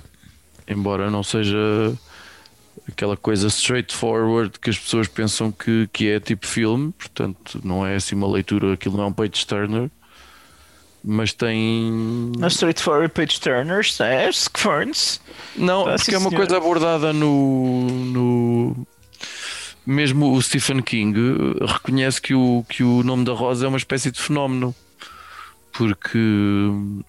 Embora 0.67 1.09
não 1.11 1.23
seja 1.23 1.57
aquela 2.87 3.17
coisa 3.17 3.47
straightforward 3.47 4.59
que 4.59 4.69
as 4.69 4.77
pessoas 4.77 5.07
pensam 5.07 5.51
que, 5.51 5.89
que 5.91 6.09
é 6.09 6.19
tipo 6.19 6.45
filme, 6.47 6.91
portanto, 6.97 7.59
não 7.63 7.85
é 7.85 7.95
assim 7.95 8.15
uma 8.15 8.27
leitura, 8.27 8.73
aquilo 8.73 8.97
não 8.97 9.05
é 9.05 9.07
um 9.07 9.13
page 9.13 9.45
turner, 9.45 9.89
mas 11.03 11.33
tem. 11.33 11.91
Na 12.37 12.47
Straightforward 12.47 13.11
Page 13.13 13.39
Turners, 13.41 13.99
é, 13.99 14.29
Ferns. 14.53 15.19
Não, 15.55 15.87
Ah, 15.87 15.95
porque 15.95 16.13
é 16.13 16.17
uma 16.17 16.29
senhora. 16.29 16.47
coisa 16.47 16.57
abordada 16.57 17.11
no, 17.11 17.87
no. 17.89 18.87
Mesmo 19.83 20.31
o 20.33 20.41
Stephen 20.41 20.79
King 20.83 21.17
reconhece 21.65 22.21
que 22.21 22.35
o, 22.35 22.63
que 22.69 22.83
o 22.83 23.01
nome 23.01 23.25
da 23.25 23.33
Rosa 23.33 23.65
é 23.65 23.67
uma 23.67 23.79
espécie 23.79 24.11
de 24.11 24.21
fenómeno, 24.21 24.75
porque 25.73 26.17
hum, 26.17 27.01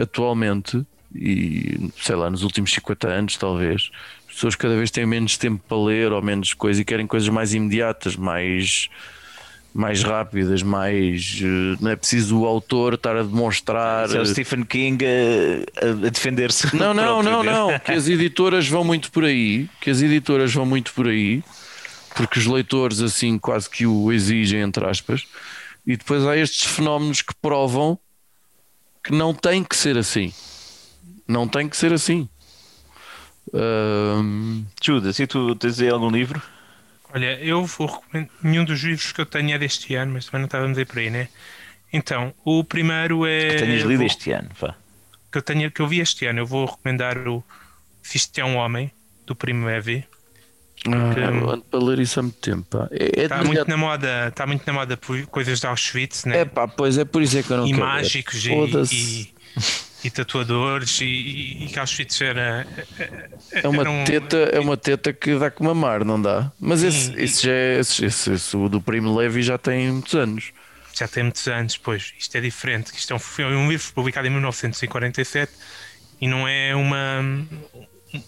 atualmente, 0.00 0.84
e 1.14 1.90
sei 2.00 2.16
lá, 2.16 2.30
nos 2.30 2.42
últimos 2.42 2.72
50 2.72 3.08
anos 3.08 3.36
talvez, 3.36 3.90
as 4.28 4.34
pessoas 4.34 4.54
cada 4.54 4.76
vez 4.76 4.90
têm 4.90 5.06
menos 5.06 5.36
tempo 5.36 5.62
para 5.68 5.78
ler 5.78 6.12
ou 6.12 6.22
menos 6.22 6.54
coisa 6.54 6.80
e 6.80 6.84
querem 6.84 7.06
coisas 7.06 7.28
mais 7.28 7.54
imediatas, 7.54 8.14
mais, 8.16 8.88
mais 9.74 10.02
rápidas, 10.02 10.62
mais. 10.62 11.40
eh, 11.42 11.76
Não 11.80 11.90
é 11.90 11.96
preciso 11.96 12.38
o 12.40 12.46
autor 12.46 12.94
estar 12.94 13.16
a 13.16 13.22
demonstrar. 13.22 14.04
É 14.04 14.20
o 14.20 14.26
Stephen 14.26 14.62
King 14.64 15.04
a, 15.04 15.86
a- 15.86 15.90
a 16.06 16.10
defender-se. 16.10 16.74
Não, 16.76 16.92
não, 16.94 17.22
não, 17.22 17.42
não. 17.42 17.78
Que 17.80 17.92
as 17.92 18.08
editoras 18.08 18.68
vão 18.68 18.84
muito 18.84 19.10
por 19.10 19.24
aí. 19.24 19.68
Que 19.80 19.90
as 19.90 20.02
editoras 20.02 20.52
vão 20.52 20.66
muito 20.66 20.92
por 20.92 21.08
aí. 21.08 21.42
Porque 22.16 22.38
os 22.38 22.46
leitores, 22.46 23.00
assim, 23.00 23.38
quase 23.38 23.70
que 23.70 23.86
o 23.86 24.12
exigem, 24.12 24.60
entre 24.60 24.84
aspas. 24.84 25.24
E 25.86 25.96
depois 25.96 26.24
há 26.26 26.36
estes 26.36 26.64
fenómenos 26.64 27.22
que 27.22 27.32
provam 27.40 27.98
que 29.02 29.12
não 29.12 29.32
tem 29.34 29.62
que 29.64 29.76
ser 29.76 29.96
assim. 29.96 30.32
Não 31.26 31.46
tem 31.48 31.68
que 31.68 31.76
ser 31.76 31.92
assim. 31.92 32.28
Ahm, 33.54 34.64
Judas, 34.82 35.18
e 35.18 35.26
tu 35.26 35.54
tens 35.54 35.80
aí 35.80 35.88
algum 35.88 36.10
livro? 36.10 36.40
Olha, 37.12 37.38
eu 37.42 37.64
vou 37.64 37.86
recomendar. 37.86 38.30
Nenhum 38.42 38.64
dos 38.64 38.80
livros 38.80 39.12
que 39.12 39.20
eu 39.20 39.26
tenho 39.26 39.52
é 39.54 39.58
deste 39.58 39.94
ano, 39.94 40.12
mas 40.12 40.26
também 40.26 40.40
não 40.40 40.46
estávamos 40.46 40.76
aí 40.76 40.84
por 40.84 40.98
aí, 40.98 41.10
né? 41.10 41.28
Então, 41.92 42.34
o 42.44 42.62
primeiro 42.62 43.26
é. 43.26 43.48
Que 43.50 43.56
tenhas 43.62 43.82
lido 43.82 43.98
vou- 43.98 44.06
este 44.06 44.30
ano, 44.30 44.50
vá. 44.60 44.74
que 45.32 45.38
eu, 45.38 45.42
tenho, 45.42 45.70
que 45.70 45.80
eu 45.80 45.88
vi 45.88 46.00
este 46.00 46.26
ano. 46.26 46.40
Eu 46.40 46.46
vou 46.46 46.66
recomendar 46.66 47.16
o 47.26 47.42
Se 48.02 48.16
Isto 48.18 48.38
é 48.38 48.44
um 48.44 48.56
Homem, 48.56 48.90
do 49.26 49.34
Primo 49.34 49.68
Evi. 49.70 50.04
Ah, 50.86 51.18
eu 51.18 51.50
ando 51.50 51.64
para 51.64 51.80
ler 51.80 51.98
isso 51.98 52.20
há 52.20 52.22
muito 52.22 52.38
tempo. 52.38 52.78
É, 52.90 53.20
é 53.20 53.24
Está 53.24 53.42
muito 53.42 53.68
na 53.68 53.76
moda, 53.76 54.28
está 54.28 54.46
muito 54.46 54.64
na 54.66 54.72
moda 54.72 54.96
por 54.96 55.20
coisas 55.26 55.60
de 55.60 55.66
Auschwitz, 55.66 56.24
né? 56.24 56.40
É 56.40 56.44
pá, 56.44 56.68
pois 56.68 56.96
é 56.98 57.04
por 57.04 57.22
isso 57.22 57.38
é 57.38 57.42
que 57.42 57.50
eu 57.50 57.56
não 57.58 57.66
e 57.66 57.70
quero. 57.70 57.84
mágicos 57.84 58.44
e, 58.46 58.48
Foda-se. 58.48 58.94
e, 58.94 59.34
e 60.04 60.10
tatuadores 60.10 61.00
e, 61.00 61.04
e, 61.64 61.66
que 61.72 61.78
Auschwitz 61.78 62.20
era. 62.20 62.66
É 63.52 63.66
uma, 63.68 63.80
era 63.82 63.90
um- 63.90 64.04
teta, 64.04 64.36
é 64.36 64.60
uma 64.60 64.76
teta 64.76 65.12
que 65.12 65.36
dá 65.38 65.50
com 65.50 65.64
mamar, 65.64 66.04
não 66.04 66.20
dá? 66.20 66.52
Mas 66.60 66.82
esse, 66.82 67.06
Sim. 67.06 67.14
esse 67.16 67.42
já 67.46 67.52
é, 67.52 67.78
esse, 67.80 68.04
esse- 68.04 68.32
esse- 68.32 68.56
o 68.56 68.68
do 68.68 68.80
Primo 68.80 69.16
Levi 69.16 69.42
já 69.42 69.58
tem 69.58 69.90
muitos 69.90 70.14
anos. 70.14 70.52
já 70.94 71.06
tem 71.08 71.22
muitos 71.24 71.46
anos, 71.48 71.76
pois 71.76 72.12
isto 72.18 72.36
é 72.36 72.40
diferente. 72.40 72.92
Isto 72.96 73.12
é 73.12 73.16
um, 73.16 73.18
foi 73.18 73.44
um 73.44 73.68
livro 73.68 73.92
publicado 73.92 74.26
em 74.26 74.30
1947 74.30 75.52
e 76.20 76.26
não 76.28 76.46
é 76.48 76.74
uma, 76.74 77.20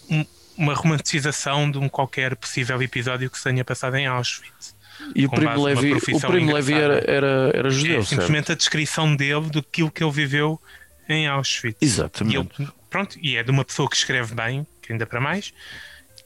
um- 0.09 0.25
uma 0.57 0.73
romantização 0.73 1.69
de 1.69 1.77
um 1.77 1.89
qualquer 1.89 2.35
possível 2.35 2.81
episódio 2.81 3.29
que 3.29 3.37
se 3.37 3.43
tenha 3.43 3.63
passado 3.63 3.95
em 3.95 4.07
Auschwitz. 4.07 4.75
E 5.15 5.25
o 5.25 5.29
Primo 5.29 5.63
Levi, 5.63 5.93
o 5.93 6.19
Primo 6.19 6.53
Levi 6.53 6.73
era, 6.73 7.03
era, 7.07 7.51
era 7.53 7.69
judeu, 7.69 7.93
É 7.93 7.95
certo? 7.97 8.09
simplesmente 8.09 8.51
a 8.51 8.55
descrição 8.55 9.15
dele 9.15 9.49
do 9.49 9.63
que 9.63 9.81
ele 9.81 10.11
viveu 10.11 10.61
em 11.09 11.27
Auschwitz. 11.27 11.77
E, 11.81 11.85
Exatamente. 11.85 12.61
ele, 12.61 12.69
pronto, 12.89 13.17
e 13.19 13.35
é 13.35 13.43
de 13.43 13.49
uma 13.51 13.65
pessoa 13.65 13.89
que 13.89 13.95
escreve 13.95 14.35
bem, 14.35 14.67
que 14.81 14.91
ainda 14.91 15.05
para 15.05 15.19
mais, 15.19 15.53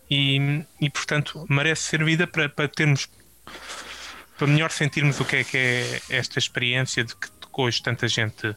e, 0.10 0.64
e 0.82 0.90
portanto 0.90 1.46
merece 1.50 1.84
ser 1.84 2.04
vida 2.04 2.28
para, 2.28 2.50
para 2.50 2.68
termos 2.68 3.08
para 4.38 4.48
melhor 4.48 4.72
sentirmos 4.72 5.20
o 5.20 5.26
que 5.26 5.38
é 5.38 5.44
que 5.44 5.58
é 5.58 6.02
esta 6.10 6.38
experiência 6.38 7.04
de 7.04 7.16
que 7.16 7.28
hoje 7.58 7.82
tanta 7.82 8.08
gente 8.08 8.56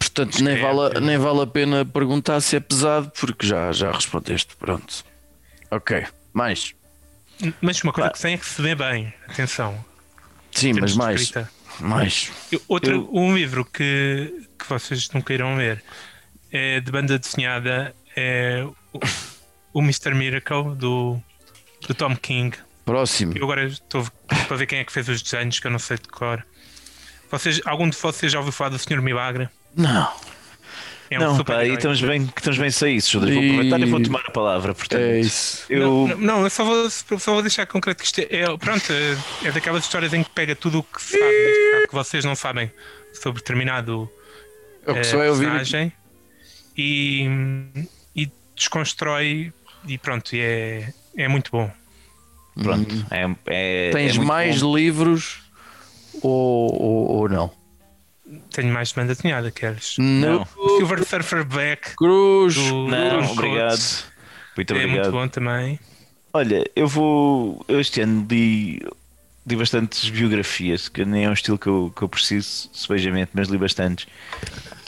Portanto, 0.00 0.42
nem 0.42 0.54
Escreve. 0.54 0.76
vale, 0.76 1.00
nem 1.00 1.18
vale 1.18 1.42
a 1.42 1.46
pena 1.46 1.84
perguntar 1.84 2.40
se 2.40 2.56
é 2.56 2.60
pesado, 2.60 3.12
porque 3.20 3.46
já, 3.46 3.70
já 3.70 3.92
respondeste. 3.92 4.56
Pronto. 4.56 5.04
Ok. 5.70 6.04
Mais. 6.32 6.74
Mas 7.60 7.80
uma 7.82 7.92
coisa 7.92 8.10
Pá. 8.10 8.14
que 8.16 8.20
tem 8.22 8.34
é 8.34 8.38
que 8.38 8.46
se 8.46 8.60
vê 8.60 8.74
bem, 8.74 9.12
atenção. 9.28 9.82
Sim, 10.52 10.72
mas 10.80 10.94
mais. 10.96 11.32
Mais. 11.78 12.32
Outro, 12.66 12.92
Eu- 12.92 13.10
um 13.12 13.34
livro 13.34 13.64
que, 13.64 14.46
que 14.58 14.68
vocês 14.68 15.08
nunca 15.10 15.32
irão 15.32 15.56
ver 15.56 15.82
é 16.50 16.80
de 16.80 16.90
banda 16.90 17.18
desenhada 17.18 17.94
é 18.16 18.64
o, 18.92 19.00
o 19.74 19.80
Mr. 19.80 20.14
Miracle 20.14 20.74
do, 20.74 21.20
do 21.86 21.94
Tom 21.94 22.16
King. 22.16 22.56
Próximo. 22.84 23.34
Eu 23.36 23.44
agora 23.44 23.66
estou 23.66 24.04
para 24.48 24.56
ver 24.56 24.66
quem 24.66 24.80
é 24.80 24.84
que 24.84 24.92
fez 24.92 25.08
os 25.08 25.22
desenhos, 25.22 25.60
que 25.60 25.66
eu 25.66 25.70
não 25.70 25.78
sei 25.78 25.96
de 25.98 26.08
cor. 26.08 26.44
Vocês, 27.30 27.60
algum 27.64 27.88
de 27.88 27.96
vocês 27.96 28.32
já 28.32 28.38
ouviu 28.38 28.52
falar 28.52 28.70
do 28.70 28.78
Sr. 28.78 29.00
Milagre? 29.00 29.48
Não. 29.76 30.12
É 31.12 31.18
um 31.18 31.22
não, 31.22 31.36
super 31.36 31.54
pá, 31.56 31.58
aí 31.62 31.72
estamos 31.74 32.00
bem, 32.00 32.22
estamos 32.22 32.56
bem 32.58 32.70
saídos, 32.70 33.08
Judas. 33.08 33.30
Vou 33.34 33.42
aproveitar 33.42 33.80
e 33.80 33.84
vou 33.84 34.00
tomar 34.00 34.22
a 34.26 34.30
palavra. 34.30 34.72
Portanto, 34.74 35.00
É 35.00 35.18
isso. 35.20 35.64
eu. 35.68 35.80
Não, 35.80 36.06
não, 36.08 36.16
não, 36.18 36.44
eu 36.44 36.50
só 36.50 36.64
vou, 36.64 36.88
só 36.88 37.32
vou 37.32 37.42
deixar 37.42 37.66
concreto 37.66 38.00
que 38.00 38.06
isto 38.06 38.20
é, 38.20 38.26
é- 38.30 38.56
pronto, 38.56 38.84
é, 38.92 39.48
é 39.48 39.50
daquelas 39.52 39.82
histórias 39.82 40.12
em 40.14 40.22
que 40.22 40.30
pega 40.30 40.54
tudo 40.54 40.78
o 40.78 40.82
que 40.84 41.02
se 41.02 41.18
sabe, 41.18 41.24
neste 41.24 41.72
caso, 41.72 41.86
que 41.88 41.94
vocês 41.94 42.24
não 42.24 42.36
sabem 42.36 42.70
sobre 43.12 43.40
determinado 43.40 44.08
É 44.86 44.92
o 44.92 44.94
que 44.94 45.00
eh, 45.00 45.28
ouvir. 45.30 45.46
personagem 45.46 45.92
e, 46.76 47.26
e 48.14 48.30
desconstrói 48.54 49.52
e 49.88 49.98
pronto, 49.98 50.32
e 50.36 50.40
é, 50.40 50.92
é 51.16 51.26
muito 51.26 51.50
bom. 51.50 51.68
Pronto, 52.62 53.06
é, 53.10 53.28
é- 53.46 53.90
Tens 53.90 54.12
é 54.12 54.14
muito 54.14 54.28
mais 54.28 54.60
bom. 54.62 54.76
livros 54.76 55.40
ou, 56.22 56.72
ou, 56.80 57.10
ou 57.16 57.28
não? 57.28 57.50
Tenho 58.52 58.72
mais 58.72 58.88
de 58.88 58.94
banda 58.96 59.14
desenhada, 59.14 59.50
queres? 59.50 59.94
Não. 59.98 60.46
O 60.56 60.76
Silver 60.76 61.04
Surfer 61.04 61.44
Black 61.44 61.94
Cruz. 61.96 62.54
do 62.56 62.88
Não, 62.88 63.20
Don 63.22 63.32
obrigado. 63.32 63.68
Coates 63.68 64.04
Muito 64.56 64.72
é 64.74 64.76
muito 64.78 64.88
obrigado. 64.90 65.12
bom 65.12 65.28
também. 65.28 65.78
Olha, 66.32 66.64
eu 66.76 66.86
vou. 66.88 67.64
eu 67.68 67.80
Este 67.80 68.00
ano 68.00 68.26
li, 68.28 68.80
li 69.46 69.56
bastantes 69.56 70.10
biografias, 70.10 70.88
que 70.88 71.04
nem 71.04 71.24
é 71.24 71.30
um 71.30 71.32
estilo 71.32 71.58
que 71.58 71.66
eu, 71.68 71.92
que 71.94 72.02
eu 72.02 72.08
preciso, 72.08 72.70
sebejamente, 72.72 73.30
mas 73.34 73.48
li 73.48 73.58
bastantes. 73.58 74.06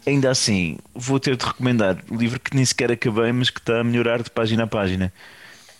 Ainda 0.07 0.31
assim, 0.31 0.79
vou 0.95 1.21
ter 1.21 1.37
de 1.37 1.45
recomendar 1.45 1.97
um 2.11 2.17
livro 2.17 2.41
que 2.41 2.55
nem 2.57 2.65
sequer 2.65 2.91
acabei, 2.91 3.31
mas 3.33 3.51
que 3.51 3.61
está 3.61 3.81
a 3.81 3.85
melhorar 3.85 4.23
de 4.23 4.31
página 4.31 4.65
a 4.65 4.67
página. 4.67 5.13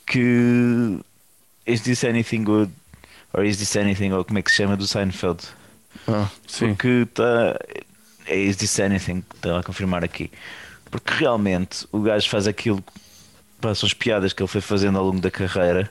Que. 0.07 0.99
Is 1.67 1.81
This 1.83 2.05
Anything 2.05 2.45
Good? 2.45 2.71
Or 3.33 3.45
Is 3.45 3.57
This 3.59 3.77
Anything? 3.77 4.13
Ou 4.13 4.25
como 4.25 4.39
é 4.39 4.43
que 4.43 4.51
se 4.51 4.57
chama? 4.59 4.77
Do 4.77 4.87
Seinfeld. 4.87 5.43
Ah. 6.09 6.29
Porque 6.59 6.89
está. 6.89 7.59
É 8.27 8.37
Is 8.37 8.57
This 8.57 8.79
Anything? 8.81 9.25
Está 9.35 9.59
a 9.59 9.63
confirmar 9.63 10.05
aqui. 10.05 10.31
Porque 10.91 11.13
realmente 11.15 11.87
o 11.91 12.01
gajo 12.01 12.29
faz 12.29 12.47
aquilo. 12.47 12.83
São 13.75 13.87
as 13.87 13.95
piadas 13.95 14.33
que 14.33 14.43
ele 14.43 14.49
foi 14.49 14.61
fazendo 14.61 14.99
ao 14.99 15.05
longo 15.05 15.21
da 15.21 15.31
carreira. 15.31 15.91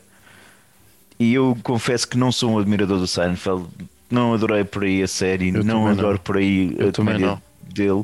E 1.19 1.33
eu 1.33 1.57
confesso 1.63 2.07
que 2.07 2.17
não 2.17 2.31
sou 2.31 2.51
um 2.51 2.59
admirador 2.59 2.99
do 2.99 3.07
Seinfeld. 3.07 3.67
Não 4.09 4.33
adorei 4.33 4.63
por 4.63 4.83
aí 4.83 5.01
a 5.01 5.07
série. 5.07 5.49
Eu 5.49 5.63
não 5.63 5.87
adoro 5.87 6.13
não. 6.13 6.17
por 6.17 6.37
aí 6.37 6.75
Eu 6.77 6.89
a 6.89 6.91
comédia 6.91 7.41
dele. 7.61 8.03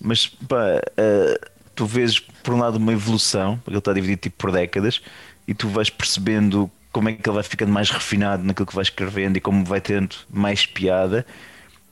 Mas 0.00 0.26
pá, 0.26 0.80
ah, 0.96 1.48
tu 1.74 1.86
vês 1.86 2.18
por 2.18 2.54
um 2.54 2.58
lado 2.58 2.76
uma 2.76 2.92
evolução, 2.92 3.56
porque 3.58 3.70
ele 3.70 3.78
está 3.78 3.92
dividido 3.92 4.20
tipo 4.20 4.36
por 4.36 4.52
décadas, 4.52 5.00
e 5.46 5.54
tu 5.54 5.68
vais 5.68 5.90
percebendo 5.90 6.70
como 6.92 7.08
é 7.08 7.12
que 7.14 7.28
ele 7.28 7.34
vai 7.34 7.42
ficando 7.42 7.72
mais 7.72 7.90
refinado 7.90 8.44
naquilo 8.44 8.66
que 8.66 8.74
vai 8.74 8.82
escrevendo 8.82 9.36
e 9.36 9.40
como 9.40 9.64
vai 9.64 9.80
tendo 9.80 10.14
mais 10.30 10.66
piada. 10.66 11.26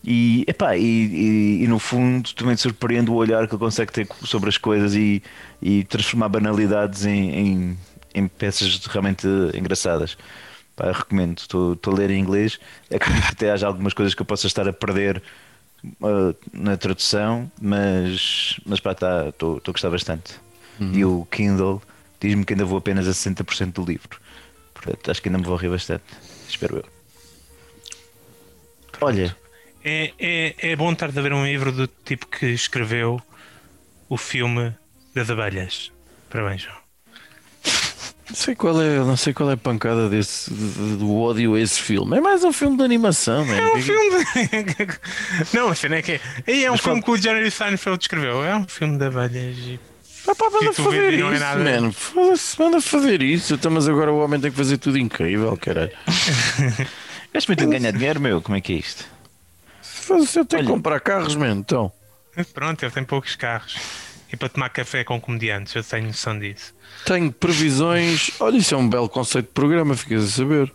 E, 0.04 0.44
epá, 0.46 0.76
e, 0.76 0.82
e, 0.82 1.64
e 1.64 1.68
no 1.68 1.78
fundo 1.78 2.32
também 2.34 2.54
te 2.54 2.62
surpreende 2.62 3.10
o 3.10 3.14
olhar 3.14 3.46
que 3.46 3.54
ele 3.54 3.58
consegue 3.58 3.92
ter 3.92 4.08
sobre 4.24 4.48
as 4.48 4.56
coisas 4.56 4.94
e, 4.94 5.22
e 5.60 5.84
transformar 5.84 6.28
banalidades 6.28 7.04
em, 7.04 7.30
em, 7.30 7.78
em 8.14 8.28
peças 8.28 8.86
realmente 8.86 9.26
engraçadas. 9.54 10.16
Pá, 10.76 10.92
recomendo, 10.92 11.38
estou 11.38 11.78
a 11.86 11.90
ler 11.90 12.10
em 12.10 12.20
inglês. 12.20 12.58
Acredito 12.94 13.26
que 13.26 13.32
até 13.32 13.50
haja 13.50 13.66
algumas 13.66 13.92
coisas 13.92 14.14
que 14.14 14.22
eu 14.22 14.26
possa 14.26 14.46
estar 14.46 14.66
a 14.68 14.72
perder 14.72 15.22
uh, 15.84 16.34
na 16.52 16.76
tradução, 16.76 17.50
mas, 17.60 18.58
mas 18.64 18.80
pá, 18.80 18.94
tá, 18.94 19.28
estou 19.28 19.60
a 19.66 19.72
gostar 19.72 19.90
bastante. 19.90 20.40
E 20.80 21.04
o 21.04 21.26
Kindle 21.30 21.82
diz-me 22.18 22.44
que 22.44 22.54
ainda 22.54 22.64
vou 22.64 22.78
apenas 22.78 23.06
a 23.06 23.10
60% 23.10 23.72
do 23.72 23.84
livro. 23.84 24.18
Portanto, 24.82 25.10
acho 25.10 25.20
que 25.22 25.28
ainda 25.28 25.38
me 25.38 25.44
vou 25.44 25.56
rir 25.56 25.68
bastante. 25.70 26.04
Espero 26.48 26.76
eu. 26.78 26.84
Olha, 29.00 29.34
É, 29.84 30.12
é, 30.18 30.54
é 30.72 30.76
bom 30.76 30.92
estar 30.92 31.06
a 31.06 31.10
ver 31.22 31.32
um 31.32 31.44
livro 31.46 31.72
do 31.72 31.86
tipo 31.86 32.26
que 32.26 32.46
escreveu 32.46 33.20
o 34.08 34.16
filme 34.16 34.74
das 35.14 35.30
abelhas. 35.30 35.90
Parabéns, 36.28 36.62
João. 36.62 36.76
Não 38.28 38.36
sei 38.36 38.54
qual 38.54 38.80
é, 38.80 38.98
não 38.98 39.16
sei 39.16 39.32
qual 39.32 39.50
é 39.50 39.54
a 39.54 39.56
pancada 39.56 40.08
desse, 40.08 40.52
de- 40.54 40.96
do 40.98 41.16
ódio 41.16 41.54
a 41.54 41.60
esse 41.60 41.80
filme. 41.80 42.16
É 42.16 42.20
mais 42.20 42.44
um 42.44 42.52
filme 42.52 42.76
de 42.76 42.82
animação, 42.84 43.44
man. 43.44 43.56
É 43.56 43.66
um 43.66 43.74
Que- 43.74 43.82
filme. 43.82 44.24
de- 44.24 44.98
não, 45.56 45.68
a 45.70 45.74
cena 45.74 45.96
é 45.96 46.02
que 46.02 46.12
é. 46.12 46.20
É 46.46 46.68
um 46.70 46.74
Mas 46.74 46.80
filme 46.82 47.02
qual- 47.02 47.16
que 47.16 47.20
o 47.20 47.22
Jerry 47.22 47.50
Seinfeld 47.50 48.02
escreveu. 48.04 48.44
É 48.44 48.54
um 48.54 48.68
filme 48.68 48.98
de 48.98 49.04
abelhas. 49.06 49.56
e- 49.58 49.80
Pá, 50.34 50.50
manda 50.50 50.70
E 50.70 50.74
fazer 50.74 51.12
e 51.14 51.18
não 51.18 51.30
é 51.30 51.34
isso, 51.34 51.40
nada. 51.44 51.80
man. 51.80 51.92
Foda-se, 51.92 52.58
manda 52.60 52.80
fazer 52.80 53.22
isso. 53.22 53.54
Então, 53.54 53.70
mas 53.70 53.88
agora 53.88 54.12
o 54.12 54.18
homem 54.18 54.40
tem 54.40 54.50
que 54.50 54.56
fazer 54.56 54.78
tudo 54.78 54.98
incrível, 54.98 55.56
caralho. 55.56 55.92
Gasto 57.32 57.48
muito 57.48 57.68
ganhar 57.68 57.92
dinheiro, 57.92 58.20
meu. 58.20 58.40
Como 58.42 58.56
é 58.56 58.60
que 58.60 58.72
é 58.72 58.76
isto? 58.76 59.04
Foda-se, 59.82 60.38
Eu 60.38 60.44
tenho 60.44 60.62
que 60.64 60.68
comprar 60.68 61.00
carros, 61.00 61.34
man. 61.36 61.52
Então, 61.56 61.92
Pronto, 62.54 62.82
ele 62.82 62.90
tem 62.92 63.04
poucos 63.04 63.36
carros. 63.36 63.76
E 64.32 64.36
para 64.36 64.48
tomar 64.48 64.68
café 64.70 65.02
com 65.04 65.20
comediantes, 65.20 65.74
eu 65.74 65.82
tenho 65.82 66.06
noção 66.06 66.38
disso. 66.38 66.72
tenho 67.04 67.30
previsões. 67.32 68.30
Olha, 68.40 68.56
isso 68.56 68.74
é 68.74 68.78
um 68.78 68.88
belo 68.88 69.08
conceito 69.08 69.46
de 69.46 69.52
programa, 69.52 69.96
ficas 69.96 70.24
a 70.24 70.28
saber. 70.28 70.72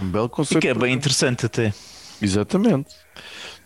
Um 0.00 0.06
belo 0.08 0.26
E 0.26 0.28
conceito. 0.28 0.60
que 0.60 0.68
é 0.68 0.74
bem 0.74 0.92
interessante 0.92 1.46
até. 1.46 1.72
Exatamente. 2.20 2.90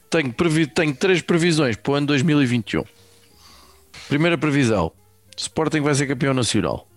Tenho, 0.09 0.33
previ... 0.33 0.67
tenho 0.67 0.95
três 0.95 1.21
previsões 1.21 1.77
para 1.77 1.93
o 1.93 1.95
ano 1.97 2.07
2021. 2.07 2.85
Primeira 4.09 4.39
previsão: 4.39 4.93
Sporting 5.37 5.81
vai 5.81 5.95
ser 5.95 6.07
campeão 6.07 6.35
nacional. 6.35 6.89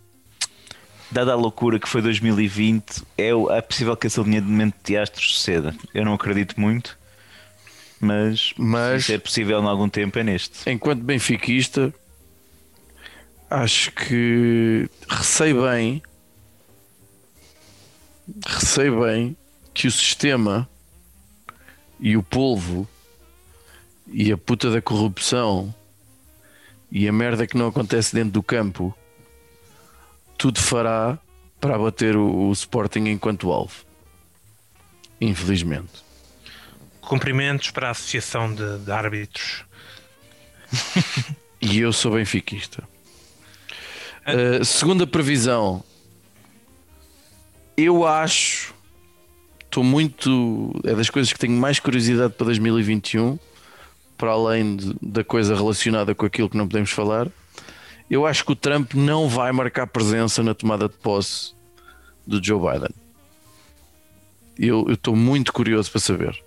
Dada 1.12 1.34
a 1.34 1.36
loucura 1.36 1.80
que 1.80 1.90
foi 1.90 2.02
2020, 2.04 3.02
é, 3.18 3.34
o- 3.34 3.52
é 3.52 3.62
possível 3.62 3.98
que 3.98 4.06
esse 4.08 4.20
alinhamento 4.20 4.78
de 4.84 4.96
astros 4.96 5.34
suceda. 5.38 5.76
Eu 5.94 6.06
não 6.06 6.14
acredito 6.14 6.60
muito, 6.60 6.98
mas, 8.00 8.54
Mas- 8.56 9.06
se 9.06 9.14
é 9.16 9.18
possível 9.18 9.60
em 9.60 9.66
algum 9.66 9.90
tempo 9.90 10.20
é 10.20 10.24
neste. 10.24 10.70
Enquanto 10.70 11.02
benfiquista, 11.02 11.92
acho 13.50 13.92
que 13.92 14.88
receio 15.10 15.64
bem, 15.64 16.04
receio 18.48 19.02
bem 19.02 19.36
que 19.74 19.88
o 19.88 19.92
sistema 19.92 20.70
e 22.00 22.16
o 22.16 22.22
polvo 22.22 22.88
e 24.08 24.32
a 24.32 24.38
puta 24.38 24.70
da 24.70 24.80
corrupção 24.82 25.74
e 26.92 27.08
a 27.08 27.12
merda 27.12 27.46
que 27.46 27.58
não 27.58 27.68
acontece 27.68 28.14
dentro 28.14 28.32
do 28.32 28.44
campo 28.44 28.96
tudo 30.38 30.60
fará 30.60 31.20
para 31.60 31.76
abater 31.76 32.16
o, 32.16 32.48
o 32.48 32.52
Sporting 32.54 33.10
enquanto 33.10 33.52
alvo. 33.52 33.86
Infelizmente. 35.20 36.04
Cumprimentos 37.02 37.72
para 37.72 37.90
a 37.90 37.92
Associação 37.92 38.54
de, 38.54 38.80
de 38.80 38.92
Árbitros. 38.92 39.66
E 41.62 41.80
eu 41.80 41.92
sou 41.92 42.14
benfiquista. 42.14 42.88
Uh, 44.26 44.64
segunda 44.64 45.06
previsão. 45.06 45.84
Eu 47.76 48.08
acho. 48.08 48.74
Estou 49.66 49.84
muito. 49.84 50.74
É 50.86 50.96
das 50.96 51.10
coisas 51.10 51.34
que 51.34 51.40
tenho 51.40 51.54
mais 51.54 51.78
curiosidade 51.78 52.34
para 52.34 52.46
2021. 52.46 53.38
Para 54.20 54.32
além 54.32 54.76
de- 54.76 54.96
da 55.02 55.24
coisa 55.24 55.56
relacionada 55.56 56.14
com 56.14 56.26
aquilo 56.28 56.48
que 56.50 56.58
não 56.58 56.68
podemos 56.68 56.92
falar. 56.92 57.28
Eu 58.12 58.26
acho 58.28 58.44
que 58.46 58.52
o 58.52 58.56
Trump 58.56 58.94
não 58.94 59.28
vai 59.28 59.52
marcar 59.52 59.88
presença 59.88 60.44
na 60.44 60.54
tomada 60.54 60.88
de 60.88 60.96
posse 60.96 61.54
do 62.28 62.44
Joe 62.44 62.60
Biden. 62.60 62.90
Eu 64.58 64.92
estou 64.92 65.16
muito 65.16 65.52
curioso 65.54 65.90
para 65.90 66.02
saber. 66.02 66.38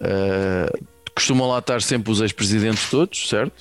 Uh, 0.00 0.86
costumam 1.14 1.48
lá 1.48 1.58
estar 1.58 1.82
sempre 1.82 2.10
os 2.10 2.20
ex-presidentes 2.20 2.88
todos, 2.88 3.28
certo? 3.28 3.52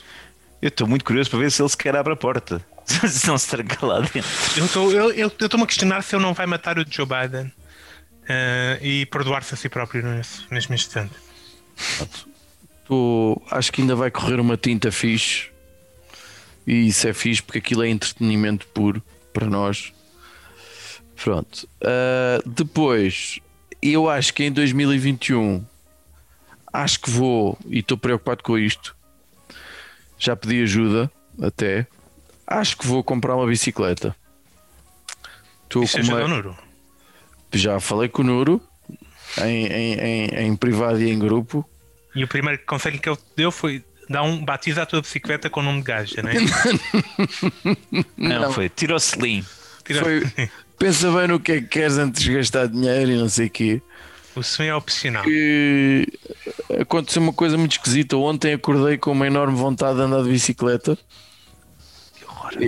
Eu 0.62 0.70
estou 0.70 0.88
muito 0.88 1.04
curioso 1.04 1.30
para 1.30 1.40
ver 1.40 1.52
se 1.52 1.62
ele 1.62 1.70
sequer 1.70 1.96
abre 1.96 2.14
a 2.14 2.16
porta. 2.16 2.66
se 2.86 3.28
não 3.28 3.38
se 3.38 3.50
tranca 3.50 3.86
lá 3.86 4.00
dentro. 4.00 4.24
Eu 4.56 4.66
estou 4.66 4.92
eu, 4.92 5.12
eu, 5.12 5.32
eu 5.38 5.46
estou-me 5.46 5.64
a 5.64 5.68
questionar 5.68 6.02
se 6.02 6.16
ele 6.16 6.24
não 6.24 6.34
vai 6.34 6.46
matar 6.46 6.80
o 6.80 6.86
Joe 6.90 7.06
Biden 7.06 7.52
eh, 8.30 8.80
e 8.82 9.06
perdoar-se 9.08 9.54
a 9.54 9.58
si 9.58 9.68
próprio 9.68 10.04
nesse 10.04 10.42
mesmo 10.52 10.74
instante. 10.74 11.14
Tô- 12.88 13.42
acho 13.52 13.72
que 13.72 13.82
ainda 13.82 13.96
vai 13.96 14.10
correr 14.10 14.40
uma 14.40 14.56
tinta 14.56 14.92
fixe 14.92 15.50
e 16.66 16.88
isso 16.88 17.08
é 17.08 17.14
fixe 17.14 17.42
porque 17.44 17.60
aquilo 17.60 17.84
é 17.84 17.90
entretenimento 17.90 18.66
puro 18.68 19.04
para 19.34 19.46
nós. 19.48 19.92
Pronto. 21.22 21.68
Ah, 21.84 22.42
depois, 22.46 23.40
eu 23.82 24.10
acho 24.10 24.34
que 24.34 24.44
em 24.44 24.52
2021 24.52 25.66
acho 26.72 27.00
que 27.02 27.10
vou 27.10 27.58
e 27.68 27.80
estou 27.80 27.98
preocupado 27.98 28.44
com 28.44 28.58
isto. 28.58 28.96
Já 30.18 30.36
pedi 30.36 30.62
ajuda 30.64 31.12
até. 31.42 31.88
Acho 32.46 32.78
que 32.78 32.88
vou 32.88 33.04
comprar 33.04 33.36
uma 33.36 33.46
bicicleta. 33.48 34.16
Estou 35.64 35.84
Isso 35.84 35.98
com 36.00 36.04
uma- 36.08 36.24
o 36.24 36.28
Nuro. 36.28 36.58
Já 37.54 37.80
falei 37.80 38.08
com 38.10 38.22
o 38.22 38.26
Nuro 38.26 38.62
em, 39.44 39.66
em, 39.68 39.94
em, 40.00 40.26
em 40.48 40.56
privado 40.56 41.02
e 41.02 41.10
em 41.10 41.20
grupo. 41.20 41.68
E 42.18 42.24
o 42.24 42.28
primeiro 42.28 42.62
conselho 42.66 43.00
que 43.00 43.08
ele 43.10 43.16
te 43.18 43.24
deu 43.36 43.52
foi 43.52 43.84
dar 44.10 44.24
um 44.24 44.44
batiza 44.44 44.82
a 44.84 44.86
tua 44.86 45.02
bicicleta 45.02 45.50
com 45.50 45.60
o 45.60 45.64
nome 45.64 45.80
de 45.80 45.84
gaja, 45.86 46.22
não 46.22 46.30
é? 46.30 46.36
Não, 48.18 48.42
Não. 48.42 48.54
foi. 48.54 48.70
Tirou 48.70 48.98
Slim. 48.98 49.46
Tira- 49.86 50.02
Foi, 50.04 50.24
pensa 50.78 51.12
bem 51.12 51.28
no 51.28 51.40
que 51.40 51.52
é 51.54 51.62
que 51.62 51.68
queres 51.68 51.98
antes 51.98 52.22
de 52.24 52.34
gastar 52.34 52.68
dinheiro 52.68 53.12
e 53.12 53.16
não 53.18 53.30
sei 53.30 53.48
o 53.48 53.50
quê. 53.50 53.82
O 54.36 54.44
som 54.44 54.64
é 54.64 54.74
opcional. 54.76 55.24
Que 55.24 56.08
aconteceu 56.80 57.22
uma 57.22 57.34
coisa 57.34 57.58
muito 57.58 57.72
esquisita. 57.74 58.16
Ontem 58.18 58.54
acordei 58.54 58.98
com 58.98 59.12
uma 59.12 59.26
enorme 59.28 59.58
vontade 59.58 59.96
de 59.98 60.04
andar 60.04 60.24
de 60.24 60.30
bicicleta. 60.30 60.98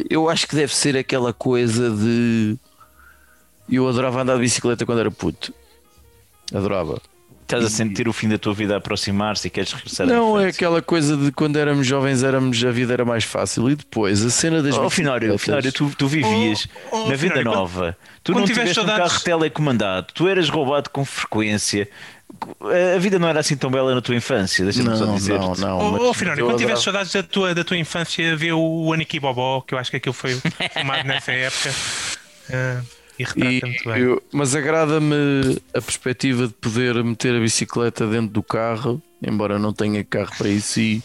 Eu 0.10 0.30
acho 0.30 0.48
que 0.48 0.56
deve 0.56 0.76
ser 0.76 0.98
aquela 0.98 1.32
coisa 1.34 1.90
de. 1.92 2.58
Eu 3.70 3.88
adorava 3.88 4.22
andar 4.22 4.36
de 4.36 4.42
bicicleta 4.42 4.86
quando 4.86 5.00
era 5.00 5.12
puto. 5.12 5.54
Adorava. 6.54 7.00
Estás 7.58 7.66
a 7.66 7.70
sentir 7.70 8.08
o 8.08 8.14
fim 8.14 8.30
da 8.30 8.38
tua 8.38 8.54
vida 8.54 8.76
a 8.76 8.78
aproximar-se 8.78 9.48
e 9.48 9.50
queres 9.50 9.74
regressar 9.74 10.06
Não, 10.06 10.40
é 10.40 10.50
aquela 10.50 10.84
coisa 10.84 11.18
de 11.18 11.32
quando 11.32 11.58
éramos 11.58 11.88
jovens 11.88 12.22
éramos, 12.22 12.64
a 12.64 12.70
vida 12.70 12.94
era 12.94 13.04
mais 13.04 13.24
fácil. 13.24 13.68
E 13.72 13.76
depois 13.76 14.24
a 14.24 14.30
cena 14.30 14.62
das 14.62 14.78
Oh, 14.78 14.88
Finório, 14.88 15.32
bicicletas- 15.34 15.74
Finório, 15.74 15.92
tu, 15.92 15.98
tu 15.98 16.08
vivias 16.08 16.68
Oh, 16.92 16.96
oh, 16.96 17.10
na 17.10 17.16
vida 17.16 17.34
Finório, 17.34 17.44
quando- 17.46 17.56
nova. 17.56 17.98
Tu 18.24 18.32
quando 18.34 18.40
não 18.42 18.46
tiveste 18.48 18.74
tiveste 18.74 18.80
um 18.82 18.86
saudades- 18.88 19.12
carro 19.14 19.24
telecomandado. 19.24 20.08
Tu 20.14 20.28
eras 20.28 20.48
roubado 20.48 20.92
com 20.92 21.04
frequência. 21.04 21.90
A 22.96 23.00
vida 23.00 23.18
não 23.18 23.28
era 23.28 23.40
assim 23.40 23.58
tão 23.58 23.72
bela 23.72 23.96
na 23.96 24.02
tua 24.02 24.16
infância, 24.16 24.64
deixa-me 24.64 24.96
só 24.96 25.06
Não, 25.08 25.16
dizer. 25.16 25.40
não, 25.40 25.56
não. 25.56 25.80
Oh, 25.96 26.10
oh, 26.10 26.14
Finório, 26.14 26.46
quando 26.46 26.60
tiveste 26.60 26.84
saudades 26.84 27.12
da 27.12 27.24
tua, 27.24 27.56
da 27.56 27.64
tua 27.64 27.76
infância, 27.78 28.36
vê 28.38 28.52
o 28.54 28.94
Aniki 28.94 29.20
Bobó, 29.20 29.62
que 29.62 29.74
eu 29.74 29.80
acho 29.80 29.90
que 29.90 29.98
aquilo 29.98 30.14
foi 30.14 30.40
filmado 30.72 31.04
nessa 31.08 31.32
época. 31.32 31.74
eh, 32.52 32.78
e 33.20 33.24
retrata 33.24 33.50
E 33.52 33.62
muito 33.62 33.84
bem. 33.90 34.02
eu- 34.02 34.24
mas 34.32 34.56
agrada-me 34.56 35.58
a 35.74 35.82
perspectiva 35.82 36.48
de 36.48 36.54
poder 36.54 37.04
meter 37.04 37.36
a 37.36 37.40
bicicleta 37.40 38.08
dentro 38.08 38.30
do 38.30 38.42
carro, 38.42 39.02
embora 39.22 39.60
não 39.60 39.74
tenha 39.74 40.04
carro 40.04 40.32
para 40.38 40.48
isso. 40.50 40.80
E 40.80 41.04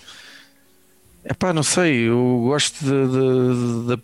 epá, 1.24 1.52
não 1.52 1.62
sei, 1.62 2.08
eu 2.08 2.42
gosto 2.46 2.84
de, 2.84 2.90
de- 2.90 3.96
de- 3.96 4.02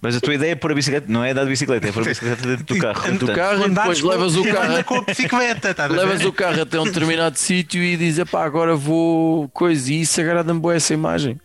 Mas 0.00 0.16
a 0.16 0.20
tua 0.20 0.34
ideia 0.34 0.52
é 0.52 0.54
pôr 0.54 0.70
a 0.72 0.74
bicicleta, 0.74 1.06
não 1.10 1.24
é 1.24 1.34
dar 1.34 1.44
de 1.44 1.50
bicicleta, 1.50 1.88
é 1.88 1.92
pôr 1.92 2.02
a 2.04 2.06
bicicleta 2.06 2.46
dentro 2.46 2.64
do 2.64 2.76
carro. 2.80 2.94
do 2.94 3.18
Portanto, 3.18 3.34
carro 3.36 3.66
e 3.66 3.70
depois 3.70 4.00
com- 4.00 4.08
levas 4.08 4.36
o 4.36 4.44
carro. 4.44 4.84
com 4.84 4.94
a 4.96 5.00
bicicleta, 5.02 5.74
a 5.76 5.86
Levas 5.88 6.24
o 6.24 6.32
carro 6.32 6.62
até 6.62 6.80
um 6.80 6.84
determinado 6.84 7.36
sítio 7.38 7.82
e 7.82 7.96
dizes, 7.96 8.24
pá, 8.30 8.44
agora 8.44 8.74
vou 8.76 9.48
coisa. 9.50 9.92
E 9.92 10.00
isso 10.02 10.20
agrada-me 10.20 10.60
boa 10.60 10.74
essa 10.76 10.94
imagem. 10.94 11.38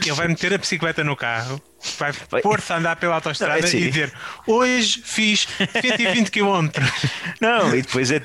Ele 0.00 0.12
vai 0.12 0.28
meter 0.28 0.52
a 0.54 0.58
bicicleta 0.58 1.02
no 1.02 1.16
carro, 1.16 1.60
vai 1.98 2.12
Vai- 2.30 2.42
pôr-se 2.42 2.72
a 2.72 2.78
andar 2.78 2.96
pela 2.96 3.14
autostrada 3.16 3.54
Não, 3.54 3.60
é 3.62 3.64
assim. 3.64 3.78
e 3.78 3.90
dizer: 3.90 4.12
Hoje 4.46 5.02
fiz 5.04 5.46
120 5.82 6.30
km. 6.30 6.68
Não, 7.40 7.74
e 7.74 7.82
depois 7.82 8.10
é. 8.10 8.20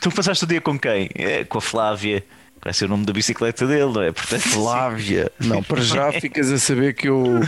Tu 0.00 0.10
passaste 0.10 0.44
o 0.44 0.46
dia 0.46 0.60
com 0.60 0.78
quem? 0.78 1.08
É, 1.14 1.44
com 1.44 1.58
a 1.58 1.60
Flávia. 1.60 2.24
Vai 2.62 2.74
ser 2.74 2.84
o 2.84 2.88
nome 2.88 3.06
da 3.06 3.12
bicicleta 3.14 3.66
dele, 3.66 3.90
não 3.90 4.02
é? 4.02 4.12
Portanto, 4.12 4.42
Flávia. 4.50 5.32
Não, 5.40 5.62
para 5.62 5.80
já 5.80 6.12
ficas 6.20 6.50
a 6.52 6.58
saber 6.58 6.92
que 6.94 7.08
eu 7.08 7.40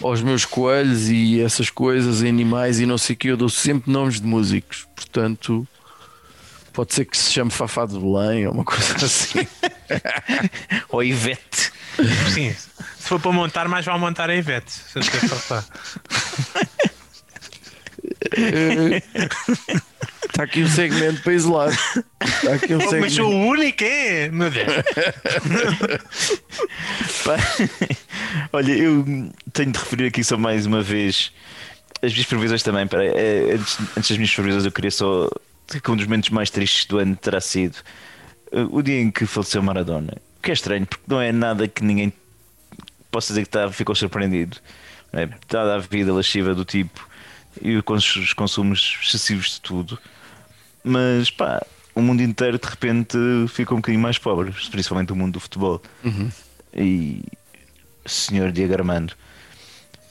aos 0.00 0.22
meus 0.22 0.44
coelhos 0.44 1.08
e 1.08 1.40
essas 1.40 1.70
coisas, 1.70 2.22
animais 2.22 2.78
e 2.78 2.86
não 2.86 2.96
sei 2.98 3.14
o 3.14 3.16
que, 3.18 3.28
eu 3.28 3.36
dou 3.36 3.48
sempre 3.48 3.90
nomes 3.90 4.20
de 4.20 4.26
músicos. 4.26 4.86
Portanto, 4.94 5.66
pode 6.72 6.94
ser 6.94 7.04
que 7.04 7.16
se 7.18 7.32
chame 7.32 7.50
Fafá 7.50 7.84
de 7.84 7.98
Belém 7.98 8.46
ou 8.46 8.52
uma 8.54 8.64
coisa 8.64 8.94
assim. 9.04 9.46
Ou 10.88 11.02
Ivete. 11.02 11.72
Sim, 12.32 12.54
se 13.04 13.10
for 13.10 13.20
para 13.20 13.32
montar, 13.32 13.68
mais 13.68 13.84
vale 13.84 13.98
montar 13.98 14.30
a 14.30 14.34
Ivete. 14.34 14.72
Se 14.72 14.98
eu 14.98 15.02
te 15.02 15.10
falar. 15.28 15.62
Está 20.26 20.44
aqui 20.44 20.62
um 20.62 20.68
segmento 20.68 21.20
para 21.22 21.34
isolar. 21.34 21.68
Está 22.22 22.54
aqui 22.54 22.74
um 22.74 22.78
Oh, 22.78 22.90
mas 22.98 23.12
sou 23.12 23.26
segmento. 23.26 23.26
o 23.26 23.46
único, 23.46 23.84
é? 23.84 24.30
Meu 24.30 24.50
Deus. 24.50 24.66
Olha, 28.54 28.72
eu 28.72 29.04
tenho 29.52 29.70
de 29.70 29.78
referir 29.78 30.06
aqui 30.06 30.24
só 30.24 30.38
mais 30.38 30.64
uma 30.64 30.80
vez 30.80 31.30
as 32.00 32.10
minhas 32.10 32.26
previsões 32.26 32.62
também. 32.62 32.86
Pera, 32.86 33.04
é, 33.04 33.52
antes, 33.52 33.78
antes 33.98 34.08
das 34.08 34.16
minhas 34.16 34.34
previsões, 34.34 34.64
eu 34.64 34.72
queria 34.72 34.90
só 34.90 35.28
que 35.68 35.90
um 35.90 35.96
dos 35.96 36.06
momentos 36.06 36.30
mais 36.30 36.48
tristes 36.48 36.86
do 36.86 36.96
ano 36.96 37.14
terá 37.16 37.38
sido 37.42 37.76
o 38.70 38.80
dia 38.80 38.98
em 38.98 39.10
que 39.10 39.26
faleceu 39.26 39.62
Maradona, 39.62 40.14
o 40.38 40.42
que 40.42 40.50
é 40.50 40.54
estranho, 40.54 40.86
porque 40.86 41.04
não 41.06 41.20
é 41.20 41.30
nada 41.32 41.68
que 41.68 41.84
ninguém 41.84 42.10
possa 43.14 43.28
dizer 43.28 43.44
que 43.44 43.48
tá, 43.48 43.70
ficou 43.70 43.94
surpreendido. 43.94 44.56
É? 45.12 45.28
Dada 45.48 45.76
a 45.76 45.78
vida 45.78 46.12
lasciva 46.12 46.52
do 46.54 46.64
tipo 46.64 47.08
e 47.62 47.80
com 47.82 47.94
os 47.94 48.32
consumos 48.32 48.98
excessivos 49.00 49.50
de 49.54 49.60
tudo. 49.60 49.98
Mas 50.82 51.30
pá, 51.30 51.64
o 51.94 52.02
mundo 52.02 52.20
inteiro 52.22 52.58
de 52.58 52.66
repente 52.66 53.16
ficou 53.48 53.78
um 53.78 53.80
bocadinho 53.80 54.02
mais 54.02 54.18
pobre, 54.18 54.52
principalmente 54.70 55.12
o 55.12 55.16
mundo 55.16 55.34
do 55.34 55.40
futebol. 55.40 55.80
E 56.74 57.22
senhor 58.04 58.50
Diego 58.50 58.74
Armando. 58.74 59.14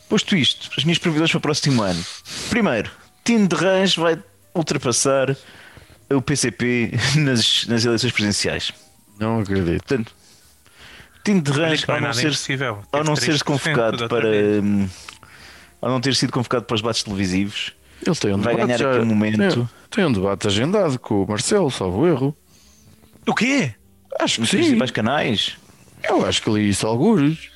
Posto 0.07 0.37
isto, 0.37 0.69
as 0.77 0.85
minhas 0.85 0.97
previsões 0.97 1.31
para 1.31 1.39
o 1.39 1.41
próximo 1.41 1.81
ano. 1.81 2.03
Primeiro, 2.49 2.89
Tino 3.25 3.47
de 3.47 3.55
Rãs 3.55 3.95
vai 3.95 4.17
ultrapassar 4.55 5.35
o 6.09 6.21
PCP 6.21 6.91
nas, 7.19 7.67
nas 7.67 7.83
eleições 7.83 8.13
presidenciais. 8.13 8.71
Não 9.19 9.41
acredito. 9.41 9.83
Portanto, 9.83 10.15
Tino 11.24 11.41
de 11.41 11.51
não 11.51 11.59
ao 11.59 11.65
é 11.97 12.01
não 12.01 12.13
ser, 12.13 12.28
impossível. 12.28 12.80
ao 12.91 13.03
não 13.03 13.15
ser 13.15 13.32
3% 13.34 13.43
convocado 13.43 14.07
para. 14.09 14.28
hum, 14.61 14.88
Ao 15.82 15.89
não 15.89 16.01
ter 16.01 16.15
sido 16.15 16.32
convocado 16.32 16.65
para 16.65 16.76
os 16.76 16.82
debates 16.82 17.03
televisivos, 17.03 17.74
Ele 18.05 18.15
tem 18.15 18.34
um 18.34 18.38
Vai 18.39 18.53
debate 18.55 18.67
ganhar 18.67 18.78
já- 18.80 18.91
aqui 18.91 18.99
um 19.01 19.05
momento. 19.05 19.38
Tem, 19.38 19.69
tem 19.89 20.05
um 20.05 20.11
debate 20.11 20.47
agendado 20.47 20.99
com 20.99 21.24
o 21.24 21.28
Marcelo, 21.28 21.69
salvo 21.71 22.05
erro. 22.07 22.36
O 23.28 23.34
quê? 23.34 23.74
Acho 24.19 24.36
que 24.36 24.41
nos 24.41 24.49
sim. 24.49 24.57
principais 24.57 24.91
canais, 24.91 25.57
Eu 26.07 26.26
acho 26.26 26.41
que 26.41 26.49
li 26.51 26.67
isso 26.69 26.86
algures. 26.86 27.49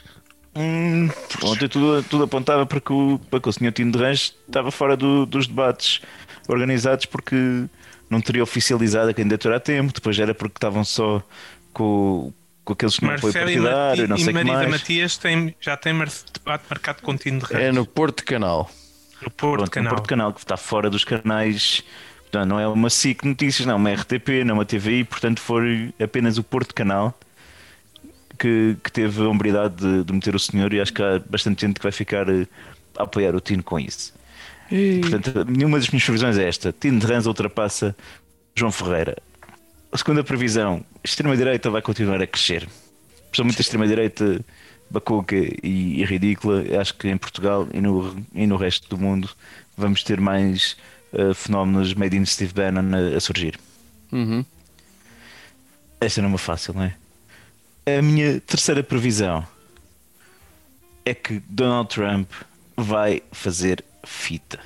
Hum, 0.55 1.09
ontem 1.43 1.68
tudo, 1.68 2.01
tudo 2.03 2.24
apontava 2.24 2.65
para 2.65 2.80
que, 2.80 2.91
o, 2.93 3.20
para 3.30 3.39
que 3.41 3.49
o 3.49 3.53
senhor 3.53 3.72
Tino 3.74 3.91
de 3.91 3.97
Rãs 3.99 4.34
estava 4.47 4.72
fora 4.72 4.95
do- 4.97 5.26
dos 5.26 5.45
debates 5.47 5.99
organizados 6.47 7.05
porque 7.05 7.36
não 8.09 8.22
teria 8.22 8.41
oficializado 8.41 9.09
a 9.09 9.13
candidatura 9.13 9.57
a 9.57 9.59
tempo, 9.59 9.91
depois 9.93 10.18
era 10.18 10.34
porque 10.34 10.55
estavam 10.57 10.84
só 10.86 11.22
com, 11.74 12.34
com 12.68 12.74
aqueles 12.74 12.99
que 12.99 13.05
não 13.05 13.18
foi 13.18 13.32
Marcelo 13.32 13.49
e, 13.49 13.53
partidário, 13.53 14.01
Mati, 14.01 14.09
não 14.09 14.18
sei 14.18 14.26
o 14.26 14.28
que 14.28 14.34
Marisa 14.34 14.53
mais. 14.55 14.70
Matias 14.70 15.18
têm, 15.18 15.55
já 15.61 15.80
mar- 15.93 16.09
debate 16.34 16.63
marcado 16.70 17.01
com 17.01 17.15
Tino 17.15 17.39
de 17.39 17.45
Rãs. 17.45 17.63
É 17.63 17.72
no 17.72 17.86
Porto 17.86 18.26
Canal. 18.26 18.70
no 19.22 19.32
Porto 19.32 19.57
Pronto, 19.59 19.72
Canal. 19.72 19.89
no 19.89 19.95
Porto 19.95 20.09
Canal, 20.09 20.34
que 20.34 20.39
está 20.41 20.57
fora 20.57 20.89
dos 20.89 21.05
canais. 21.05 21.82
Portanto, 22.24 22.49
não 22.49 22.59
é 22.59 22.68
uma 22.68 22.89
SIC 22.89 23.24
Notícias, 23.24 23.65
não, 23.65 23.78
uma 23.78 23.89
RTP, 23.93 24.43
não 24.45 24.55
uma 24.55 24.65
TVI, 24.65 25.05
portanto 25.05 25.39
foi 25.39 25.93
apenas 25.97 26.38
o 26.38 26.43
Porto 26.43 26.76
Canal 26.76 27.18
que, 28.38 28.76
que 28.84 28.91
teve 28.91 29.22
a 29.24 29.30
hombridade 29.30 29.76
de, 29.76 30.03
de 30.03 30.13
meter 30.13 30.36
o 30.36 30.39
senhor 30.39 30.74
e 30.74 30.82
acho 30.82 30.91
que 30.91 31.01
há 31.01 31.20
bastante 31.20 31.61
gente 31.65 31.76
que 31.76 31.84
vai 31.84 31.91
ficar 31.93 32.28
eh, 32.28 32.45
a 32.97 33.03
apoiar 33.03 33.34
o 33.34 33.39
Tino 33.39 33.63
com 33.63 33.80
isso. 33.80 34.13
E 34.70 34.99
Portanto, 34.99 35.45
nenhuma 35.49 35.80
das 35.80 35.88
minhas 35.89 36.03
previsões 36.03 36.38
é 36.38 36.45
esta: 36.45 36.76
Tino 36.78 36.99
de 36.99 37.05
Rãs 37.07 37.26
ultrapassa 37.26 37.95
João 38.53 38.74
Ferreira. 38.74 39.15
A 39.91 39.97
segunda 39.97 40.23
previsão: 40.23 40.83
a 40.95 41.07
extrema-direita 41.07 41.69
vai 41.69 41.81
continuar 41.81 42.21
a 42.21 42.27
crescer. 42.27 42.67
Principalmente 43.29 43.57
a 43.57 43.61
extrema-direita 43.61 44.45
bacuca 44.89 45.35
e, 45.35 46.01
e 46.01 46.05
ridícula. 46.05 46.63
Acho 46.79 46.93
que 46.95 47.07
em 47.07 47.17
Portugal 47.17 47.67
e 47.73 47.81
no, 47.81 48.25
e 48.33 48.47
no 48.47 48.57
resto 48.57 48.89
do 48.89 48.97
mundo 48.97 49.29
vamos 49.77 50.03
ter 50.03 50.19
mais 50.19 50.77
eh, 51.13 51.33
fenómenos 51.33 51.93
made 51.93 52.15
in 52.15 52.25
Steve 52.25 52.53
Bannon 52.53 52.95
a, 52.95 53.17
a 53.17 53.19
surgir. 53.19 53.59
Uhum. 54.11 54.43
Esta 55.99 56.21
não 56.21 56.27
é 56.27 56.31
uma 56.31 56.38
fácil, 56.38 56.73
não 56.73 56.83
é? 56.83 56.95
A 57.97 58.01
minha 58.01 58.39
terceira 58.41 58.83
previsão 58.83 59.47
é 61.05 61.13
que 61.13 61.41
Donald 61.47 61.89
Trump 61.89 62.29
vai 62.75 63.23
fazer 63.31 63.83
fita. 64.03 64.59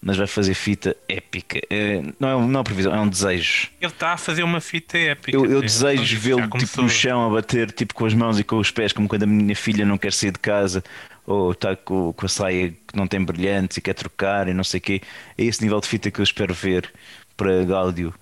Mas 0.00 0.16
vai 0.16 0.26
fazer 0.26 0.54
fita 0.54 0.96
épica. 1.08 1.60
É, 1.68 2.02
não, 2.20 2.28
é, 2.28 2.32
não 2.32 2.42
é 2.42 2.46
uma 2.46 2.64
previsão, 2.64 2.94
é 2.94 3.00
um 3.00 3.08
desejo. 3.08 3.70
Ele 3.80 3.90
está 3.90 4.12
a 4.12 4.16
fazer 4.16 4.42
uma 4.42 4.60
fita 4.60 4.96
épica. 4.96 5.36
Eu, 5.36 5.44
eu 5.46 5.60
sim. 5.60 5.66
desejo 5.66 6.18
vê-lo 6.20 6.48
tipo 6.58 6.82
no 6.82 6.88
chão 6.88 7.26
a 7.26 7.30
bater 7.30 7.72
tipo 7.72 7.94
com 7.94 8.06
as 8.06 8.14
mãos 8.14 8.38
e 8.38 8.44
com 8.44 8.58
os 8.58 8.70
pés, 8.70 8.92
como 8.92 9.08
quando 9.08 9.24
a 9.24 9.26
minha 9.26 9.56
filha 9.56 9.84
não 9.84 9.98
quer 9.98 10.12
sair 10.12 10.30
de 10.30 10.38
casa 10.38 10.84
ou 11.26 11.50
está 11.52 11.74
com, 11.74 12.12
com 12.12 12.26
a 12.26 12.28
saia 12.28 12.70
que 12.70 12.96
não 12.96 13.06
tem 13.08 13.24
brilhantes 13.24 13.76
e 13.78 13.80
quer 13.80 13.94
trocar 13.94 14.46
e 14.48 14.54
não 14.54 14.62
sei 14.62 14.78
o 14.78 14.80
quê. 14.80 15.02
É 15.36 15.44
esse 15.44 15.62
nível 15.62 15.80
de 15.80 15.88
fita 15.88 16.10
que 16.10 16.20
eu 16.20 16.24
espero 16.24 16.54
ver 16.54 16.92
para 17.36 17.64
Gáudio 17.64 18.14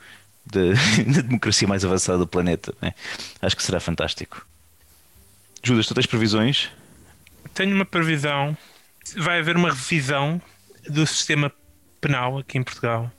da, 0.46 0.60
da 1.14 1.22
democracia 1.22 1.68
mais 1.68 1.84
avançada 1.84 2.18
do 2.18 2.26
planeta. 2.26 2.74
né? 2.80 2.94
Acho 3.42 3.56
que 3.56 3.62
será 3.62 3.78
fantástico. 3.78 4.46
Judas, 5.62 5.86
tu 5.86 5.94
tens 5.94 6.06
previsões? 6.06 6.70
Tenho 7.54 7.74
uma 7.74 7.84
previsão. 7.84 8.56
Vai 9.16 9.40
haver 9.40 9.56
uma 9.56 9.70
revisão 9.70 10.40
do 10.88 11.06
sistema 11.06 11.52
penal 12.06 12.38
aqui 12.38 12.58
em 12.58 12.64
Portugal. 12.64 13.10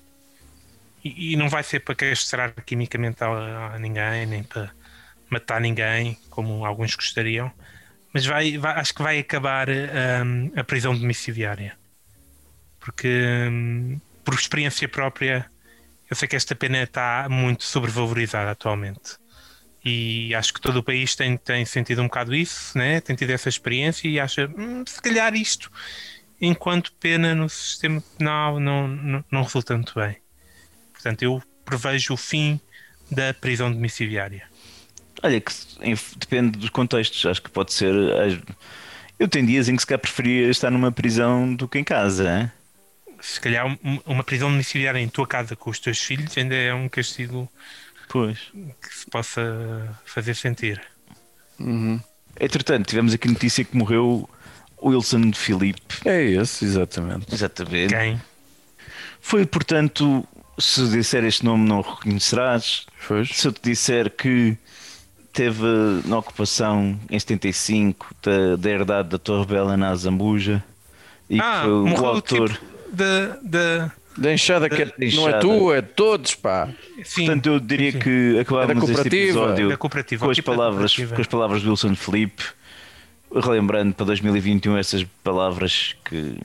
E, 1.03 1.33
e 1.33 1.35
não 1.35 1.49
vai 1.49 1.63
ser 1.63 1.81
para 1.81 1.95
castrar 1.95 2.53
quimicamente 2.65 3.23
a, 3.23 3.75
a 3.75 3.79
ninguém, 3.79 4.25
nem 4.25 4.43
para 4.43 4.73
matar 5.29 5.61
ninguém, 5.61 6.19
como 6.29 6.65
alguns 6.65 6.95
gostariam. 6.95 7.51
Mas 8.13 8.25
vai, 8.25 8.57
vai- 8.57 8.79
acho 8.79 8.93
que 8.95 9.03
vai 9.03 9.19
acabar 9.19 9.69
hum, 9.69 10.51
a 10.55 10.63
prisão 10.63 10.97
domiciliária. 10.97 11.77
Porque, 12.79 13.07
hum, 13.49 13.99
por 14.23 14.33
experiência 14.35 14.87
própria, 14.89 15.49
eu 16.09 16.15
sei 16.15 16.27
que 16.27 16.35
esta 16.35 16.55
pena 16.55 16.83
está 16.83 17.27
muito 17.29 17.63
sobrevalorizada 17.65 18.51
atualmente 18.51 19.17
e 19.85 20.35
acho 20.35 20.53
que 20.53 20.61
todo 20.61 20.77
o 20.77 20.83
país 20.83 21.15
tem, 21.15 21.37
tem 21.37 21.65
sentido 21.65 22.01
um 22.01 22.05
bocado 22.05 22.35
isso, 22.35 22.77
né? 22.77 23.01
tem 23.01 23.15
tido 23.15 23.31
essa 23.31 23.49
experiência 23.49 24.07
e 24.09 24.19
acha 24.19 24.47
"Hum, 24.57 24.83
se 24.87 25.01
calhar 25.01 25.35
isto, 25.35 25.69
enquanto 26.39 26.91
pena 26.93 27.33
no 27.35 27.49
sistema 27.49 28.01
penal, 28.17 28.59
não, 28.59 28.87
não, 28.87 29.25
não 29.31 29.43
resulta 29.43 29.75
muito 29.75 29.93
bem. 29.95 30.17
Portanto, 30.93 31.21
eu 31.23 31.41
prevejo 31.63 32.13
o 32.13 32.17
fim 32.17 32.59
da 33.09 33.33
prisão 33.33 33.71
domiciliária. 33.71 34.47
Olha, 35.23 35.39
que 35.41 35.51
depende 36.17 36.57
dos 36.59 36.69
contextos. 36.69 37.25
Acho 37.25 37.41
que 37.41 37.49
pode 37.49 37.73
ser. 37.73 37.93
as- 38.13 38.39
Eu 39.17 39.27
tenho 39.27 39.47
dias 39.47 39.69
em 39.69 39.75
que 39.75 39.81
se 39.81 39.87
calhar 39.87 39.99
preferia 39.99 40.49
estar 40.49 40.69
numa 40.69 40.91
prisão 40.91 41.55
do 41.55 41.67
que 41.67 41.79
em 41.79 41.83
casa. 41.83 42.41
hein? 42.41 42.51
Se 43.21 43.39
calhar 43.39 43.65
um- 43.65 43.99
uma 44.05 44.23
prisão 44.23 44.51
domiciliária 44.51 44.99
em 44.99 45.07
tua 45.07 45.25
casa 45.25 45.55
com 45.55 45.69
os 45.69 45.79
teus 45.79 45.99
filhos 45.99 46.37
ainda 46.37 46.53
é 46.53 46.73
um 46.73 46.89
castigo 46.89 47.49
Pois. 48.09 48.37
que 48.81 48.93
se 48.93 49.05
possa 49.09 49.97
fazer 50.05 50.35
sentir. 50.35 50.81
Entretanto, 52.39 52.87
tivemos 52.87 53.13
aqui 53.13 53.27
notícia 53.27 53.63
que 53.63 53.75
morreu 53.75 54.29
Wilson 54.85 55.31
Filipe. 55.33 55.81
É 56.05 56.21
esse, 56.23 56.65
exatamente. 56.65 57.33
Exatamente. 57.33 57.93
Quem? 57.93 58.21
Foi, 59.19 59.45
portanto, 59.45 60.27
se 60.59 60.87
disser 60.89 61.23
este 61.23 61.43
nome 61.43 61.67
não 61.67 61.79
o 61.79 61.81
reconhecerás. 61.81 62.85
Pois. 63.07 63.29
Se 63.29 63.47
eu 63.47 63.51
te 63.51 63.61
disser 63.63 64.09
que 64.11 64.55
teve 65.33 65.63
na 66.05 66.17
ocupação 66.19 66.97
em 67.09 67.19
75 67.19 68.15
da, 68.23 68.55
da 68.55 68.69
herdade 68.69 69.09
da 69.09 69.17
Torre 69.17 69.45
Bela 69.45 69.75
na 69.75 69.93
Zambuja 69.95 70.63
e 71.29 71.35
que 71.35 71.41
Ah, 71.43 71.61
foi 71.63 71.71
o 71.71 72.05
autor. 72.05 72.49
tipo 72.51 72.65
da. 72.91 73.37
da... 73.41 73.91
Da 74.17 74.31
enxada 74.31 74.69
que 74.69 74.81
é- 74.81 74.93
não 75.13 75.27
é 75.27 75.39
tua, 75.39 75.75
é 75.75 75.81
de 75.81 75.89
todos, 75.89 76.35
pá. 76.35 76.69
Sim, 77.03 77.25
Portanto, 77.25 77.47
eu 77.47 77.59
diria 77.59 77.91
sim, 77.91 77.99
que 77.99 78.35
É 78.37 78.39
acabávamos 78.39 78.85
da 78.85 78.91
este 78.93 78.95
cooperativa. 79.03 79.39
episódio 79.51 79.77
com 79.77 80.29
as, 80.29 80.35
tipo 80.37 80.51
palavras, 80.55 80.95
com 80.95 81.19
as 81.21 81.27
palavras 81.27 81.61
do 81.63 81.69
Wilson 81.71 81.95
Felipe, 81.95 82.41
relembrando 83.41 83.93
para 83.93 84.05
2021 84.07 84.77
essas 84.77 85.03
palavras 85.23 85.95
que 86.05 86.37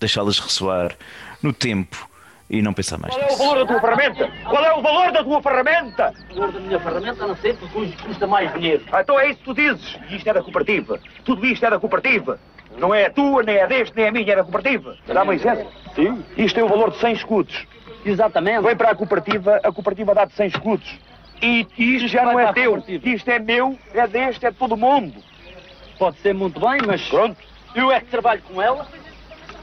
deixá-las 0.00 0.38
ressoar 0.38 0.96
no 1.42 1.52
tempo 1.52 2.08
e 2.50 2.60
não 2.60 2.72
pensar 2.72 2.98
mais 2.98 3.14
Qual 3.14 3.28
é 3.28 3.32
o 3.32 3.36
valor 3.36 3.58
da 3.58 3.66
tua 3.66 3.80
ferramenta? 3.80 4.30
Qual 4.48 4.64
é 4.64 4.72
o 4.74 4.82
valor 4.82 5.12
da 5.12 5.24
tua 5.24 5.42
ferramenta? 5.42 6.14
O 6.30 6.34
valor 6.34 6.52
da 6.52 6.60
minha 6.60 6.80
ferramenta 6.80 7.26
não 7.26 7.36
sei 7.36 7.54
porque 7.54 7.78
hoje 7.78 7.96
custa 7.96 8.26
mais 8.26 8.52
dinheiro. 8.52 8.84
Ah, 8.92 9.00
então 9.00 9.18
é 9.18 9.30
isso 9.30 9.38
que 9.38 9.44
tu 9.44 9.54
dizes. 9.54 9.98
E 10.10 10.16
isto 10.16 10.28
é 10.28 10.32
da 10.34 10.42
cooperativa. 10.42 11.00
Tudo 11.24 11.46
isto 11.46 11.64
é 11.64 11.70
da 11.70 11.80
cooperativa. 11.80 12.38
Não 12.76 12.94
é 12.94 13.06
a 13.06 13.10
tua, 13.10 13.42
nem 13.42 13.60
a 13.60 13.66
deste, 13.66 13.96
nem 13.96 14.08
a 14.08 14.12
minha, 14.12 14.32
é 14.32 14.36
da 14.36 14.42
cooperativa. 14.44 14.96
Dá-me 15.06 15.32
licença? 15.32 15.66
Sim. 15.94 16.22
Isto 16.36 16.54
tem 16.56 16.64
o 16.64 16.68
valor 16.68 16.90
de 16.90 16.98
100 16.98 17.12
escudos. 17.14 17.66
Exatamente. 18.04 18.62
Vem 18.62 18.76
para 18.76 18.90
a 18.90 18.94
cooperativa, 18.94 19.60
a 19.62 19.72
cooperativa 19.72 20.14
dá-te 20.14 20.34
100 20.34 20.46
escudos. 20.48 20.98
E 21.40 21.66
isto 21.76 22.08
já 22.08 22.24
não 22.24 22.38
é 22.38 22.52
teu. 22.52 22.82
Isto 22.86 23.30
é 23.30 23.38
meu, 23.38 23.78
é 23.94 24.06
deste, 24.06 24.46
é 24.46 24.50
de 24.50 24.56
todo 24.56 24.76
mundo. 24.76 25.14
Pode 26.02 26.18
ser 26.18 26.34
muito 26.34 26.58
bem, 26.58 26.80
mas 26.84 27.00
Pronto. 27.08 27.36
eu 27.76 27.92
é 27.92 28.00
que 28.00 28.06
trabalho 28.06 28.42
com 28.42 28.60
ela. 28.60 28.84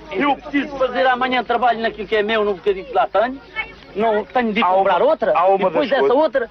Eu 0.10 0.38
preciso 0.38 0.70
fazer 0.78 1.06
amanhã 1.06 1.44
trabalho 1.44 1.82
naquilo 1.82 2.08
que 2.08 2.16
é 2.16 2.24
meu, 2.24 2.46
no 2.46 2.54
bocadinho 2.54 2.86
que 2.86 2.94
lá 2.94 3.06
tenho. 3.08 3.42
Não 3.94 4.24
tenho 4.24 4.54
de 4.54 4.62
ir 4.62 4.64
Há 4.64 4.68
uma- 4.70 4.78
comprar 4.78 5.02
outra. 5.02 5.34
uma 5.34 5.56
e 5.56 5.58
depois 5.58 5.90
das 5.90 6.00
essa 6.00 6.08
coisas- 6.08 6.18
outra 6.18 6.50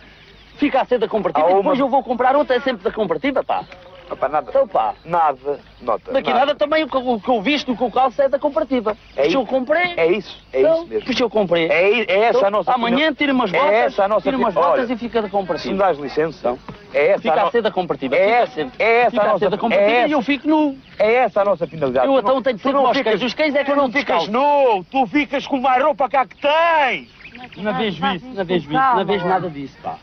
fica 0.58 0.82
a 0.82 0.84
ser 0.84 0.98
da 0.98 1.08
cooperativa. 1.08 1.46
Há 1.46 1.50
E 1.50 1.52
uma- 1.54 1.62
depois 1.62 1.80
eu 1.80 1.88
vou 1.88 2.02
comprar 2.02 2.36
outra, 2.36 2.56
é 2.56 2.60
sempre 2.60 2.84
da 2.84 2.92
cooperativa, 2.92 3.42
pá. 3.42 3.64
Opa, 4.10 4.28
nada. 4.28 4.50
Então, 4.50 4.68
pá. 4.68 4.94
Nada. 5.06 5.58
Nota. 5.80 6.12
Daqui 6.12 6.32
nada 6.34 6.54
também 6.54 6.84
o 6.84 6.88
que, 6.88 6.96
o 6.98 7.18
que 7.20 7.28
eu 7.30 7.40
visto, 7.40 7.72
o 7.72 7.76
que 7.76 7.82
eu 7.82 7.90
calço 7.90 8.20
é 8.20 8.28
da 8.28 8.38
cooperativa. 8.38 8.94
É 9.16 9.22
se 9.22 9.28
isso. 9.28 9.38
eu 9.38 9.46
comprei. 9.46 9.94
É 9.96 10.06
isso. 10.06 10.38
É 10.52 10.60
então, 10.60 10.74
isso 10.80 10.86
mesmo. 10.86 11.04
Pois 11.06 11.20
eu 11.20 11.30
comprei. 11.30 11.66
É, 11.68 12.00
é 12.00 12.18
essa 12.24 12.38
Então, 12.38 12.48
a 12.48 12.50
nossa 12.50 12.72
Amanhã 12.74 13.12
tira 13.14 13.32
umas 13.32 13.52
É 13.52 13.58
botas, 13.58 13.74
essa 13.74 14.04
a 14.04 14.08
nossa 14.08 14.22
tira 14.22 14.36
umas 14.36 14.54
opinião. 14.54 14.70
botas 14.70 14.84
Olha, 14.90 14.94
e 14.94 14.98
fica 14.98 15.22
da 15.22 15.28
Se 15.28 15.32
cooperativa. 15.32 15.72
me 15.72 15.78
dás 15.78 15.98
licença, 15.98 16.38
então, 16.38 16.58
é 16.94 17.08
essa 17.08 17.22
Fica 17.22 17.34
a, 17.34 17.40
a 17.40 17.44
no- 17.46 17.50
ser 17.50 17.62
da 17.62 17.70
cooperativa. 17.70 18.16
É 18.16 18.46
fica 18.46 18.60
essa- 18.62 18.72
é 18.78 19.00
essa 19.00 19.10
fica 19.10 19.22
a 19.22 19.24
a 19.24 19.28
nossa- 19.28 19.38
ser 19.44 19.50
da 19.50 19.58
cooperativa 19.58 19.90
é 19.90 20.08
e 20.08 20.12
eu 20.12 20.18
essa- 20.18 20.26
fico 20.26 20.48
nu. 20.48 20.78
é 20.98 21.14
essa 21.14 21.40
a 21.42 21.44
nossa 21.44 21.66
finalidade. 21.66 22.06
Eu 22.06 22.12
Tu 22.14 22.18
então 22.20 22.34
não- 22.34 22.42
tenho 22.42 22.56
de 22.56 22.62
tu 22.62 22.68
ser 22.68 22.74
como 22.74 22.90
os 22.90 22.96
ficas- 22.96 23.12
cães. 23.12 23.22
Os 23.22 23.34
cães 23.34 23.54
é 23.54 23.58
que 23.58 23.64
Tu 23.66 23.72
andam 23.72 23.84
não 23.84 23.92
ficas 23.92 24.18
descalços. 24.26 24.28
nu, 24.28 24.84
tu 24.90 25.06
ficas 25.06 25.46
com 25.46 25.60
mais 25.60 25.82
roupa 25.82 26.08
cá 26.08 26.26
que 26.26 26.36
tens. 26.36 27.08
Não 27.56 27.74
vejo 27.74 28.06
isso, 28.06 28.26
não 28.26 28.44
vejo 28.44 28.70
isso, 28.70 28.96
não 28.96 29.04
vejo 29.04 29.26
nada 29.26 29.48
disso, 29.50 29.76
pá. 29.82 29.96